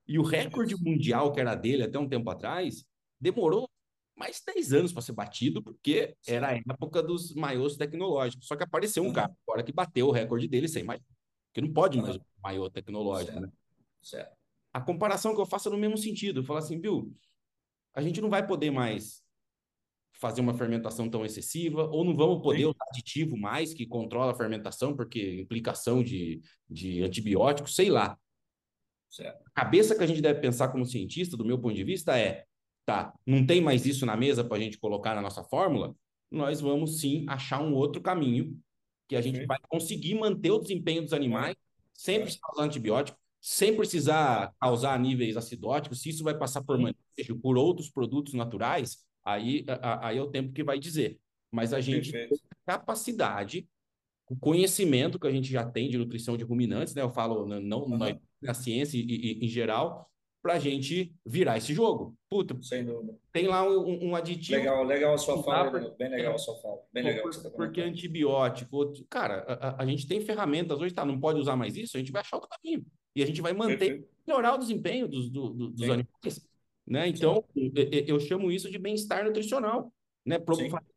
E 0.06 0.18
o 0.20 0.22
recorde 0.22 0.76
mundial 0.80 1.32
que 1.32 1.40
era 1.40 1.56
dele 1.56 1.82
até 1.82 1.98
um 1.98 2.08
tempo 2.08 2.30
atrás 2.30 2.84
demorou 3.20 3.68
mais 4.18 4.42
10 4.44 4.72
anos 4.72 4.92
para 4.92 5.02
ser 5.02 5.12
batido, 5.12 5.62
porque 5.62 6.16
era 6.26 6.48
a 6.48 6.56
época 6.56 7.02
dos 7.02 7.34
maiôs 7.34 7.76
tecnológicos. 7.76 8.46
Só 8.46 8.56
que 8.56 8.64
apareceu 8.64 9.04
um 9.04 9.12
cara 9.12 9.32
agora 9.46 9.62
que 9.62 9.72
bateu 9.72 10.08
o 10.08 10.12
recorde 10.12 10.48
dele 10.48 10.68
sem 10.68 10.82
mais. 10.82 11.00
Porque 11.48 11.60
não 11.60 11.72
pode 11.72 12.00
mais 12.00 12.16
o 12.16 12.20
maiô 12.42 12.68
tecnológico, 12.68 13.32
certo. 13.32 13.46
né? 13.46 13.52
Certo. 14.02 14.36
A 14.72 14.80
comparação 14.80 15.34
que 15.34 15.40
eu 15.40 15.46
faço 15.46 15.68
é 15.68 15.72
no 15.72 15.78
mesmo 15.78 15.96
sentido. 15.96 16.44
Falo 16.44 16.58
assim, 16.58 16.78
viu? 16.80 17.14
A 17.94 18.02
gente 18.02 18.20
não 18.20 18.28
vai 18.28 18.46
poder 18.46 18.70
mais 18.70 19.22
fazer 20.12 20.40
uma 20.40 20.54
fermentação 20.54 21.08
tão 21.08 21.24
excessiva, 21.24 21.84
ou 21.84 22.04
não 22.04 22.14
vamos 22.14 22.42
poder 22.42 22.62
Sim. 22.62 22.66
usar 22.66 22.84
aditivo 22.90 23.36
mais 23.36 23.72
que 23.72 23.86
controla 23.86 24.32
a 24.32 24.36
fermentação, 24.36 24.94
porque 24.96 25.40
implicação 25.40 26.02
de, 26.02 26.42
de 26.68 27.02
antibióticos, 27.04 27.76
sei 27.76 27.88
lá. 27.88 28.18
Certo. 29.08 29.42
A 29.46 29.50
cabeça 29.62 29.94
que 29.94 30.02
a 30.02 30.06
gente 30.06 30.20
deve 30.20 30.40
pensar 30.40 30.68
como 30.68 30.84
cientista, 30.84 31.36
do 31.36 31.44
meu 31.44 31.58
ponto 31.58 31.74
de 31.74 31.84
vista, 31.84 32.18
é 32.18 32.44
tá, 32.88 33.12
não 33.26 33.44
tem 33.44 33.60
mais 33.60 33.84
isso 33.84 34.06
na 34.06 34.16
mesa 34.16 34.42
para 34.42 34.56
a 34.56 34.60
gente 34.60 34.78
colocar 34.78 35.14
na 35.14 35.20
nossa 35.20 35.44
fórmula, 35.44 35.94
nós 36.30 36.58
vamos 36.58 37.00
sim 37.00 37.26
achar 37.28 37.60
um 37.62 37.74
outro 37.74 38.00
caminho 38.00 38.58
que 39.06 39.14
a 39.14 39.20
gente 39.20 39.44
vai 39.44 39.58
conseguir 39.68 40.14
manter 40.14 40.50
o 40.50 40.58
desempenho 40.58 41.02
dos 41.02 41.12
animais 41.12 41.54
sem 41.92 42.22
precisar 42.22 42.48
usar 42.50 42.64
antibiótico, 42.64 43.18
sem 43.42 43.76
precisar 43.76 44.54
causar 44.58 44.98
níveis 44.98 45.36
acidóticos, 45.36 46.00
se 46.00 46.08
isso 46.08 46.24
vai 46.24 46.36
passar 46.38 46.62
por 46.62 46.78
manejo, 46.78 47.38
por 47.42 47.58
outros 47.58 47.90
produtos 47.90 48.32
naturais, 48.32 49.04
aí, 49.22 49.66
aí 50.00 50.16
é 50.16 50.22
o 50.22 50.30
tempo 50.30 50.54
que 50.54 50.64
vai 50.64 50.78
dizer. 50.78 51.18
Mas 51.50 51.74
a 51.74 51.82
gente 51.82 52.10
Perfeito. 52.10 52.40
tem 52.40 52.58
capacidade, 52.64 53.68
o 54.30 54.36
conhecimento 54.36 55.18
que 55.18 55.26
a 55.26 55.30
gente 55.30 55.50
já 55.50 55.64
tem 55.64 55.90
de 55.90 55.98
nutrição 55.98 56.38
de 56.38 56.44
ruminantes, 56.44 56.94
né? 56.94 57.02
Eu 57.02 57.10
falo 57.10 57.46
não, 57.46 57.82
uhum. 57.82 57.98
na, 57.98 58.18
na 58.40 58.54
ciência 58.54 58.96
e, 58.96 59.02
e, 59.02 59.44
em 59.44 59.48
geral, 59.48 60.10
para 60.42 60.54
a 60.54 60.58
gente 60.58 61.14
virar 61.24 61.58
esse 61.58 61.74
jogo. 61.74 62.16
Puta, 62.28 62.56
Sem 62.62 62.84
dúvida. 62.84 63.18
tem 63.32 63.46
lá 63.46 63.68
um, 63.68 64.08
um 64.08 64.16
aditivo. 64.16 64.58
Legal, 64.58 64.84
legal 64.84 65.14
a 65.14 65.18
sua 65.18 65.42
fala, 65.42 65.70
pra... 65.70 65.80
bem 65.90 66.08
legal 66.10 66.34
a 66.34 66.38
sua 66.38 66.54
fala. 66.56 66.78
Bem 66.92 67.04
legal 67.04 67.22
por, 67.22 67.42
tá 67.42 67.50
porque 67.50 67.80
antibiótico, 67.80 68.92
cara, 69.08 69.44
a, 69.48 69.82
a, 69.82 69.86
gente 69.86 70.06
tem 70.06 70.20
ferramentas 70.20 70.80
hoje, 70.80 70.94
tá? 70.94 71.04
Não 71.04 71.18
pode 71.18 71.40
usar 71.40 71.56
mais 71.56 71.76
isso, 71.76 71.96
a 71.96 72.00
gente 72.00 72.12
vai 72.12 72.20
achar 72.20 72.36
outro 72.36 72.50
caminho. 72.50 72.84
E 73.16 73.22
a 73.22 73.26
gente 73.26 73.40
vai 73.40 73.52
manter, 73.52 73.78
Perfeito. 73.78 74.08
melhorar 74.26 74.54
o 74.54 74.58
desempenho 74.58 75.08
dos, 75.08 75.30
do, 75.30 75.50
do, 75.50 75.68
dos 75.70 75.90
animais. 75.90 76.48
Né? 76.86 77.08
Então, 77.08 77.44
eu, 77.54 78.04
eu, 78.06 78.20
chamo 78.20 78.50
isso 78.50 78.70
de 78.70 78.78
bem-estar 78.78 79.24
nutricional. 79.24 79.92
Né? 80.24 80.38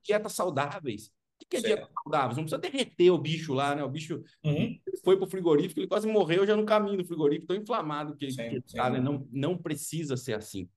Dietas 0.03 0.33
saudáveis. 0.33 1.11
Que 1.51 1.57
é 1.57 1.61
dieta 1.61 1.89
saudável? 2.03 2.37
Não 2.37 2.43
precisa 2.45 2.57
derreter 2.57 3.11
o 3.11 3.17
bicho 3.17 3.53
lá, 3.53 3.75
né? 3.75 3.83
O 3.83 3.89
bicho 3.89 4.23
uhum. 4.43 4.79
foi 5.03 5.17
para 5.17 5.25
o 5.25 5.29
frigorífico, 5.29 5.81
ele 5.81 5.87
quase 5.87 6.07
morreu 6.07 6.47
já 6.47 6.55
no 6.55 6.65
caminho 6.65 6.97
do 6.97 7.05
frigorífico, 7.05 7.47
tão 7.47 7.57
inflamado 7.57 8.15
que, 8.15 8.31
sim, 8.31 8.49
que 8.49 8.61
tá, 8.73 8.89
né? 8.89 9.01
não, 9.01 9.27
não 9.29 9.57
precisa 9.57 10.15
ser 10.15 10.33
assim. 10.33 10.69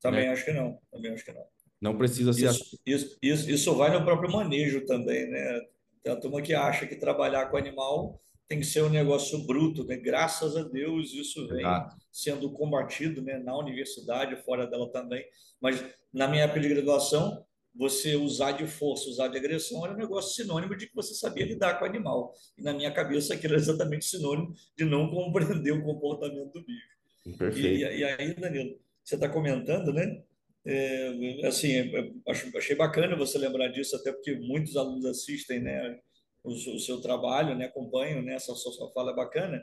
Também 0.00 0.26
né? 0.26 0.32
acho 0.32 0.44
que 0.44 0.52
não. 0.52 0.78
Também 0.90 1.12
acho 1.12 1.24
que 1.24 1.32
não. 1.32 1.44
Não 1.80 1.98
precisa 1.98 2.32
ser 2.32 2.46
isso, 2.46 2.62
assim. 2.62 2.76
Isso, 2.86 3.18
isso, 3.20 3.50
isso 3.50 3.74
vai 3.74 3.92
no 3.92 4.04
próprio 4.04 4.30
manejo 4.30 4.86
também, 4.86 5.28
né? 5.28 5.60
Tem 6.02 6.12
a 6.12 6.16
turma 6.16 6.40
que 6.40 6.54
acha 6.54 6.86
que 6.86 6.94
trabalhar 6.94 7.46
com 7.46 7.56
animal 7.56 8.20
tem 8.46 8.60
que 8.60 8.66
ser 8.66 8.82
um 8.82 8.90
negócio 8.90 9.38
bruto, 9.46 9.84
né? 9.84 9.96
Graças 9.96 10.56
a 10.56 10.62
Deus 10.62 11.12
isso 11.12 11.48
vem 11.48 11.60
Exato. 11.60 11.96
sendo 12.12 12.52
combatido, 12.52 13.22
né? 13.22 13.38
Na 13.38 13.56
universidade, 13.56 14.36
fora 14.44 14.66
dela 14.66 14.90
também. 14.92 15.24
Mas 15.60 15.82
na 16.12 16.28
minha 16.28 16.44
época 16.44 16.60
de 16.60 16.68
graduação, 16.68 17.44
você 17.74 18.14
usar 18.14 18.52
de 18.52 18.66
força, 18.66 19.08
usar 19.08 19.28
de 19.28 19.36
agressão, 19.36 19.84
era 19.84 19.94
um 19.94 19.98
negócio 19.98 20.34
sinônimo 20.34 20.76
de 20.76 20.86
que 20.86 20.94
você 20.94 21.12
sabia 21.12 21.44
lidar 21.44 21.78
com 21.78 21.84
o 21.84 21.88
animal. 21.88 22.32
E 22.56 22.62
na 22.62 22.72
minha 22.72 22.92
cabeça 22.92 23.34
aquilo 23.34 23.54
era 23.54 23.62
exatamente 23.62 24.04
sinônimo 24.04 24.54
de 24.76 24.84
não 24.84 25.10
compreender 25.10 25.72
o 25.72 25.82
comportamento 25.82 26.52
do 26.52 26.64
bicho. 26.64 26.94
Perfeito. 27.36 27.66
E, 27.66 27.98
e 27.98 28.04
aí, 28.04 28.34
Danilo, 28.34 28.78
você 29.02 29.16
está 29.16 29.28
comentando, 29.28 29.92
né? 29.92 30.22
É, 30.66 31.46
assim, 31.46 31.72
é, 31.72 32.12
achei 32.56 32.76
bacana 32.76 33.16
você 33.16 33.36
lembrar 33.38 33.68
disso, 33.68 33.96
até 33.96 34.12
porque 34.12 34.34
muitos 34.34 34.76
alunos 34.76 35.04
assistem, 35.04 35.60
né? 35.60 35.98
O, 36.42 36.52
o 36.52 36.78
seu 36.78 37.00
trabalho, 37.00 37.56
né? 37.56 37.66
Acompanham, 37.66 38.22
né? 38.22 38.34
Essa 38.34 38.54
sua 38.54 38.92
fala 38.92 39.12
é 39.12 39.16
bacana. 39.16 39.62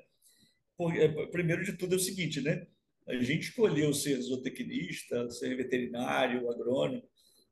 Porque, 0.77 0.99
é, 0.99 1.07
primeiro 1.27 1.63
de 1.63 1.73
tudo 1.73 1.93
é 1.93 1.97
o 1.97 1.99
seguinte, 1.99 2.41
né? 2.41 2.67
A 3.07 3.15
gente 3.15 3.49
escolheu 3.49 3.93
ser 3.93 4.19
zootecnista, 4.21 5.29
ser 5.31 5.55
veterinário, 5.55 6.49
agrônomo, 6.49 7.03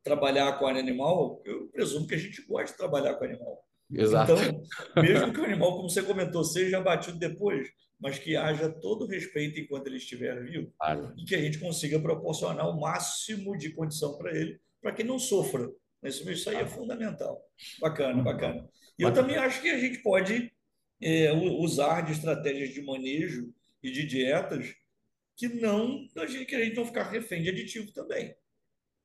trabalhar 0.04 0.58
com 0.58 0.68
animal, 0.68 1.41
eu 1.45 1.68
presumo 1.68 2.08
que 2.08 2.16
a 2.16 2.18
gente 2.18 2.41
gosta 2.45 2.72
de 2.72 2.78
trabalhar 2.78 3.16
com 3.16 3.26
animal. 3.26 3.64
Exato. 3.91 4.34
Então, 4.34 5.04
mesmo 5.04 5.34
que 5.34 5.39
o 5.39 5.45
animal, 5.45 5.76
como 5.76 5.89
você 5.89 6.04
comentou, 6.04 6.43
seja 6.43 6.78
abatido 6.78 7.18
depois, 7.18 7.68
mas 8.00 8.20
que 8.20 8.36
haja 8.36 8.70
todo 8.70 9.04
o 9.04 9.08
respeito 9.08 9.60
enquanto 9.60 9.88
ele 9.88 9.97
estiver 9.97 10.41
vivo 10.43 10.72
claro. 10.78 11.14
e 11.18 11.26
que 11.26 11.36
a 11.36 11.41
gente 11.41 11.60
consiga 11.60 12.00
proporcionar 12.00 12.70
o 12.70 12.80
máximo 12.80 13.58
de 13.58 13.72
condição 13.72 14.18
para 14.18 14.36
ele, 14.36 14.60
para 14.82 14.93
que 14.93 15.04
não 15.04 15.20
sofra. 15.20 15.70
Isso, 16.04 16.30
isso 16.32 16.50
aí 16.50 16.58
é 16.58 16.66
fundamental. 16.66 17.41
Bacana, 17.82 18.24
bacana. 18.24 18.70
E 18.97 19.04
eu 19.04 19.14
também 19.14 19.36
acho 19.36 19.62
que 19.62 19.70
a 19.70 19.78
gente 19.78 20.02
pode 20.02 20.52
é, 21.02 21.32
usar 21.34 22.02
de 22.02 22.14
estratégias 22.14 22.70
de 22.70 22.82
manejo 22.82 23.54
e 23.84 23.91
de 23.91 24.06
dietas 24.06 24.74
que 25.36 25.47
não 25.47 26.06
que 26.08 26.56
a 26.56 26.64
gente 26.64 26.76
não 26.76 26.86
ficar 26.86 27.10
refém 27.10 27.41
de 27.41 27.50
aditivo 27.50 27.93
também 27.93 28.36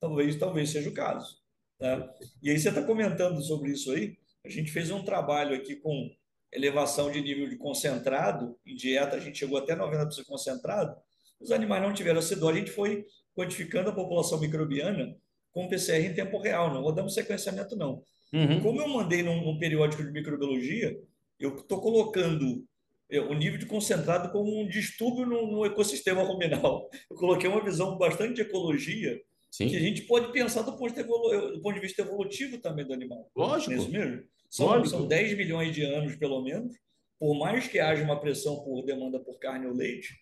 talvez, 0.05 0.36
talvez 0.36 0.70
seja 0.70 0.90
o 0.90 0.94
caso. 0.94 1.38
Né? 1.80 2.09
E 2.42 2.50
aí 2.50 2.59
você 2.59 2.68
está 2.68 2.82
comentando 2.82 3.40
sobre 3.42 3.72
isso 3.72 3.90
aí. 3.92 4.16
A 4.44 4.48
gente 4.48 4.70
fez 4.70 4.90
um 4.90 5.02
trabalho 5.02 5.57
aqui 5.57 5.76
com 5.76 6.11
elevação 6.52 7.11
de 7.11 7.20
nível 7.20 7.48
de 7.48 7.57
concentrado 7.57 8.57
em 8.64 8.76
dieta, 8.76 9.16
a 9.16 9.20
gente 9.20 9.38
chegou 9.38 9.59
até 9.59 9.74
90% 9.74 10.24
concentrado. 10.26 10.94
Os 11.40 11.50
animais 11.50 11.82
não 11.82 11.92
tiveram 11.92 12.18
acidose, 12.18 12.59
a 12.59 12.61
gente 12.61 12.70
foi 12.70 13.05
quantificando 13.34 13.90
a 13.90 13.94
população 13.94 14.38
microbiana 14.38 15.16
com 15.50 15.68
PCR 15.68 16.05
em 16.05 16.14
tempo 16.14 16.38
real, 16.38 16.72
não 16.72 16.82
rodamos 16.82 17.14
sequenciamento 17.14 17.74
não. 17.76 18.02
Uhum. 18.32 18.61
Como 18.61 18.80
eu 18.80 18.88
mandei 18.88 19.22
num, 19.22 19.44
num, 19.44 19.59
periódico 19.59 20.05
de 20.05 20.12
microbiologia, 20.12 20.96
eu 21.40 21.57
estou 21.57 21.80
colocando 21.80 22.64
é, 23.11 23.20
o 23.20 23.34
nível 23.34 23.59
de 23.59 23.66
concentrado 23.66 24.30
como 24.30 24.61
um 24.61 24.68
distúrbio 24.68 25.26
no, 25.26 25.50
no 25.50 25.64
ecossistema 25.64 26.22
ruminal. 26.22 26.88
Eu 27.11 27.16
coloquei 27.16 27.48
uma 27.48 27.64
visão 27.64 27.96
bastante 27.98 28.34
de 28.34 28.42
ecologia 28.42 29.20
Sim. 29.55 29.68
que 29.68 29.76
a 29.76 29.80
gente 29.80 30.02
pode 30.02 30.32
pensar 30.32 30.62
do 30.62 30.76
ponto, 30.76 30.92
de 30.92 30.98
evolu... 30.98 31.52
do 31.52 31.62
ponto 31.62 31.74
de 31.76 31.80
vista 31.80 32.02
evolutivo 32.02 32.59
também 32.59 32.84
do 32.84 32.92
animal. 32.92 33.30
Lógico. 33.36 33.72
É? 33.72 34.24
São, 34.50 34.66
Lógico. 34.66 34.88
são 34.88 35.07
10 35.07 35.36
milhões 35.36 35.72
de 35.72 35.84
anos, 35.84 36.16
pelo 36.16 36.42
menos. 36.42 36.74
Por 37.20 37.38
mais 37.38 37.68
que 37.68 37.78
haja 37.78 38.02
uma 38.02 38.20
pressão 38.20 38.64
por 38.64 38.84
demanda 38.84 39.20
por 39.20 39.38
carne 39.38 39.68
ou 39.68 39.72
leite, 39.72 40.12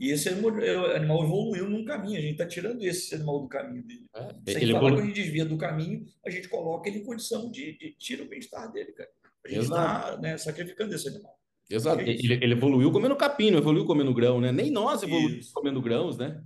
E 0.00 0.10
esse 0.10 0.28
animal 0.28 1.22
evoluiu 1.22 1.70
num 1.70 1.84
caminho, 1.84 2.18
a 2.18 2.20
gente 2.20 2.32
está 2.32 2.46
tirando 2.46 2.82
esse 2.82 3.14
animal 3.14 3.42
do 3.42 3.48
caminho 3.48 3.84
dele. 3.84 4.06
É, 4.12 4.52
Sem 4.52 4.62
ele 4.64 4.72
falar 4.72 4.88
evolu... 4.88 5.02
a 5.02 5.06
gente 5.06 5.14
desvia 5.14 5.44
do 5.44 5.56
caminho, 5.56 6.04
a 6.26 6.30
gente 6.30 6.48
coloca 6.48 6.88
ele 6.88 6.98
em 6.98 7.04
condição 7.04 7.48
de, 7.48 7.78
de 7.78 7.92
tirar 7.96 8.24
o 8.24 8.28
bem-estar 8.28 8.72
dele, 8.72 8.90
cara. 8.90 9.10
A 9.46 9.48
gente 9.48 9.62
está 9.62 10.18
né, 10.20 10.36
sacrificando 10.36 10.92
esse 10.96 11.08
animal. 11.08 11.39
Exato. 11.70 12.00
É 12.00 12.10
ele, 12.10 12.34
ele, 12.34 12.52
evoluiu 12.52 12.90
comendo 12.90 13.14
capim, 13.14 13.50
não 13.50 13.58
evoluiu 13.58 13.84
comendo 13.84 14.12
grão, 14.12 14.40
né? 14.40 14.50
Nem 14.50 14.70
nós 14.70 15.04
evoluímos 15.04 15.46
isso. 15.46 15.52
comendo 15.52 15.80
grãos, 15.80 16.18
né? 16.18 16.42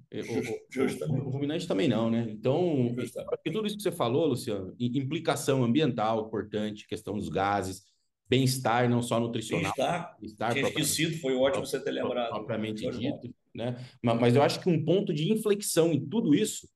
Justamente. 0.70 1.22
O, 1.22 1.24
o, 1.24 1.28
o 1.28 1.30
ruminante 1.30 1.66
também 1.66 1.88
não, 1.88 2.10
né? 2.10 2.26
Então, 2.28 2.94
tudo 3.44 3.66
isso 3.66 3.76
que 3.76 3.82
você 3.82 3.90
falou, 3.90 4.26
Luciano, 4.26 4.74
implicação 4.78 5.64
ambiental 5.64 6.26
importante, 6.26 6.86
questão 6.86 7.16
dos 7.16 7.30
gases, 7.30 7.84
bem-estar, 8.28 8.88
não 8.90 9.00
só 9.00 9.18
nutricional. 9.18 9.72
Bem-estar, 10.20 10.52
bem 10.52 10.62
tinha 10.62 10.68
esquecido, 10.68 11.16
foi 11.18 11.34
ótimo 11.34 11.64
você 11.64 11.82
ter 11.82 11.92
lembrado. 11.92 12.30
Propriamente 12.30 12.86
dito, 12.90 13.34
né? 13.54 13.76
Mas 14.02 14.36
eu 14.36 14.42
acho 14.42 14.60
que 14.60 14.68
um 14.68 14.84
ponto 14.84 15.14
de 15.14 15.32
inflexão 15.32 15.90
em 15.90 16.04
tudo 16.04 16.34
isso 16.34 16.68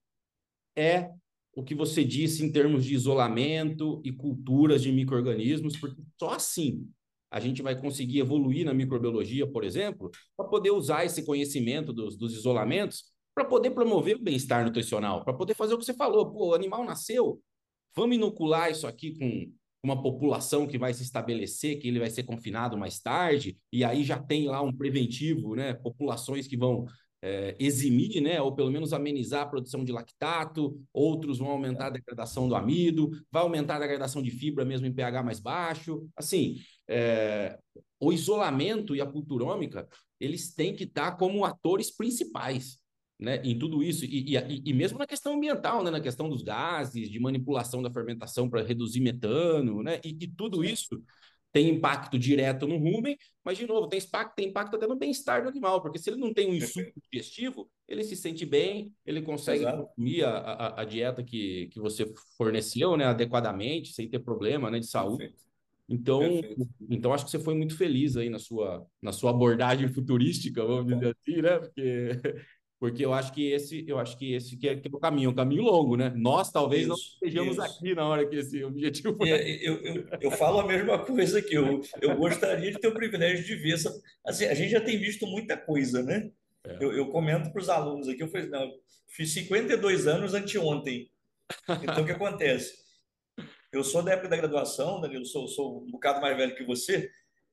é 0.75 1.11
o 1.55 1.63
que 1.63 1.75
você 1.75 2.05
disse 2.05 2.45
em 2.45 2.51
termos 2.51 2.85
de 2.85 2.95
isolamento 2.95 4.01
e 4.05 4.13
culturas 4.13 4.81
de 4.81 4.93
micro-organismos, 4.93 5.77
porque 5.77 6.01
só 6.19 6.31
assim 6.31 6.89
a 7.31 7.41
gente 7.41 7.63
vai 7.63 7.79
conseguir 7.79 8.21
evoluir 8.21 8.65
na 8.65 8.75
microbiologia, 8.75 9.47
por 9.47 9.65
exemplo, 9.65 10.11
para 10.37 10.49
poder 10.49 10.71
usar 10.71 11.05
esse 11.05 11.25
conhecimento 11.25 11.93
dos, 11.93 12.17
dos 12.17 12.35
isolamentos 12.35 13.05
para 13.35 13.45
poder 13.45 13.71
promover 13.71 14.17
o 14.17 14.23
bem-estar 14.23 14.65
nutricional, 14.65 15.23
para 15.23 15.33
poder 15.33 15.55
fazer 15.55 15.75
o 15.75 15.79
que 15.79 15.85
você 15.85 15.95
falou. 15.95 16.31
Pô, 16.31 16.49
o 16.49 16.55
animal 16.55 16.85
nasceu, 16.85 17.41
vamos 17.95 18.17
inocular 18.17 18.71
isso 18.71 18.87
aqui 18.87 19.17
com 19.17 19.53
uma 19.83 20.03
população 20.03 20.67
que 20.67 20.77
vai 20.77 20.93
se 20.93 21.03
estabelecer, 21.03 21.79
que 21.79 21.87
ele 21.87 22.01
vai 22.01 22.11
ser 22.11 22.25
confinado 22.25 22.77
mais 22.77 22.99
tarde, 22.99 23.57
e 23.73 23.85
aí 23.85 24.03
já 24.03 24.19
tem 24.19 24.49
lá 24.49 24.61
um 24.61 24.77
preventivo, 24.77 25.55
né? 25.55 25.73
Populações 25.73 26.49
que 26.49 26.57
vão 26.57 26.85
é, 27.23 27.57
eximir, 27.59 28.21
né, 28.21 28.41
ou 28.41 28.55
pelo 28.55 28.71
menos 28.71 28.93
amenizar 28.93 29.43
a 29.43 29.47
produção 29.47 29.85
de 29.85 29.93
lactato, 29.93 30.81
outros 30.93 31.39
vão 31.39 31.49
aumentar 31.49 31.87
a 31.87 31.91
degradação 31.91 32.49
do 32.49 32.55
amido, 32.55 33.11
vai 33.31 33.43
aumentar 33.43 33.77
a 33.77 33.81
degradação 33.81 34.23
de 34.23 34.31
fibra 34.31 34.65
mesmo 34.65 34.87
em 34.87 34.93
pH 34.93 35.23
mais 35.23 35.41
baixo. 35.41 36.09
Assim, 36.17 36.57
é, 36.89 37.59
o 38.01 38.13
isolamento 38.13 38.97
e 38.97 39.01
a 39.01 39.07
culturômica, 39.07 39.89
eles 40.19 40.55
têm 40.55 40.75
que 40.75 40.85
estar 40.85 41.17
como 41.17 41.45
atores 41.45 41.95
principais. 41.95 42.79
Né, 43.21 43.43
em 43.43 43.59
tudo 43.59 43.83
isso, 43.83 44.05
e, 44.05 44.37
e, 44.37 44.63
e, 44.65 44.73
mesmo 44.73 44.97
na 44.97 45.05
questão 45.05 45.35
ambiental, 45.35 45.83
né, 45.83 45.91
na 45.91 46.01
questão 46.01 46.29
dos 46.29 46.41
gases, 46.41 47.11
de 47.11 47.19
manipulação 47.19 47.83
da 47.83 47.91
fermentação 47.91 48.49
para 48.49 48.63
reduzir 48.63 49.01
metano, 49.01 49.83
né, 49.83 49.99
e, 50.05 50.11
e 50.11 50.29
tudo 50.29 50.63
isso 50.63 51.03
tem 51.53 51.71
impacto 51.71 52.19
direto 52.19 52.67
no 52.67 52.77
rumen, 52.77 53.17
mas, 53.45 53.59
de 53.59 53.67
novo, 53.67 53.89
tem 53.89 53.99
impacto, 53.99 54.35
tem 54.37 54.49
impacto 54.49 54.77
até 54.77 54.87
no 54.87 54.97
bem-estar 54.97 55.43
do 55.43 55.49
animal, 55.49 55.81
porque 55.81 55.99
se 55.99 56.11
ele 56.11 56.21
não 56.21 56.33
tem 56.33 56.49
um 56.49 56.55
insumo 56.55 56.93
digestivo, 57.11 57.71
ele 57.89 58.05
se 58.05 58.15
sente 58.15 58.45
bem, 58.45 58.93
ele 59.05 59.23
consegue 59.23 59.63
Exato. 59.63 59.87
consumir 59.89 60.25
a, 60.25 60.31
a, 60.31 60.81
a, 60.83 60.85
dieta 60.85 61.23
que, 61.23 61.69
que 61.73 61.81
você 61.81 62.13
forneceu 62.37 62.97
né, 62.97 63.07
adequadamente, 63.07 63.93
sem 63.93 64.09
ter 64.09 64.19
problema 64.21 64.71
né, 64.71 64.79
de 64.79 64.87
saúde. 64.87 65.19
Perfeito. 65.19 65.48
Então, 65.89 66.23
então 66.91 67.15
acho 67.15 67.25
que 67.25 67.31
você 67.31 67.39
foi 67.39 67.55
muito 67.55 67.77
feliz 67.77 68.17
aí 68.17 68.29
na 68.29 68.39
sua, 68.39 68.87
na 69.01 69.11
sua 69.11 69.31
abordagem 69.31 69.89
futurística, 69.93 70.65
vamos 70.65 70.93
dizer 70.93 71.17
assim, 71.17 71.41
né? 71.41 71.59
Porque 71.59 72.11
porque 72.81 73.05
eu 73.05 73.13
acho 73.13 73.33
que 73.33 73.51
esse, 73.51 73.85
eu 73.89 73.99
acho 73.99 74.17
que 74.17 74.35
esse 74.35 74.57
que 74.57 74.69
é, 74.69 74.77
que 74.77 74.87
é 74.87 74.91
o 74.93 75.01
caminho, 75.01 75.29
é 75.29 75.31
um 75.33 75.35
caminho 75.35 75.63
longo, 75.65 75.97
né? 75.97 76.13
Nós 76.15 76.53
talvez 76.53 76.83
isso, 76.83 76.91
não 76.91 76.97
estejamos 76.97 77.53
isso. 77.55 77.63
aqui 77.63 77.95
na 77.95 78.07
hora 78.07 78.25
que 78.25 78.37
esse 78.37 78.63
objetivo 78.63 79.17
foi. 79.17 79.31
É, 79.31 79.69
eu, 79.69 79.83
eu, 79.83 80.07
eu, 80.21 80.31
falo 80.31 80.61
a 80.61 80.67
mesma 80.67 81.05
coisa 81.05 81.43
que 81.43 81.55
eu, 81.55 81.81
eu 82.01 82.17
gostaria 82.17 82.71
de 82.71 82.79
ter 82.79 82.87
o 82.87 82.95
privilégio 82.95 83.45
de 83.45 83.57
ver 83.57 83.75
essa. 83.75 83.93
Assim, 84.25 84.45
a 84.45 84.55
gente 84.55 84.71
já 84.71 84.81
tem 84.81 84.97
visto 84.97 85.27
muita 85.27 85.57
coisa, 85.57 86.03
né? 86.05 86.31
É. 86.65 86.77
Eu, 86.81 86.93
eu 86.93 87.09
comento 87.09 87.51
para 87.51 87.61
os 87.61 87.69
alunos 87.69 88.09
aqui, 88.09 88.23
eu 88.23 88.29
falei, 88.29 88.49
não, 88.49 88.71
fiz 89.09 89.33
52 89.33 90.07
anos 90.07 90.35
anteontem. 90.35 91.11
Então 91.83 92.03
o 92.03 92.07
que 92.07 92.13
acontece? 92.13 92.75
Eu 93.71 93.85
sou 93.85 94.03
da 94.03 94.13
época 94.13 94.29
da 94.29 94.37
graduação, 94.37 95.01
Danilo, 95.01 95.27
sou, 95.27 95.47
sou 95.47 95.83
um 95.83 95.91
bocado 95.91 96.21
mais 96.21 96.37
velho 96.37 96.57
que 96.57 96.65
você. 96.65 97.11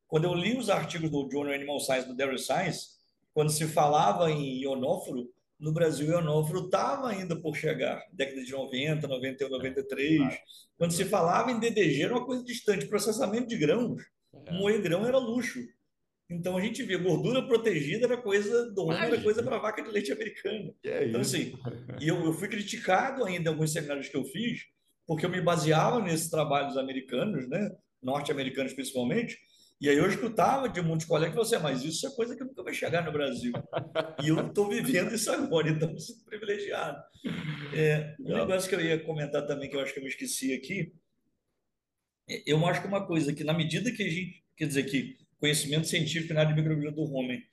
Quando 0.07 0.25
eu 0.25 0.33
li 0.33 0.57
os 0.57 0.69
artigos 0.69 1.09
do 1.09 1.29
Journal 1.29 1.53
Animal 1.53 1.79
Science, 1.79 2.07
do 2.07 2.15
Dairy 2.15 2.39
Science, 2.39 2.95
quando 3.33 3.51
se 3.51 3.67
falava 3.67 4.31
em 4.31 4.61
ionóforo, 4.61 5.29
no 5.59 5.73
Brasil, 5.73 6.07
ionóforo 6.07 6.65
estava 6.65 7.09
ainda 7.09 7.35
por 7.35 7.55
chegar, 7.55 8.01
década 8.13 8.43
de 8.43 8.51
90, 8.51 9.07
91, 9.07 9.49
93. 9.49 10.39
Quando 10.77 10.91
se 10.91 11.05
falava 11.05 11.51
em 11.51 11.59
DDG, 11.59 12.03
era 12.03 12.13
uma 12.13 12.25
coisa 12.25 12.43
distante. 12.43 12.87
Processamento 12.87 13.47
de 13.47 13.57
grãos, 13.57 14.01
é. 14.45 14.51
moer 14.53 14.81
grão 14.81 15.05
era 15.05 15.17
luxo. 15.17 15.59
Então 16.29 16.57
a 16.57 16.61
gente 16.61 16.81
vê 16.81 16.97
gordura 16.97 17.45
protegida 17.45 18.05
era 18.05 18.17
coisa 18.17 18.71
do 18.71 18.85
homem, 18.85 18.97
era 18.97 19.21
coisa 19.21 19.43
para 19.43 19.59
vaca 19.59 19.83
de 19.83 19.89
leite 19.89 20.11
americana. 20.11 20.73
É 20.83 21.07
então, 21.07 21.21
assim, 21.21 21.53
e 22.01 22.07
eu, 22.07 22.23
eu 22.25 22.33
fui 22.33 22.47
criticado 22.47 23.23
ainda 23.23 23.49
em 23.49 23.53
alguns 23.53 23.71
seminários 23.71 24.09
que 24.09 24.17
eu 24.17 24.23
fiz, 24.23 24.65
porque 25.07 25.25
eu 25.25 25.29
me 25.29 25.41
baseava 25.41 26.01
nesses 26.01 26.29
trabalhos 26.29 26.77
americanos, 26.77 27.47
né, 27.47 27.71
norte-americanos 28.01 28.73
principalmente, 28.73 29.37
e 29.79 29.89
aí 29.89 29.97
eu 29.97 30.07
escutava 30.07 30.69
de 30.69 30.81
muitos 30.81 31.05
colegas 31.05 31.35
que 31.35 31.39
você, 31.39 31.57
mas 31.59 31.83
isso 31.83 32.07
é 32.07 32.15
coisa 32.15 32.35
que 32.35 32.43
nunca 32.43 32.63
vai 32.63 32.73
chegar 32.73 33.03
no 33.03 33.11
Brasil. 33.11 33.51
E 34.23 34.29
eu 34.29 34.47
estou 34.47 34.69
vivendo 34.69 35.13
isso 35.13 35.29
agora, 35.31 35.69
então 35.69 35.91
eu 35.91 35.99
sou 35.99 36.15
privilegiado. 36.25 37.03
É, 37.73 38.15
um 38.19 38.37
negócio 38.37 38.69
que 38.69 38.75
eu 38.75 38.81
ia 38.81 39.03
comentar 39.03 39.45
também, 39.45 39.69
que 39.69 39.75
eu 39.75 39.81
acho 39.81 39.93
que 39.93 39.99
eu 39.99 40.03
me 40.03 40.09
esqueci 40.09 40.53
aqui, 40.53 40.93
é, 42.29 42.41
eu 42.45 42.65
acho 42.65 42.81
que 42.81 42.87
uma 42.87 43.05
coisa 43.05 43.33
que, 43.33 43.43
na 43.43 43.53
medida 43.53 43.91
que 43.91 44.03
a 44.03 44.09
gente, 44.09 44.43
quer 44.55 44.67
dizer, 44.67 44.83
que 44.83 45.17
conhecimento 45.39 45.87
científico 45.87 46.33
na 46.33 46.41
área 46.41 46.53
de 46.53 46.61
microbiologia 46.61 46.95
do 46.95 47.13
homem 47.13 47.43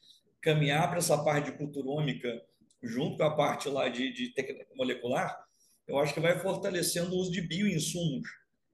caminhar 0.41 0.89
para 0.89 0.99
essa 0.99 1.23
parte 1.23 1.51
de 1.51 1.59
culturômica, 1.59 2.41
junto 2.83 3.17
com 3.17 3.25
a 3.25 3.37
parte 3.37 3.69
lá 3.69 3.89
de, 3.89 4.13
de 4.13 4.33
molecular, 4.77 5.37
eu 5.87 5.99
acho 5.99 6.15
que 6.15 6.21
vai 6.21 6.39
fortalecendo 6.39 7.15
o 7.15 7.19
uso 7.19 7.31
de 7.31 7.41
bioinsumos 7.41 8.29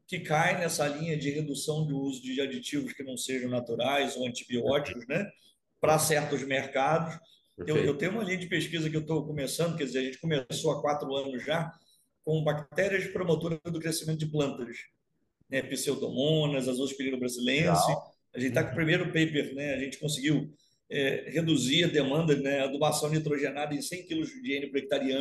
que 0.09 0.21
cai 0.21 0.59
nessa 0.59 0.89
linha 0.89 1.17
de 1.17 1.31
redução 1.31 1.87
do 1.87 1.99
uso 1.99 2.23
de 2.23 2.41
aditivos 2.41 2.95
que 2.95 3.03
não 3.03 3.17
sejam 3.17 3.51
naturais 3.51 4.17
ou 4.17 4.27
antibióticos, 4.27 5.07
né? 5.07 5.31
Para 5.79 5.99
certos 5.99 6.43
mercados. 6.43 7.15
Eu, 7.59 7.77
eu, 7.77 7.97
tenho 7.97 8.13
uma 8.13 8.25
linha 8.25 8.39
de 8.39 8.47
pesquisa 8.47 8.89
que 8.89 8.97
eu 8.97 9.03
estou 9.03 9.27
começando, 9.27 9.77
quer 9.77 9.85
dizer, 9.85 9.99
a 9.99 10.05
gente 10.05 10.19
começou 10.19 10.73
há 10.73 10.81
quatro 10.81 11.15
anos 11.15 11.45
já, 11.45 11.71
com 12.25 12.43
bactérias 12.43 13.07
promotoras 13.09 13.59
do 13.65 13.81
crescimento 13.81 14.19
de 14.19 14.27
plantas, 14.27 14.77
né? 15.51 15.61
Pseudomonas, 15.63 16.69
Azospirina 16.69 17.19
brasilense. 17.19 17.93
A 18.35 18.39
gente 18.39 18.51
está 18.51 18.65
com 18.65 18.73
o 18.73 18.77
primeiro 18.77 19.07
paper, 19.07 19.55
né? 19.55 19.75
A 19.75 19.79
gente 19.79 19.99
conseguiu 19.99 20.51
é, 20.91 21.31
reduzir 21.31 21.85
a 21.85 21.89
demanda, 21.89 22.35
né? 22.35 22.61
Adubação 22.61 23.11
nitrogenada 23.11 23.75
em 23.75 23.83
100 23.83 24.07
kg 24.07 24.25
de 24.43 24.53
N 24.55 24.67
por 24.69 24.79
hectare 24.79 25.13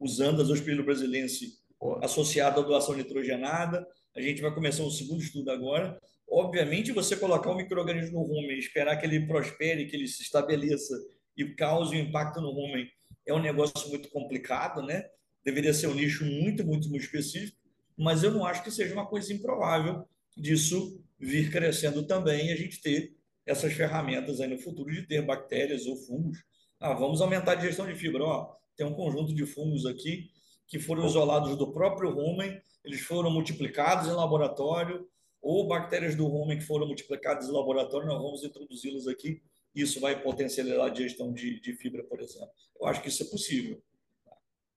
usando 0.00 0.40
Azospirina 0.40 0.82
brasilense 0.82 1.58
associado 2.02 2.60
à 2.60 2.62
doação 2.62 2.94
nitrogenada. 2.94 3.86
A 4.14 4.20
gente 4.20 4.40
vai 4.40 4.54
começar 4.54 4.82
um 4.82 4.90
segundo 4.90 5.22
estudo 5.22 5.50
agora. 5.50 5.98
Obviamente, 6.28 6.92
você 6.92 7.16
colocar 7.16 7.50
um 7.50 7.56
microorganismo 7.56 8.20
no 8.20 8.26
rumen, 8.26 8.58
esperar 8.58 8.96
que 8.96 9.06
ele 9.06 9.26
prospere, 9.26 9.86
que 9.86 9.94
ele 9.94 10.08
se 10.08 10.22
estabeleça 10.22 10.94
e 11.36 11.44
cause 11.54 11.94
um 11.94 11.98
impacto 11.98 12.40
no 12.40 12.50
rumen, 12.50 12.88
é 13.26 13.34
um 13.34 13.40
negócio 13.40 13.88
muito 13.88 14.08
complicado, 14.08 14.82
né? 14.82 15.04
Deveria 15.44 15.72
ser 15.72 15.88
um 15.88 15.94
nicho 15.94 16.24
muito, 16.24 16.64
muito, 16.64 16.88
muito 16.88 17.04
específico, 17.04 17.58
mas 17.96 18.22
eu 18.22 18.32
não 18.32 18.44
acho 18.44 18.62
que 18.64 18.70
seja 18.70 18.94
uma 18.94 19.06
coisa 19.06 19.32
improvável 19.32 20.08
disso 20.36 21.00
vir 21.18 21.50
crescendo 21.50 22.06
também 22.06 22.48
e 22.48 22.52
a 22.52 22.56
gente 22.56 22.80
ter 22.80 23.14
essas 23.44 23.72
ferramentas 23.72 24.40
aí 24.40 24.48
no 24.48 24.58
futuro 24.58 24.90
de 24.90 25.06
ter 25.06 25.22
bactérias 25.22 25.86
ou 25.86 25.96
fungos. 25.96 26.38
Ah, 26.80 26.94
vamos 26.94 27.20
aumentar 27.20 27.52
a 27.52 27.54
digestão 27.54 27.86
de 27.86 27.94
fibra. 27.94 28.24
Ó, 28.24 28.52
tem 28.76 28.86
um 28.86 28.94
conjunto 28.94 29.34
de 29.34 29.46
fungos 29.46 29.86
aqui 29.86 30.30
que 30.66 30.78
foram 30.78 31.06
isolados 31.06 31.56
do 31.56 31.72
próprio 31.72 32.10
rumen 32.10 32.60
eles 32.86 33.00
foram 33.00 33.30
multiplicados 33.32 34.06
em 34.06 34.12
laboratório, 34.12 35.08
ou 35.42 35.66
bactérias 35.66 36.14
do 36.14 36.24
rumen 36.26 36.56
que 36.56 36.64
foram 36.64 36.86
multiplicadas 36.86 37.48
em 37.48 37.52
laboratório, 37.52 38.06
nós 38.06 38.22
vamos 38.22 38.44
introduzi-las 38.44 39.08
aqui. 39.08 39.42
Isso 39.74 40.00
vai 40.00 40.22
potencializar 40.22 40.86
a 40.86 40.88
digestão 40.88 41.32
de, 41.32 41.60
de 41.60 41.72
fibra, 41.74 42.04
por 42.04 42.20
exemplo. 42.20 42.48
Eu 42.80 42.86
acho 42.86 43.02
que 43.02 43.08
isso 43.08 43.24
é 43.24 43.26
possível. 43.26 43.82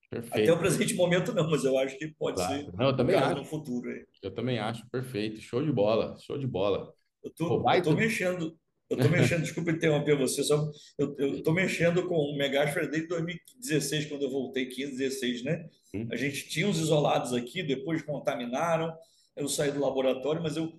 Perfeito. 0.09 0.43
Até 0.43 0.51
o 0.51 0.57
presente 0.57 0.95
momento 0.95 1.33
não, 1.33 1.49
mas 1.49 1.63
eu 1.63 1.77
acho 1.77 1.97
que 1.99 2.07
pode 2.07 2.37
claro. 2.37 2.65
ser 2.65 2.73
não, 2.75 2.87
eu 2.87 2.95
também 2.95 3.15
acho. 3.15 3.35
no 3.35 3.45
futuro. 3.45 3.89
Aí. 3.91 4.05
Eu 4.23 4.33
também 4.33 4.57
acho, 4.57 4.89
perfeito. 4.89 5.39
Show 5.39 5.63
de 5.63 5.71
bola, 5.71 6.17
show 6.17 6.37
de 6.37 6.47
bola. 6.47 6.91
Eu 7.23 7.29
tô, 7.29 7.61
Pô, 7.61 7.71
eu 7.71 7.83
tô 7.83 7.91
mexendo, 7.93 8.57
eu 8.89 8.97
tô 8.97 9.07
mexendo, 9.07 9.41
desculpa 9.41 9.71
interromper 9.71 10.17
você, 10.17 10.43
só 10.43 10.71
eu, 10.97 11.43
tô 11.43 11.51
mexendo 11.51 12.07
com 12.07 12.15
o 12.15 12.35
Megasfer 12.35 12.89
desde 12.89 13.07
2016, 13.07 14.07
quando 14.07 14.23
eu 14.23 14.31
voltei, 14.31 14.65
15, 14.65 14.97
16, 14.97 15.43
né? 15.43 15.69
A 16.11 16.15
gente 16.15 16.49
tinha 16.49 16.67
os 16.67 16.79
isolados 16.79 17.33
aqui, 17.33 17.61
depois 17.61 18.01
contaminaram, 18.01 18.91
eu 19.35 19.47
saí 19.47 19.71
do 19.71 19.79
laboratório, 19.79 20.41
mas 20.41 20.57
eu 20.57 20.73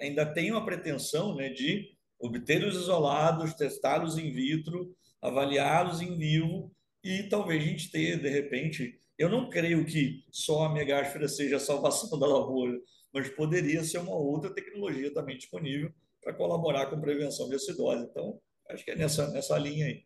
ainda 0.00 0.24
tenho 0.26 0.56
a 0.56 0.64
pretensão 0.64 1.34
né, 1.34 1.48
de 1.48 1.90
obter 2.18 2.64
os 2.64 2.76
isolados, 2.76 3.54
testá-los 3.54 4.16
in 4.16 4.30
vitro, 4.32 4.94
avaliá-los 5.20 6.00
em 6.00 6.16
vivo 6.16 6.72
e 7.02 7.24
talvez 7.24 7.62
a 7.62 7.66
gente 7.66 7.90
ter, 7.90 8.20
de 8.20 8.28
repente, 8.28 8.98
eu 9.18 9.28
não 9.28 9.50
creio 9.50 9.84
que 9.84 10.24
só 10.30 10.64
a 10.64 10.72
megáspera 10.72 11.28
seja 11.28 11.56
a 11.56 11.60
salvação 11.60 12.16
da 12.18 12.26
lavoura, 12.26 12.78
mas 13.12 13.28
poderia 13.28 13.82
ser 13.82 13.98
uma 13.98 14.14
outra 14.14 14.54
tecnologia 14.54 15.12
também 15.12 15.36
disponível 15.36 15.92
para 16.22 16.34
colaborar 16.34 16.86
com 16.86 17.00
prevenção 17.00 17.48
de 17.48 17.54
acidose. 17.54 18.04
Então, 18.04 18.40
acho 18.68 18.84
que 18.84 18.90
é 18.90 18.96
nessa, 18.96 19.30
nessa 19.30 19.58
linha 19.58 19.86
aí. 19.86 20.04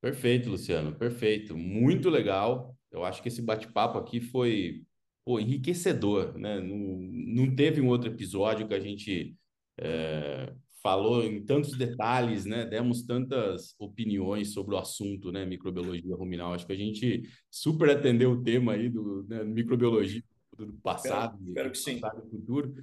Perfeito, 0.00 0.50
Luciano, 0.50 0.94
perfeito. 0.94 1.56
Muito 1.56 2.10
legal. 2.10 2.76
Eu 2.90 3.04
acho 3.04 3.22
que 3.22 3.28
esse 3.28 3.40
bate-papo 3.40 3.98
aqui 3.98 4.20
foi 4.20 4.82
pô, 5.24 5.38
enriquecedor, 5.38 6.36
né? 6.36 6.60
Não, 6.60 6.76
não 6.76 7.54
teve 7.54 7.80
um 7.80 7.88
outro 7.88 8.10
episódio 8.10 8.66
que 8.66 8.74
a 8.74 8.80
gente 8.80 9.36
é, 9.78 10.52
falou 10.82 11.24
em 11.24 11.44
tantos 11.44 11.76
detalhes, 11.76 12.44
né? 12.44 12.66
Demos 12.66 13.04
tantas 13.04 13.74
opiniões 13.78 14.52
sobre 14.52 14.74
o 14.74 14.78
assunto, 14.78 15.30
né? 15.30 15.46
Microbiologia 15.46 16.16
ruminal. 16.16 16.52
Acho 16.52 16.66
que 16.66 16.72
a 16.72 16.76
gente 16.76 17.22
super 17.50 17.90
atendeu 17.90 18.32
o 18.32 18.42
tema 18.42 18.72
aí 18.72 18.88
do 18.88 19.24
né? 19.28 19.44
microbiologia 19.44 20.22
do 20.56 20.72
passado, 20.74 21.34
espero, 21.34 21.48
espero 21.48 21.70
que 21.72 21.78
sim. 21.78 22.00
passado 22.00 22.26
e 22.26 22.30
futuro, 22.30 22.74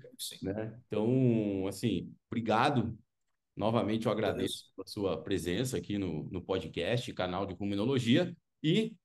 né? 0.41 0.79
Então, 0.87 1.67
assim, 1.67 2.11
obrigado. 2.29 2.97
Novamente 3.55 4.05
eu 4.05 4.11
agradeço 4.11 4.71
a 4.79 4.87
sua 4.87 5.21
presença 5.21 5.77
aqui 5.77 5.97
no, 5.97 6.23
no 6.29 6.41
podcast, 6.41 7.13
canal 7.13 7.45
de 7.45 7.53
Ruminologia. 7.53 8.35
E 8.63 8.95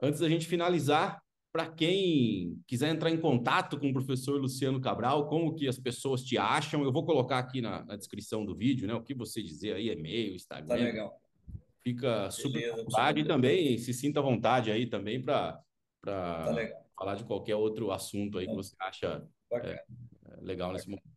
antes 0.00 0.20
da 0.20 0.28
gente 0.28 0.46
finalizar, 0.46 1.20
para 1.52 1.68
quem 1.68 2.58
quiser 2.66 2.88
entrar 2.88 3.10
em 3.10 3.20
contato 3.20 3.78
com 3.78 3.90
o 3.90 3.92
professor 3.92 4.40
Luciano 4.40 4.80
Cabral, 4.80 5.28
como 5.28 5.54
que 5.54 5.68
as 5.68 5.78
pessoas 5.78 6.22
te 6.22 6.38
acham, 6.38 6.82
eu 6.82 6.92
vou 6.92 7.04
colocar 7.04 7.38
aqui 7.38 7.60
na, 7.60 7.84
na 7.84 7.96
descrição 7.96 8.44
do 8.44 8.56
vídeo, 8.56 8.86
né? 8.86 8.94
O 8.94 9.02
que 9.02 9.14
você 9.14 9.42
dizer 9.42 9.74
aí, 9.74 9.90
e-mail, 9.90 10.34
Instagram. 10.34 10.68
Tá 10.68 10.82
legal. 10.82 11.20
Fica 11.82 12.30
super 12.30 12.72
à 12.72 12.76
vontade 12.76 13.20
e 13.20 13.26
também 13.26 13.76
se 13.76 13.92
sinta 13.92 14.20
à 14.20 14.22
vontade 14.22 14.70
aí 14.70 14.86
também 14.86 15.20
para 15.20 15.60
tá 16.02 16.52
falar 17.02 17.16
de 17.16 17.24
qualquer 17.24 17.56
outro 17.56 17.90
assunto 17.90 18.38
aí 18.38 18.46
que 18.46 18.54
você 18.54 18.74
acha 18.78 19.26
é, 19.52 19.70
é, 19.70 19.84
legal 20.40 20.72
nesse 20.72 20.88
momento. 20.88 21.10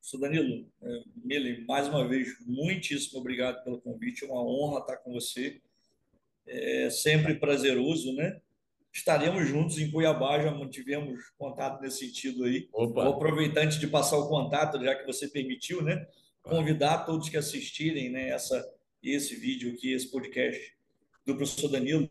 Sou 0.00 0.18
Danilo, 0.18 0.66
é, 0.80 1.02
Mili, 1.22 1.66
mais 1.66 1.86
uma 1.88 2.08
vez, 2.08 2.28
muitíssimo 2.46 3.20
obrigado 3.20 3.62
pelo 3.62 3.80
convite, 3.82 4.24
é 4.24 4.28
uma 4.28 4.42
honra 4.42 4.80
estar 4.80 4.96
com 4.96 5.12
você. 5.12 5.60
É 6.46 6.88
sempre 6.88 7.34
prazeroso, 7.34 8.14
né? 8.14 8.40
estaremos 8.90 9.46
juntos 9.46 9.78
em 9.78 9.90
Cuiabá, 9.90 10.40
já 10.40 10.50
mantivemos 10.50 11.20
contato 11.36 11.80
nesse 11.82 12.06
sentido 12.06 12.44
aí. 12.44 12.66
Opa. 12.72 13.04
Vou 13.04 13.14
aproveitar 13.14 13.60
antes 13.60 13.78
de 13.78 13.86
passar 13.86 14.16
o 14.16 14.28
contato, 14.28 14.82
já 14.82 14.94
que 14.94 15.06
você 15.06 15.28
permitiu, 15.28 15.82
né? 15.82 16.06
Convidar 16.42 17.04
todos 17.04 17.28
que 17.28 17.36
assistirem 17.36 18.10
né, 18.10 18.30
essa, 18.30 18.66
esse 19.02 19.36
vídeo 19.36 19.72
aqui, 19.72 19.92
esse 19.92 20.10
podcast 20.10 20.74
do 21.24 21.36
professor 21.36 21.68
Danilo, 21.68 22.10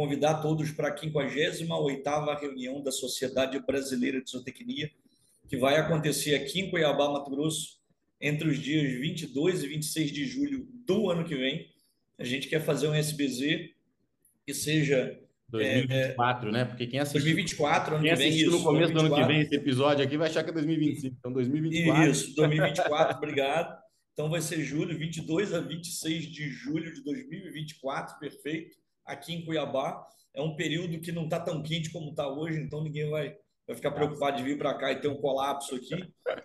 convidar 0.00 0.40
todos 0.40 0.70
para 0.70 0.88
a 0.88 0.96
58ª 0.96 2.40
reunião 2.40 2.82
da 2.82 2.90
Sociedade 2.90 3.58
Brasileira 3.58 4.22
de 4.22 4.30
Zootecnia, 4.30 4.90
que 5.46 5.58
vai 5.58 5.76
acontecer 5.76 6.34
aqui 6.34 6.58
em 6.58 6.70
Cuiabá, 6.70 7.10
Mato 7.10 7.30
Grosso, 7.30 7.78
entre 8.18 8.48
os 8.48 8.58
dias 8.58 8.98
22 8.98 9.62
e 9.62 9.68
26 9.68 10.10
de 10.10 10.24
julho 10.24 10.66
do 10.86 11.10
ano 11.10 11.22
que 11.22 11.36
vem. 11.36 11.68
A 12.18 12.24
gente 12.24 12.48
quer 12.48 12.60
fazer 12.60 12.88
um 12.88 12.94
SBZ 12.94 13.72
que 14.46 14.54
seja 14.54 15.20
2024, 15.50 16.48
é, 16.48 16.52
né? 16.52 16.64
Porque 16.64 16.86
quem 16.86 16.98
assistiu, 16.98 17.20
2024, 17.20 17.94
ano 17.96 18.02
quem 18.02 18.12
assistiu 18.12 18.50
vem, 18.52 18.58
no 18.58 18.64
começo 18.64 18.94
2024. 18.94 18.94
do 18.94 19.14
ano 19.14 19.14
que 19.14 19.32
vem 19.34 19.40
esse 19.42 19.54
episódio 19.54 20.02
aqui 20.02 20.16
vai 20.16 20.30
achar 20.30 20.42
que 20.42 20.48
é 20.48 20.54
2025. 20.54 21.16
Então, 21.18 21.30
2024. 21.30 22.10
Isso, 22.10 22.34
2024, 22.36 23.18
obrigado. 23.18 23.78
Então, 24.14 24.30
vai 24.30 24.40
ser 24.40 24.64
julho, 24.64 24.96
22 24.96 25.52
a 25.52 25.60
26 25.60 26.24
de 26.24 26.48
julho 26.48 26.90
de 26.90 27.04
2024, 27.04 28.18
perfeito, 28.18 28.80
aqui 29.10 29.34
em 29.34 29.44
Cuiabá. 29.44 30.06
É 30.32 30.40
um 30.40 30.54
período 30.54 31.00
que 31.00 31.12
não 31.12 31.24
está 31.24 31.40
tão 31.40 31.62
quente 31.62 31.90
como 31.90 32.10
está 32.10 32.28
hoje, 32.28 32.60
então 32.60 32.82
ninguém 32.82 33.10
vai, 33.10 33.36
vai 33.66 33.76
ficar 33.76 33.90
preocupado 33.90 34.36
de 34.36 34.44
vir 34.44 34.56
para 34.56 34.74
cá 34.74 34.92
e 34.92 35.00
ter 35.00 35.08
um 35.08 35.16
colapso 35.16 35.74
aqui. 35.74 35.94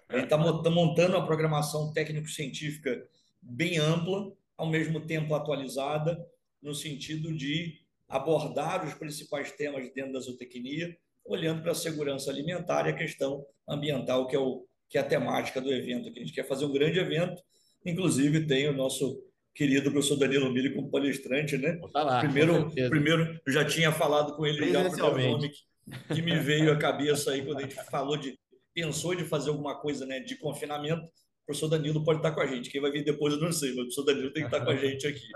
A 0.10 0.16
gente 0.16 0.26
está 0.26 0.38
montando 0.38 1.16
uma 1.16 1.26
programação 1.26 1.94
técnico-científica 1.94 3.08
bem 3.42 3.78
ampla, 3.78 4.32
ao 4.58 4.68
mesmo 4.68 5.06
tempo 5.06 5.36
atualizada, 5.36 6.18
no 6.62 6.74
sentido 6.74 7.36
de 7.36 7.80
abordar 8.08 8.86
os 8.86 8.94
principais 8.94 9.52
temas 9.52 9.92
dentro 9.94 10.14
da 10.14 10.20
zootecnia, 10.20 10.98
olhando 11.24 11.62
para 11.62 11.72
a 11.72 11.76
segurança 11.76 12.32
alimentar 12.32 12.88
e 12.88 12.92
a 12.92 12.96
questão 12.96 13.46
ambiental, 13.68 14.28
que 14.28 14.36
é, 14.36 14.40
o, 14.40 14.66
que 14.90 14.98
é 14.98 15.02
a 15.02 15.04
temática 15.04 15.62
do 15.62 15.72
evento. 15.72 16.12
Que 16.12 16.20
a 16.20 16.24
gente 16.24 16.34
quer 16.34 16.48
fazer 16.48 16.66
um 16.66 16.72
grande 16.72 17.00
evento, 17.00 17.42
inclusive 17.86 18.46
tem 18.48 18.68
o 18.68 18.74
nosso 18.74 19.24
querido 19.56 19.92
professor 19.92 20.18
Danilo 20.18 20.52
Mili 20.52 20.76
como 20.76 20.92
palestrante, 20.92 21.58
né? 21.58 21.80
Tá 21.94 22.04
lá, 22.04 22.20
primeiro, 22.20 22.70
primeiro, 22.90 23.40
eu 23.46 23.54
já 23.54 23.64
tinha 23.66 23.92
falado 23.92 24.36
com 24.36 24.46
ele 24.46 24.72
já 24.72 24.84
nome 24.84 25.52
que 26.14 26.22
me 26.22 26.38
veio 26.40 26.72
à 26.72 26.78
cabeça 26.78 27.32
aí 27.32 27.46
quando 27.46 27.60
a 27.60 27.62
gente 27.62 27.76
falou 27.90 28.18
de 28.18 28.38
pensou 28.74 29.16
de 29.16 29.24
fazer 29.24 29.52
alguma 29.52 29.80
coisa, 29.80 30.06
né, 30.06 30.20
de 30.20 30.36
confinamento 30.38 31.08
o 31.46 31.46
professor 31.46 31.68
Danilo 31.68 32.04
pode 32.04 32.20
estar 32.20 32.32
com 32.32 32.42
a 32.42 32.48
gente. 32.48 32.72
Quem 32.72 32.82
vai 32.82 32.90
vir 32.90 33.04
depois 33.04 33.36
eu 33.36 33.40
não 33.40 33.52
sei, 33.52 33.70
mas 33.70 33.78
o 33.78 33.82
professor 33.82 34.04
Danilo 34.04 34.34
tem 34.34 34.42
que 34.42 34.48
estar 34.48 34.66
com 34.66 34.72
a 34.72 34.76
gente 34.76 35.06
aqui. 35.06 35.30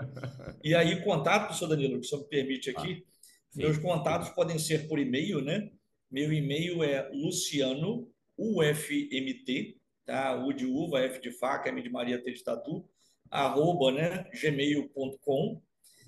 E 0.62 0.74
aí, 0.74 1.00
contato, 1.04 1.44
professor 1.44 1.68
Danilo, 1.68 2.00
que 2.00 2.06
o 2.06 2.08
senhor 2.08 2.22
me 2.22 2.28
permite 2.28 2.68
aqui, 2.68 3.04
ah, 3.06 3.30
meus 3.54 3.78
contatos 3.78 4.28
podem 4.30 4.58
ser 4.58 4.88
por 4.88 4.98
e-mail, 4.98 5.40
né? 5.40 5.70
Meu 6.10 6.32
e-mail 6.32 6.82
é 6.82 7.08
luciano, 7.12 8.10
UFMT, 8.36 9.76
tá? 10.04 10.34
U 10.44 10.52
de 10.52 10.66
uva, 10.66 10.98
F 10.98 11.20
de 11.20 11.30
faca, 11.30 11.68
M 11.68 11.80
de 11.80 11.88
Maria, 11.88 12.20
T 12.20 12.32
de 12.32 12.42
tatu, 12.42 12.84
arroba, 13.30 13.92
né? 13.92 14.26
gmail.com. 14.40 15.60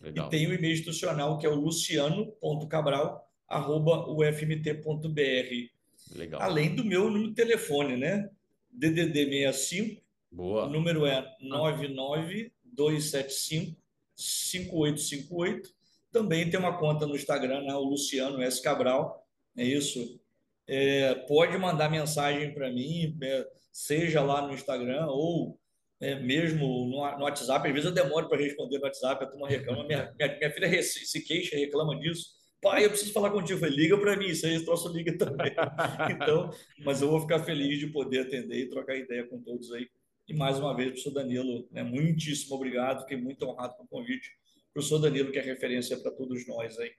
E 0.04 0.20
tem 0.28 0.48
o 0.48 0.54
e-mail 0.54 0.72
institucional, 0.72 1.38
que 1.38 1.46
é 1.46 1.48
o 1.48 1.54
luciano.cabral, 1.54 3.24
arroba 3.48 4.10
ufmt.br. 4.10 5.70
Legal. 6.14 6.42
Além 6.42 6.74
do 6.74 6.84
meu 6.84 7.08
número 7.08 7.28
de 7.28 7.34
telefone, 7.34 7.96
né? 7.96 8.28
DDD 8.72 9.46
65. 9.52 10.02
Boa. 10.30 10.64
O 10.64 10.70
número 10.70 11.06
é 11.06 11.24
99275 11.40 13.80
5858. 14.16 15.70
Também 16.10 16.50
tem 16.50 16.58
uma 16.58 16.78
conta 16.78 17.06
no 17.06 17.14
Instagram, 17.16 17.62
né, 17.62 17.74
o 17.74 17.84
Luciano 17.84 18.42
S. 18.42 18.60
Cabral. 18.62 19.26
É 19.56 19.64
isso. 19.64 20.20
É, 20.66 21.14
pode 21.26 21.56
mandar 21.58 21.90
mensagem 21.90 22.52
para 22.52 22.70
mim, 22.70 23.16
é, 23.22 23.46
seja 23.70 24.22
lá 24.22 24.46
no 24.46 24.54
Instagram 24.54 25.06
ou 25.06 25.58
é, 26.02 26.16
mesmo 26.16 26.66
no, 26.66 27.18
no, 27.18 27.24
WhatsApp. 27.24 27.66
Às 27.66 27.72
vezes 27.72 27.88
eu 27.88 27.94
demoro 27.94 28.28
para 28.28 28.42
responder 28.42 28.78
no 28.78 28.84
WhatsApp, 28.84 29.24
a 29.24 29.26
turma 29.26 29.48
reclama. 29.48 29.84
Minha, 29.84 30.12
minha, 30.18 30.36
minha 30.36 30.50
filha 30.50 30.82
se 30.82 31.22
queixa, 31.22 31.56
reclama 31.56 31.98
disso 31.98 32.42
pai, 32.62 32.84
eu 32.84 32.90
preciso 32.90 33.12
falar 33.12 33.30
contigo. 33.30 33.54
Eu 33.54 33.58
falei, 33.58 33.74
liga 33.74 33.98
para 33.98 34.16
mim, 34.16 34.28
isso 34.28 34.46
aí 34.46 34.54
esse 34.54 34.64
troço 34.64 34.88
liga 34.88 35.18
também. 35.18 35.52
então, 36.14 36.48
mas 36.84 37.02
eu 37.02 37.10
vou 37.10 37.20
ficar 37.20 37.40
feliz 37.40 37.78
de 37.78 37.88
poder 37.88 38.20
atender 38.20 38.60
e 38.60 38.70
trocar 38.70 38.96
ideia 38.96 39.26
com 39.26 39.42
todos 39.42 39.72
aí. 39.72 39.88
E 40.28 40.32
mais 40.32 40.58
uma 40.58 40.74
vez, 40.74 40.90
professor 40.90 41.12
Danilo, 41.12 41.68
né, 41.72 41.82
muitíssimo 41.82 42.54
obrigado, 42.54 43.00
fiquei 43.00 43.16
muito 43.16 43.44
honrado 43.44 43.74
com 43.76 43.82
o 43.82 43.88
convite. 43.88 44.30
Professor 44.72 45.00
Danilo, 45.00 45.32
que 45.32 45.38
é 45.38 45.42
referência 45.42 45.98
para 45.98 46.12
todos 46.12 46.46
nós 46.46 46.78
aí, 46.78 46.92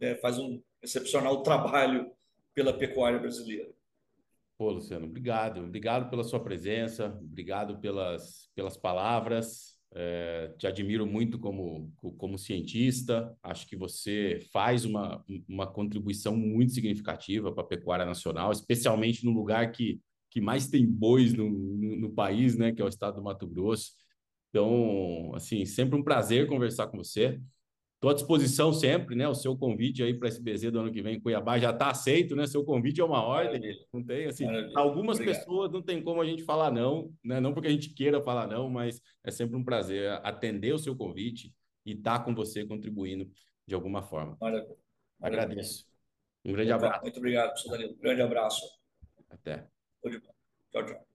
é, 0.00 0.14
faz 0.14 0.38
um 0.38 0.62
excepcional 0.80 1.42
trabalho 1.42 2.12
pela 2.54 2.72
pecuária 2.72 3.18
brasileira. 3.18 3.68
Pô, 4.58 4.72
Luciano, 4.72 5.06
obrigado. 5.06 5.60
Obrigado 5.60 6.10
pela 6.10 6.24
sua 6.24 6.40
presença, 6.42 7.16
obrigado 7.22 7.78
pelas, 7.78 8.50
pelas 8.56 8.76
palavras. 8.76 9.78
É, 9.94 10.52
te 10.58 10.66
admiro 10.66 11.06
muito 11.06 11.38
como, 11.38 11.92
como 12.18 12.36
cientista, 12.36 13.34
acho 13.42 13.66
que 13.66 13.74
você 13.76 14.40
faz 14.52 14.84
uma, 14.84 15.24
uma 15.48 15.66
contribuição 15.66 16.36
muito 16.36 16.72
significativa 16.72 17.50
para 17.52 17.62
a 17.62 17.66
pecuária 17.66 18.04
nacional, 18.04 18.52
especialmente 18.52 19.24
no 19.24 19.30
lugar 19.30 19.72
que, 19.72 19.98
que 20.28 20.40
mais 20.42 20.68
tem 20.68 20.84
bois 20.84 21.32
no, 21.32 21.48
no, 21.48 21.96
no 21.96 22.10
país, 22.12 22.54
né, 22.56 22.72
que 22.72 22.82
é 22.82 22.84
o 22.84 22.88
estado 22.88 23.14
do 23.16 23.22
Mato 23.22 23.46
Grosso. 23.46 23.92
Então, 24.50 25.32
assim, 25.34 25.64
sempre 25.64 25.98
um 25.98 26.02
prazer 26.02 26.48
conversar 26.48 26.88
com 26.88 26.98
você. 26.98 27.40
Estou 27.98 28.12
à 28.12 28.14
disposição 28.14 28.72
sempre, 28.72 29.16
né? 29.16 29.26
O 29.26 29.34
seu 29.34 29.56
convite 29.56 30.04
aí 30.04 30.14
para 30.14 30.28
a 30.28 30.30
SBZ 30.30 30.70
do 30.70 30.78
ano 30.78 30.92
que 30.92 31.02
vem 31.02 31.16
em 31.16 31.20
Cuiabá 31.20 31.58
já 31.58 31.70
está 31.70 31.90
aceito, 31.90 32.36
né? 32.36 32.46
Seu 32.46 32.64
convite 32.64 33.00
é 33.00 33.04
uma 33.04 33.20
ordem, 33.24 33.76
não 33.92 34.04
tem 34.04 34.26
assim. 34.26 34.46
Maravilha. 34.46 34.78
Algumas 34.78 35.16
Obrigado. 35.16 35.36
pessoas 35.36 35.72
não 35.72 35.82
tem 35.82 36.00
como 36.00 36.20
a 36.20 36.24
gente 36.24 36.44
falar 36.44 36.70
não, 36.70 37.12
né? 37.24 37.40
Não 37.40 37.52
porque 37.52 37.66
a 37.66 37.72
gente 37.72 37.92
queira 37.92 38.22
falar 38.22 38.46
não, 38.46 38.70
mas 38.70 39.02
é 39.24 39.32
sempre 39.32 39.56
um 39.56 39.64
prazer 39.64 40.12
atender 40.22 40.72
o 40.72 40.78
seu 40.78 40.94
convite 40.94 41.52
e 41.84 41.90
estar 41.90 42.20
tá 42.20 42.24
com 42.24 42.32
você 42.32 42.64
contribuindo 42.64 43.28
de 43.66 43.74
alguma 43.74 44.00
forma. 44.00 44.36
Maravilha. 44.40 44.76
Agradeço. 45.20 45.84
Um 46.44 46.52
grande 46.52 46.70
abraço. 46.70 47.02
Muito 47.02 47.16
obrigado, 47.16 47.48
professor 47.48 47.72
Danilo. 47.72 47.94
Um 47.94 47.98
grande 47.98 48.22
abraço. 48.22 48.78
Até. 49.28 49.66
Tchau, 50.70 50.84
tchau. 50.86 51.08